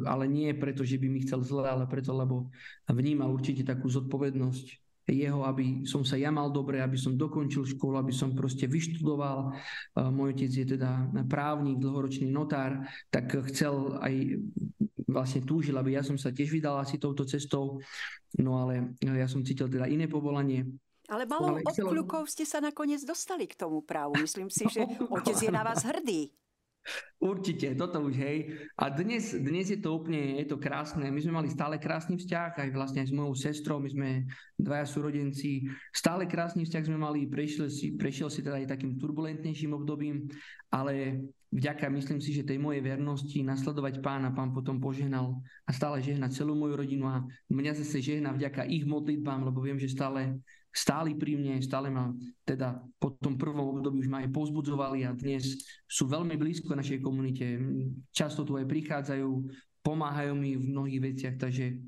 ale 0.07 0.25
nie 0.31 0.55
preto, 0.55 0.87
že 0.87 0.95
by 0.95 1.07
mi 1.11 1.19
chcel 1.27 1.43
zle, 1.43 1.67
ale 1.67 1.83
preto, 1.85 2.15
lebo 2.15 2.47
vnímal 2.87 3.29
určite 3.35 3.67
takú 3.67 3.91
zodpovednosť 3.91 4.87
jeho, 5.07 5.47
aby 5.47 5.87
som 5.87 6.03
sa 6.03 6.19
ja 6.19 6.27
mal 6.27 6.51
dobre, 6.51 6.83
aby 6.83 6.99
som 6.99 7.15
dokončil 7.15 7.63
školu, 7.63 7.95
aby 7.95 8.11
som 8.11 8.35
proste 8.35 8.67
vyštudoval. 8.67 9.55
Môj 10.11 10.35
otec 10.35 10.51
je 10.51 10.65
teda 10.75 11.07
právnik, 11.31 11.79
dlhoročný 11.79 12.27
notár, 12.27 12.83
tak 13.07 13.31
chcel 13.51 14.03
aj 14.03 14.35
vlastne 15.07 15.47
túžil, 15.47 15.79
aby 15.79 15.95
ja 15.95 16.03
som 16.03 16.19
sa 16.19 16.35
tiež 16.35 16.51
vydal 16.51 16.83
asi 16.83 16.99
touto 16.99 17.23
cestou, 17.23 17.79
no 18.43 18.51
ale 18.59 18.99
ja 18.99 19.31
som 19.31 19.47
cítil 19.47 19.71
teda 19.71 19.87
iné 19.87 20.11
povolanie, 20.11 20.67
ale 21.07 21.23
malou 21.23 21.63
obkľukou 21.63 22.27
ste 22.27 22.43
sa 22.43 22.59
nakoniec 22.59 22.99
dostali 23.07 23.47
k 23.47 23.55
tomu 23.55 23.79
právu. 23.79 24.19
Myslím 24.19 24.51
si, 24.51 24.67
že 24.75 24.83
otec 25.07 25.39
je 25.39 25.47
na 25.47 25.63
vás 25.63 25.87
hrdý. 25.87 26.35
Určite, 27.17 27.73
toto 27.73 27.97
už 28.05 28.13
hej. 28.21 28.37
A 28.77 28.93
dnes, 28.93 29.33
dnes 29.33 29.73
je 29.73 29.81
to 29.81 29.97
úplne, 29.97 30.37
je 30.37 30.45
to 30.45 30.61
krásne. 30.61 31.01
My 31.09 31.17
sme 31.17 31.33
mali 31.33 31.49
stále 31.49 31.81
krásny 31.81 32.13
vzťah, 32.21 32.53
aj 32.61 32.69
vlastne 32.77 33.01
aj 33.01 33.09
s 33.09 33.17
mojou 33.17 33.33
sestrou, 33.33 33.81
my 33.81 33.89
sme 33.89 34.09
dvaja 34.53 34.85
súrodenci. 34.85 35.65
Stále 35.89 36.29
krásny 36.29 36.63
vzťah 36.69 36.83
sme 36.85 37.01
mali, 37.01 37.25
prešiel 37.25 37.73
si, 37.73 37.97
prešiel 37.97 38.29
si 38.29 38.45
teda 38.45 38.61
aj 38.61 38.77
takým 38.77 39.01
turbulentnejším 39.01 39.73
obdobím, 39.73 40.29
ale 40.69 41.25
vďaka, 41.49 41.89
myslím 41.89 42.21
si, 42.21 42.37
že 42.37 42.45
tej 42.45 42.61
mojej 42.61 42.85
vernosti 42.85 43.41
nasledovať 43.41 44.03
pána, 44.03 44.29
pán 44.35 44.53
potom 44.53 44.77
požehnal 44.77 45.41
a 45.65 45.71
stále 45.73 46.03
žehna 46.05 46.29
celú 46.29 46.53
moju 46.53 46.77
rodinu 46.77 47.09
a 47.09 47.25
mňa 47.49 47.81
zase 47.81 48.03
žehna 48.03 48.35
vďaka 48.35 48.67
ich 48.69 48.85
modlitbám, 48.85 49.41
lebo 49.47 49.63
viem, 49.63 49.81
že 49.81 49.89
stále 49.89 50.37
stáli 50.77 51.17
pri 51.17 51.33
mne, 51.41 51.57
stále 51.65 51.89
ma 51.89 52.13
teda 52.45 52.77
po 53.01 53.17
tom 53.17 53.33
prvom 53.33 53.73
období 53.73 54.05
už 54.05 54.13
ma 54.13 54.21
aj 54.21 54.29
pozbudzovali 54.29 55.09
a 55.09 55.17
dnes 55.17 55.57
sú 55.89 56.05
veľmi 56.05 56.37
blízko 56.37 56.77
našej 56.77 57.01
komunite. 57.01 57.57
Často 58.13 58.45
tu 58.45 58.53
aj 58.61 58.69
prichádzajú, 58.69 59.29
pomáhajú 59.81 60.37
mi 60.37 60.53
v 60.53 60.69
mnohých 60.69 61.01
veciach, 61.01 61.35
takže 61.41 61.81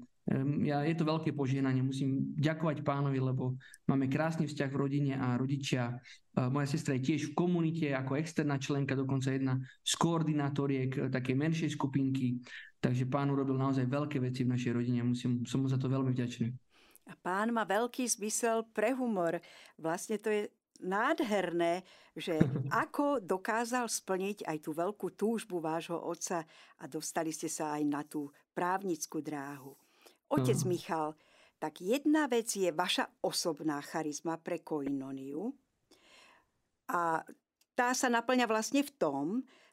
ja, 0.62 0.86
je 0.86 0.94
to 0.94 1.10
veľké 1.10 1.34
požehnanie. 1.34 1.82
Musím 1.82 2.38
ďakovať 2.38 2.86
pánovi, 2.86 3.18
lebo 3.18 3.58
máme 3.90 4.06
krásny 4.06 4.46
vzťah 4.46 4.70
v 4.70 4.78
rodine 4.78 5.14
a 5.18 5.34
rodičia. 5.38 5.98
Moja 6.38 6.70
sestra 6.70 6.94
je 6.98 7.14
tiež 7.14 7.34
v 7.34 7.36
komunite 7.38 7.90
ako 7.94 8.14
externá 8.22 8.62
členka, 8.62 8.94
dokonca 8.94 9.34
jedna 9.34 9.58
z 9.82 9.94
koordinátoriek 9.98 10.92
e, 10.96 11.00
takej 11.12 11.36
menšej 11.36 11.70
skupinky. 11.74 12.40
Takže 12.80 13.10
pán 13.10 13.28
urobil 13.34 13.58
naozaj 13.58 13.90
veľké 13.90 14.22
veci 14.24 14.46
v 14.46 14.54
našej 14.56 14.72
rodine 14.72 15.04
musím, 15.04 15.44
som 15.44 15.66
mu 15.66 15.68
za 15.68 15.82
to 15.82 15.92
veľmi 15.92 16.14
vďačný. 16.14 16.69
A 17.10 17.18
pán 17.18 17.50
má 17.50 17.66
veľký 17.66 18.06
zmysel 18.06 18.70
pre 18.70 18.94
humor. 18.94 19.42
Vlastne 19.82 20.22
to 20.22 20.30
je 20.30 20.42
nádherné, 20.86 21.84
že 22.16 22.38
ako 22.84 23.20
dokázal 23.20 23.90
splniť 23.90 24.46
aj 24.46 24.58
tú 24.62 24.72
veľkú 24.72 25.18
túžbu 25.18 25.60
vášho 25.60 25.98
otca 25.98 26.46
a 26.80 26.84
dostali 26.86 27.34
ste 27.34 27.50
sa 27.50 27.76
aj 27.76 27.84
na 27.84 28.02
tú 28.06 28.30
právnickú 28.54 29.20
dráhu. 29.20 29.74
Otec 30.30 30.56
uh-huh. 30.56 30.70
Michal, 30.70 31.10
tak 31.60 31.82
jedna 31.84 32.30
vec 32.30 32.48
je 32.54 32.72
vaša 32.72 33.10
osobná 33.26 33.82
charizma 33.84 34.40
pre 34.40 34.62
koinoniu 34.64 35.52
a 36.90 37.22
tá 37.76 37.94
sa 37.94 38.08
naplňa 38.12 38.46
vlastne 38.50 38.82
v 38.84 38.92
tom, 38.96 39.26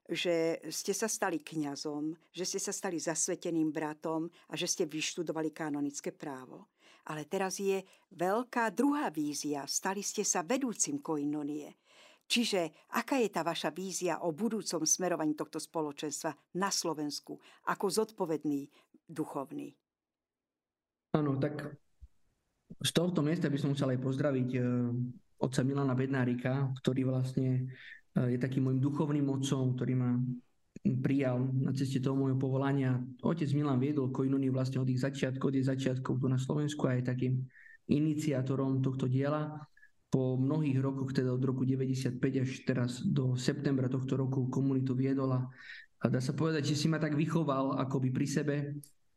že 0.06 0.62
ste 0.70 0.94
sa 0.94 1.10
stali 1.10 1.42
kňazom, 1.42 2.14
že 2.30 2.46
ste 2.46 2.60
sa 2.62 2.70
stali 2.70 3.02
zasveteným 3.02 3.74
bratom 3.74 4.30
a 4.50 4.54
že 4.54 4.70
ste 4.70 4.84
vyštudovali 4.86 5.50
kanonické 5.50 6.14
právo. 6.14 6.70
Ale 7.06 7.22
teraz 7.30 7.62
je 7.62 7.86
veľká 8.14 8.74
druhá 8.74 9.10
vízia. 9.14 9.62
Stali 9.70 10.02
ste 10.02 10.26
sa 10.26 10.42
vedúcim 10.42 10.98
koinonie. 10.98 11.70
Čiže 12.26 12.90
aká 12.90 13.22
je 13.22 13.30
tá 13.30 13.46
vaša 13.46 13.70
vízia 13.70 14.18
o 14.26 14.34
budúcom 14.34 14.82
smerovaní 14.82 15.38
tohto 15.38 15.62
spoločenstva 15.62 16.34
na 16.58 16.74
Slovensku 16.74 17.38
ako 17.70 17.86
zodpovedný 17.86 18.66
duchovný? 19.06 19.70
Áno, 21.14 21.38
tak 21.38 21.70
z 22.82 22.90
tohto 22.90 23.22
miesta 23.22 23.46
by 23.46 23.58
som 23.62 23.70
musel 23.70 23.94
aj 23.94 24.02
pozdraviť 24.02 24.48
uh, 24.58 24.66
otca 25.38 25.62
Milana 25.62 25.94
Bednárika, 25.94 26.66
ktorý 26.82 27.06
vlastne 27.06 27.70
uh, 28.18 28.26
je 28.26 28.42
takým 28.42 28.66
môjim 28.66 28.82
duchovným 28.82 29.30
otcom, 29.30 29.78
ktorý 29.78 29.94
ma 29.94 30.18
prijal 30.94 31.42
na 31.58 31.74
ceste 31.74 31.98
toho 31.98 32.14
môjho 32.14 32.38
povolania. 32.38 33.02
Otec 33.24 33.50
Milan 33.56 33.82
viedol 33.82 34.14
Koinony 34.14 34.52
vlastne 34.52 34.78
od 34.78 34.88
ich 34.88 35.02
začiatkov, 35.02 35.50
od 35.50 35.58
ich 35.58 35.66
začiatkov 35.66 36.22
tu 36.22 36.26
na 36.30 36.38
Slovensku 36.38 36.86
a 36.86 36.94
je 36.94 37.02
takým 37.02 37.34
iniciátorom 37.90 38.78
tohto 38.82 39.10
diela. 39.10 39.58
Po 40.06 40.38
mnohých 40.38 40.78
rokoch, 40.78 41.10
teda 41.10 41.34
od 41.34 41.42
roku 41.42 41.66
95 41.66 42.22
až 42.22 42.50
teraz 42.62 42.90
do 43.02 43.34
septembra 43.34 43.90
tohto 43.90 44.14
roku 44.14 44.46
komunitu 44.46 44.94
viedol 44.94 45.34
a, 45.34 45.40
dá 46.06 46.22
sa 46.22 46.30
povedať, 46.30 46.72
že 46.72 46.78
si 46.78 46.86
ma 46.86 47.02
tak 47.02 47.18
vychoval 47.18 47.74
akoby 47.82 48.14
pri 48.14 48.26
sebe 48.30 48.56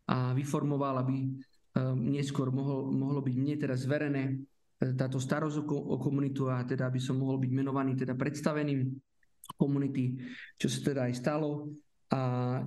a 0.10 0.34
vyformoval, 0.34 1.06
aby 1.06 1.30
um, 1.30 1.30
neskôr 2.10 2.50
mohol, 2.50 2.90
mohlo 2.90 3.22
byť 3.22 3.36
mne 3.38 3.56
teraz 3.62 3.86
zverené 3.86 4.24
e, 4.82 4.98
táto 4.98 5.22
starosť 5.22 5.62
o 5.70 6.02
komunitu 6.02 6.50
a 6.50 6.66
teda 6.66 6.90
aby 6.90 6.98
som 6.98 7.22
mohol 7.22 7.38
byť 7.38 7.52
menovaný 7.54 7.94
teda 7.94 8.18
predstaveným 8.18 8.90
komunity, 9.58 10.20
čo 10.60 10.68
sa 10.68 10.80
teda 10.84 11.02
aj 11.10 11.14
stalo. 11.18 11.72
A, 12.10 12.20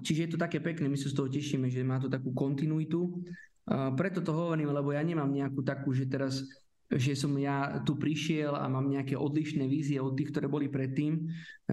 čiže 0.02 0.20
je 0.26 0.30
to 0.34 0.42
také 0.42 0.62
pekné, 0.62 0.86
my 0.86 0.98
sa 0.98 1.10
z 1.10 1.18
toho 1.18 1.28
tešíme, 1.30 1.66
že 1.66 1.82
má 1.82 1.98
to 1.98 2.06
takú 2.06 2.30
kontinuitu. 2.34 3.22
A 3.66 3.94
preto 3.94 4.22
to 4.22 4.34
hovorím, 4.34 4.74
lebo 4.74 4.90
ja 4.90 5.02
nemám 5.02 5.30
nejakú 5.30 5.62
takú, 5.62 5.94
že 5.94 6.10
teraz 6.10 6.42
že 6.92 7.16
som 7.16 7.32
ja 7.40 7.80
tu 7.88 7.96
prišiel 7.96 8.52
a 8.52 8.68
mám 8.68 8.84
nejaké 8.84 9.16
odlišné 9.16 9.64
vízie 9.64 9.96
od 9.96 10.12
tých, 10.12 10.28
ktoré 10.28 10.44
boli 10.44 10.68
predtým. 10.68 11.12
E, 11.16 11.20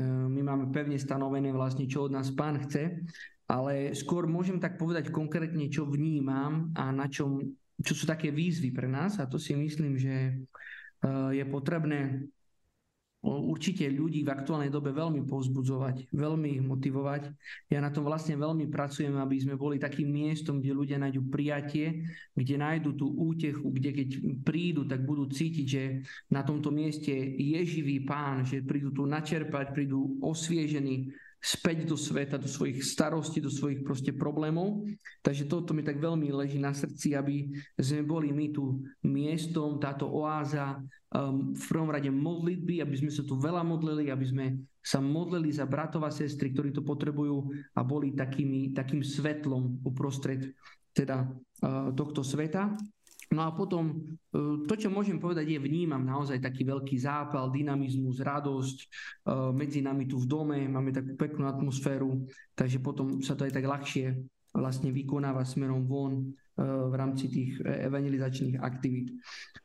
my 0.04 0.40
máme 0.40 0.72
pevne 0.72 0.96
stanovené 0.96 1.52
vlastne, 1.52 1.84
čo 1.92 2.08
od 2.08 2.16
nás 2.16 2.32
pán 2.32 2.56
chce, 2.64 3.04
ale 3.50 3.92
skôr 3.98 4.30
môžem 4.30 4.62
tak 4.62 4.80
povedať 4.80 5.12
konkrétne, 5.12 5.68
čo 5.68 5.84
vnímam 5.84 6.72
a 6.78 6.94
na 6.96 7.12
čom, 7.12 7.42
čo 7.84 7.94
sú 7.98 8.08
také 8.08 8.32
výzvy 8.32 8.72
pre 8.72 8.88
nás 8.88 9.20
a 9.20 9.28
to 9.28 9.36
si 9.36 9.58
myslím, 9.60 10.00
že 10.00 10.16
e, 10.16 10.34
je 11.36 11.44
potrebné 11.52 12.24
určite 13.20 13.84
ľudí 13.92 14.24
v 14.24 14.32
aktuálnej 14.32 14.72
dobe 14.72 14.96
veľmi 14.96 15.28
povzbudzovať, 15.28 16.16
veľmi 16.16 16.56
ich 16.56 16.64
motivovať. 16.64 17.36
Ja 17.68 17.84
na 17.84 17.92
tom 17.92 18.08
vlastne 18.08 18.40
veľmi 18.40 18.72
pracujem, 18.72 19.12
aby 19.20 19.36
sme 19.36 19.60
boli 19.60 19.76
takým 19.76 20.08
miestom, 20.08 20.64
kde 20.64 20.72
ľudia 20.72 20.98
nájdu 21.04 21.28
prijatie, 21.28 22.08
kde 22.32 22.56
nájdu 22.56 22.96
tú 22.96 23.12
útechu, 23.12 23.68
kde 23.76 23.92
keď 23.92 24.10
prídu, 24.48 24.88
tak 24.88 25.04
budú 25.04 25.28
cítiť, 25.28 25.66
že 25.68 25.84
na 26.32 26.48
tomto 26.48 26.72
mieste 26.72 27.12
je 27.36 27.60
živý 27.68 28.08
pán, 28.08 28.48
že 28.48 28.64
prídu 28.64 28.96
tu 28.96 29.04
načerpať, 29.04 29.76
prídu 29.76 30.16
osviežení, 30.24 31.12
späť 31.40 31.88
do 31.88 31.96
sveta, 31.96 32.36
do 32.36 32.52
svojich 32.52 32.84
starostí, 32.84 33.40
do 33.40 33.48
svojich 33.48 33.80
proste 33.80 34.12
problémov. 34.12 34.84
Takže 35.24 35.48
toto 35.48 35.72
mi 35.72 35.88
tak 35.88 35.96
veľmi 35.96 36.28
leží 36.36 36.60
na 36.60 36.76
srdci, 36.76 37.16
aby 37.16 37.48
sme 37.80 38.04
boli 38.04 38.36
my 38.36 38.52
tu 38.52 38.84
miestom, 39.08 39.80
táto 39.80 40.12
oáza 40.12 40.84
um, 41.16 41.56
v 41.56 41.64
prvom 41.64 41.90
rade 41.90 42.12
modlitby, 42.12 42.84
aby 42.84 42.96
sme 43.00 43.12
sa 43.12 43.24
tu 43.24 43.40
veľa 43.40 43.64
modlili, 43.64 44.12
aby 44.12 44.26
sme 44.28 44.46
sa 44.84 45.00
modlili 45.00 45.48
za 45.56 45.64
bratov 45.64 46.04
a 46.04 46.12
sestry, 46.12 46.52
ktorí 46.52 46.76
to 46.76 46.84
potrebujú 46.84 47.52
a 47.76 47.82
boli 47.88 48.12
takými, 48.12 48.76
takým 48.76 49.00
svetlom 49.00 49.80
uprostred 49.88 50.52
teda 50.92 51.24
uh, 51.64 51.96
tohto 51.96 52.20
sveta. 52.20 52.76
No 53.30 53.46
a 53.46 53.54
potom 53.54 53.94
e, 53.94 54.66
to, 54.66 54.74
čo 54.74 54.90
môžem 54.90 55.22
povedať, 55.22 55.54
je 55.54 55.60
vnímam 55.62 56.02
naozaj 56.02 56.42
taký 56.42 56.66
veľký 56.66 56.98
zápal, 56.98 57.54
dynamizmus, 57.54 58.26
radosť 58.26 58.78
e, 58.82 58.86
medzi 59.54 59.86
nami 59.86 60.10
tu 60.10 60.18
v 60.18 60.26
dome, 60.26 60.58
máme 60.66 60.90
takú 60.90 61.14
peknú 61.14 61.46
atmosféru, 61.46 62.26
takže 62.58 62.82
potom 62.82 63.22
sa 63.22 63.38
to 63.38 63.46
aj 63.46 63.54
tak 63.54 63.70
ľahšie 63.70 64.18
vlastne 64.50 64.90
vykonáva 64.90 65.46
smerom 65.46 65.86
von 65.86 66.14
e, 66.18 66.24
v 66.66 66.94
rámci 66.98 67.30
tých 67.30 67.62
evangelizačných 67.62 68.58
aktivít. 68.58 69.14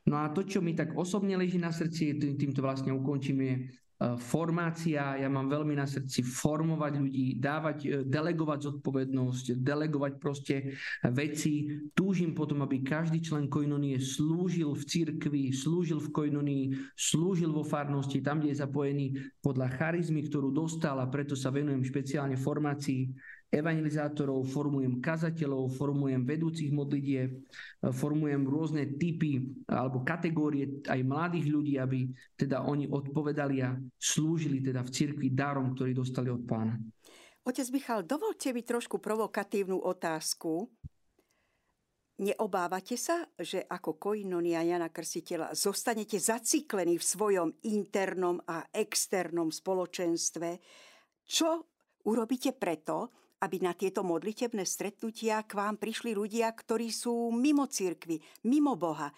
No 0.05 0.21
a 0.21 0.29
to, 0.29 0.45
čo 0.45 0.61
mi 0.61 0.77
tak 0.77 0.93
osobne 0.93 1.33
leží 1.33 1.57
na 1.57 1.73
srdci, 1.73 2.21
týmto 2.37 2.61
vlastne 2.61 2.93
ukončím, 2.93 3.39
je 3.41 3.53
E, 3.55 3.84
formácia, 4.19 5.15
ja 5.15 5.29
mám 5.31 5.47
veľmi 5.47 5.79
na 5.79 5.87
srdci 5.87 6.19
formovať 6.19 6.93
ľudí, 6.99 7.39
dávať, 7.39 7.77
e, 7.87 7.89
delegovať 8.03 8.59
zodpovednosť, 8.67 9.45
delegovať 9.55 10.13
proste 10.19 10.75
veci. 11.15 11.79
Túžim 11.95 12.35
potom, 12.35 12.59
aby 12.67 12.83
každý 12.83 13.23
člen 13.23 13.47
koinonie 13.47 13.95
slúžil 13.95 14.75
v 14.75 14.83
cirkvi, 14.83 15.43
slúžil 15.55 16.03
v 16.03 16.11
koinonii, 16.11 16.65
slúžil 16.91 17.55
vo 17.55 17.63
farnosti, 17.63 18.19
tam, 18.19 18.43
kde 18.43 18.51
je 18.51 18.61
zapojený 18.67 19.05
podľa 19.39 19.71
charizmy, 19.79 20.27
ktorú 20.27 20.51
dostal 20.51 20.99
a 20.99 21.07
preto 21.07 21.39
sa 21.39 21.47
venujem 21.47 21.87
špeciálne 21.87 22.35
formácii 22.35 23.15
evangelizátorov, 23.55 24.43
formujem 24.51 24.99
kazateľov, 24.99 25.71
formujem 25.71 26.27
vedúcich 26.27 26.75
modlitieb, 26.75 27.39
formujem 27.95 28.43
rôzne 28.43 28.99
typy 28.99 29.63
alebo 29.71 30.03
kategórie 30.03 30.83
aj 30.83 30.99
mladých 31.07 31.47
ľudí, 31.47 31.73
aby 31.79 32.11
teda 32.35 32.67
oni 32.67 32.91
odpovedali 32.91 33.63
a 33.63 33.79
slúžili 33.95 34.59
teda 34.59 34.83
v 34.83 34.91
cirkvi 34.91 35.31
darom, 35.31 35.71
ktorý 35.71 35.95
dostali 35.95 36.27
od 36.27 36.43
pána. 36.43 36.75
Otec 37.45 37.69
Michal, 37.71 38.03
dovolte 38.03 38.51
mi 38.51 38.65
trošku 38.65 38.99
provokatívnu 38.99 39.77
otázku. 39.79 40.65
Neobávate 42.15 42.95
sa, 42.95 43.27
že 43.35 43.67
ako 43.67 43.99
koinonia 43.99 44.63
Jana 44.63 44.87
Krstiteľa 44.87 45.51
zostanete 45.51 46.15
zaciklení 46.15 46.95
v 46.95 47.03
svojom 47.03 47.49
internom 47.67 48.39
a 48.47 48.65
externom 48.71 49.51
spoločenstve? 49.51 50.49
Čo 51.27 51.75
urobíte 52.07 52.55
preto, 52.55 53.24
aby 53.45 53.61
na 53.61 53.77
tieto 53.77 54.01
modlitebné 54.01 54.65
stretnutia 54.65 55.45
k 55.45 55.53
vám 55.53 55.77
prišli 55.77 56.17
ľudia, 56.17 56.49
ktorí 56.49 56.89
sú 56.89 57.29
mimo 57.29 57.69
cirkvy, 57.69 58.17
mimo 58.49 58.73
Boha. 58.73 59.13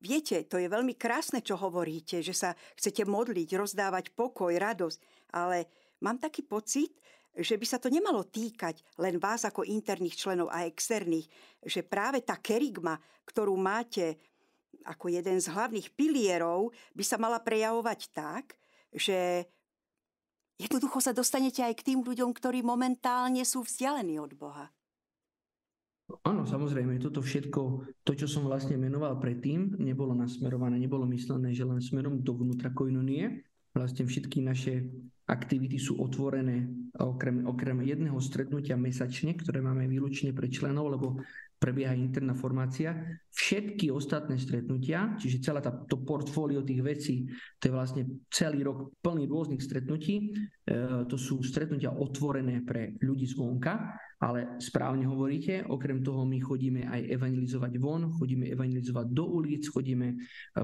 Viete, 0.00 0.48
to 0.48 0.56
je 0.56 0.72
veľmi 0.72 0.96
krásne, 0.96 1.44
čo 1.44 1.60
hovoríte, 1.60 2.24
že 2.24 2.32
sa 2.32 2.56
chcete 2.80 3.04
modliť, 3.04 3.52
rozdávať 3.52 4.16
pokoj, 4.16 4.56
radosť, 4.56 4.98
ale 5.36 5.68
mám 6.00 6.16
taký 6.16 6.40
pocit, 6.40 6.96
že 7.36 7.60
by 7.60 7.66
sa 7.68 7.76
to 7.76 7.92
nemalo 7.92 8.24
týkať 8.24 8.80
len 8.96 9.20
vás 9.20 9.44
ako 9.44 9.68
interných 9.68 10.16
členov 10.16 10.48
a 10.48 10.64
externých, 10.64 11.28
že 11.60 11.84
práve 11.84 12.24
tá 12.24 12.40
kerigma, 12.40 12.96
ktorú 13.28 13.52
máte 13.60 14.16
ako 14.88 15.12
jeden 15.12 15.36
z 15.36 15.52
hlavných 15.52 15.92
pilierov, 15.92 16.72
by 16.96 17.04
sa 17.04 17.20
mala 17.20 17.42
prejavovať 17.42 18.00
tak, 18.14 18.56
že 18.94 19.44
Jednoducho 20.56 21.04
sa 21.04 21.12
dostanete 21.12 21.60
aj 21.60 21.76
k 21.76 21.92
tým 21.92 22.00
ľuďom, 22.00 22.32
ktorí 22.32 22.64
momentálne 22.64 23.44
sú 23.44 23.60
vzdialení 23.64 24.16
od 24.16 24.32
Boha. 24.32 24.72
Áno, 26.22 26.46
samozrejme, 26.46 27.02
toto 27.02 27.18
všetko, 27.18 27.60
to, 28.06 28.12
čo 28.14 28.30
som 28.30 28.46
vlastne 28.46 28.78
menoval 28.78 29.18
predtým, 29.18 29.74
nebolo 29.82 30.14
nasmerované, 30.14 30.78
nebolo 30.78 31.02
myslené, 31.10 31.50
že 31.50 31.66
len 31.66 31.82
smerom 31.82 32.22
dovnútra 32.22 32.70
koinonie. 32.70 33.42
Vlastne 33.74 34.06
všetky 34.06 34.40
naše 34.40 34.86
aktivity 35.26 35.76
sú 35.76 35.98
otvorené 35.98 36.70
okrem, 36.96 37.44
okrem 37.44 37.82
jedného 37.82 38.16
stretnutia 38.22 38.78
mesačne, 38.78 39.34
ktoré 39.34 39.58
máme 39.58 39.90
výlučne 39.90 40.30
pre 40.30 40.46
členov, 40.46 40.94
lebo 40.94 41.18
prebieha 41.56 41.96
interná 41.96 42.36
formácia. 42.36 42.92
Všetky 43.32 43.88
ostatné 43.88 44.36
stretnutia, 44.36 45.16
čiže 45.16 45.40
celá 45.40 45.60
tá, 45.64 45.72
to 45.72 46.04
portfólio 46.04 46.60
tých 46.64 46.82
vecí, 46.84 47.14
to 47.56 47.68
je 47.68 47.72
vlastne 47.72 48.02
celý 48.28 48.64
rok 48.64 48.92
plný 49.00 49.24
rôznych 49.24 49.60
stretnutí, 49.60 50.14
e, 50.20 50.24
to 51.08 51.16
sú 51.16 51.40
stretnutia 51.40 51.92
otvorené 51.92 52.60
pre 52.64 52.96
ľudí 53.00 53.24
zvonka, 53.28 53.96
ale 54.16 54.56
správne 54.60 55.04
hovoríte, 55.04 55.68
okrem 55.68 56.00
toho 56.00 56.24
my 56.24 56.40
chodíme 56.40 56.88
aj 56.88 57.04
evangelizovať 57.20 57.72
von, 57.76 58.08
chodíme 58.16 58.48
evangelizovať 58.52 59.06
do 59.12 59.24
ulic, 59.28 59.68
chodíme 59.68 60.08
e, 60.12 60.16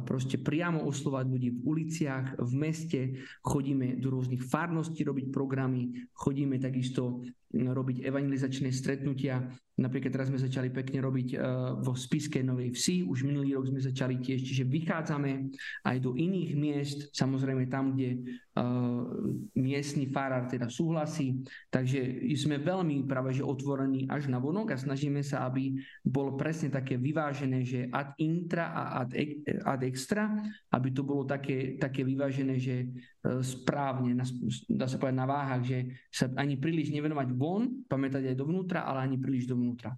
proste 0.04 0.40
priamo 0.40 0.84
oslovať 0.88 1.24
ľudí 1.28 1.48
v 1.56 1.60
uliciach, 1.60 2.40
v 2.40 2.52
meste, 2.56 3.00
chodíme 3.44 4.00
do 4.00 4.12
rôznych 4.12 4.44
farností 4.53 5.00
robiť 5.00 5.32
programy, 5.32 6.12
chodíme 6.12 6.61
takisto 6.61 7.24
robiť 7.53 8.09
evangelizačné 8.09 8.72
stretnutia. 8.72 9.44
Napríklad 9.72 10.12
teraz 10.12 10.28
sme 10.28 10.36
začali 10.36 10.68
pekne 10.68 11.00
robiť 11.00 11.28
uh, 11.32 11.40
vo 11.80 11.96
Spiskej 11.96 12.44
Novej 12.44 12.76
Vsi, 12.76 13.09
už 13.09 13.24
minulý 13.24 13.57
rok 13.57 13.72
sme 13.72 13.80
začali 13.80 14.20
tiež, 14.20 14.44
čiže 14.44 14.68
vychádzame 14.68 15.48
aj 15.88 15.96
do 15.96 16.12
iných 16.12 16.53
miest, 16.53 16.98
samozrejme 17.16 17.72
tam, 17.72 17.96
kde 17.96 18.20
uh, 18.20 19.09
miestny 19.57 20.12
farár 20.12 20.44
teda 20.44 20.68
súhlasí. 20.68 21.40
Takže 21.72 22.20
sme 22.36 22.61
veľmi 22.61 23.09
práve 23.09 23.32
že 23.32 23.40
otvorení 23.40 24.05
až 24.12 24.28
na 24.28 24.36
vonok 24.36 24.76
a 24.76 24.80
snažíme 24.80 25.24
sa, 25.24 25.48
aby 25.48 25.80
bolo 26.05 26.36
presne 26.36 26.68
také 26.68 27.00
vyvážené, 27.00 27.64
že 27.64 27.88
ad 27.88 28.12
intra 28.20 28.76
a 28.76 29.09
ad, 29.09 29.16
ad 29.64 29.80
extra, 29.88 30.36
aby 30.68 30.88
to 30.92 31.00
bolo 31.00 31.24
také, 31.24 31.80
také 31.80 32.05
vyvážené, 32.05 32.61
že 32.61 32.92
správne, 33.22 34.18
dá 34.66 34.90
sa 34.90 34.98
povedať 34.98 35.16
na 35.16 35.30
váhach, 35.30 35.62
že 35.62 35.94
sa 36.11 36.26
ani 36.34 36.59
príliš 36.59 36.90
nevenovať 36.90 37.30
von, 37.43 37.82
pamätať 37.90 38.30
aj 38.30 38.36
dovnútra, 38.38 38.86
ale 38.86 39.11
ani 39.11 39.18
príliš 39.18 39.51
dovnútra. 39.51 39.90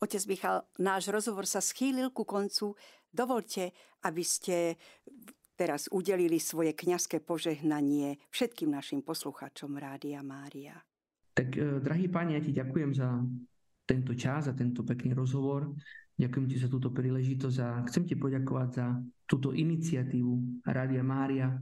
Otec 0.00 0.24
Michal, 0.24 0.64
náš 0.80 1.12
rozhovor 1.12 1.44
sa 1.44 1.60
schýlil 1.60 2.14
ku 2.14 2.24
koncu. 2.24 2.72
Dovolte, 3.12 3.76
aby 4.06 4.24
ste 4.24 4.78
teraz 5.58 5.90
udelili 5.90 6.38
svoje 6.38 6.72
kňazské 6.72 7.18
požehnanie 7.18 8.22
všetkým 8.30 8.70
našim 8.70 9.02
poslucháčom 9.02 9.74
Rádia 9.74 10.22
Mária. 10.22 10.78
Tak, 11.34 11.48
eh, 11.58 11.82
drahý 11.82 12.06
páni, 12.08 12.38
ja 12.38 12.42
ti 12.42 12.54
ďakujem 12.54 12.90
za 12.94 13.20
tento 13.84 14.14
čas, 14.14 14.46
za 14.46 14.54
tento 14.54 14.86
pekný 14.86 15.18
rozhovor. 15.18 15.74
Ďakujem 16.18 16.46
ti 16.50 16.56
za 16.58 16.66
túto 16.70 16.90
príležitosť 16.90 17.56
a 17.62 17.68
chcem 17.90 18.02
ti 18.06 18.14
poďakovať 18.18 18.68
za 18.74 18.86
túto 19.26 19.54
iniciatívu 19.54 20.62
Rádia 20.66 21.02
Mária, 21.06 21.54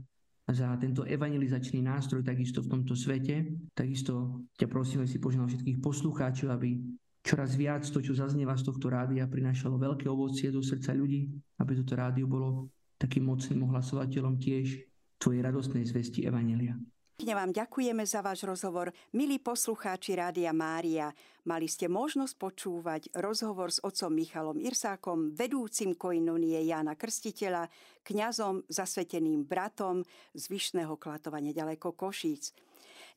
za 0.47 0.71
tento 0.79 1.03
evangelizačný 1.03 1.83
nástroj 1.83 2.23
takisto 2.23 2.63
v 2.63 2.71
tomto 2.71 2.95
svete. 2.95 3.67
Takisto 3.75 4.47
ťa 4.55 4.67
prosím, 4.71 5.03
si 5.03 5.19
požehnal 5.19 5.51
všetkých 5.51 5.83
poslucháčov, 5.83 6.55
aby 6.55 6.79
čoraz 7.19 7.59
viac 7.59 7.83
to, 7.83 7.99
čo 7.99 8.15
zaznieva 8.15 8.55
z 8.55 8.63
tohto 8.63 8.87
rádia, 8.87 9.27
prinášalo 9.27 9.75
veľké 9.75 10.07
ovocie 10.07 10.47
do 10.47 10.63
srdca 10.63 10.95
ľudí, 10.95 11.27
aby 11.59 11.71
toto 11.75 11.99
rádio 11.99 12.31
bolo 12.31 12.71
takým 12.95 13.27
mocným 13.27 13.67
ohlasovateľom 13.67 14.39
tiež 14.39 14.87
tvojej 15.19 15.41
radostnej 15.43 15.83
zvesti 15.83 16.23
Evangelia. 16.23 16.79
Pekne 17.17 17.33
vám 17.33 17.49
ďakujeme 17.49 18.05
za 18.05 18.21
váš 18.21 18.45
rozhovor. 18.45 18.93
Milí 19.17 19.41
poslucháči 19.41 20.13
Rádia 20.13 20.53
Mária, 20.53 21.09
mali 21.49 21.65
ste 21.65 21.89
možnosť 21.89 22.37
počúvať 22.37 23.09
rozhovor 23.17 23.73
s 23.73 23.81
otcom 23.81 24.13
Michalom 24.13 24.61
Irsákom, 24.61 25.33
vedúcim 25.33 25.97
koinonie 25.97 26.61
Jána 26.61 26.93
Krstiteľa, 26.93 27.73
kňazom, 28.05 28.69
zasveteným 28.69 29.49
bratom 29.49 30.05
z 30.37 30.43
Vyšného 30.45 30.93
klatova 31.01 31.41
nedaleko 31.41 31.97
Košíc. 31.97 32.53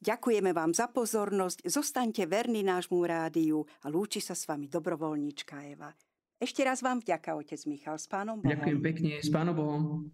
Ďakujeme 0.01 0.57
vám 0.57 0.73
za 0.73 0.89
pozornosť, 0.89 1.69
zostaňte 1.69 2.25
verní 2.25 2.65
nášmu 2.65 3.05
rádiu 3.05 3.69
a 3.85 3.93
lúči 3.93 4.25
sa 4.25 4.33
s 4.33 4.49
vami 4.49 4.65
dobrovoľníčka 4.65 5.61
Eva. 5.69 5.93
Ešte 6.41 6.65
raz 6.65 6.81
vám 6.81 7.05
vďaka, 7.05 7.37
otec 7.37 7.61
Michal, 7.69 8.01
s 8.01 8.09
pánom 8.09 8.41
Bohom. 8.41 8.49
Ďakujem 8.49 8.81
pekne, 8.81 9.21
s 9.21 9.29
pánom 9.29 9.53
Bohom. 9.53 10.09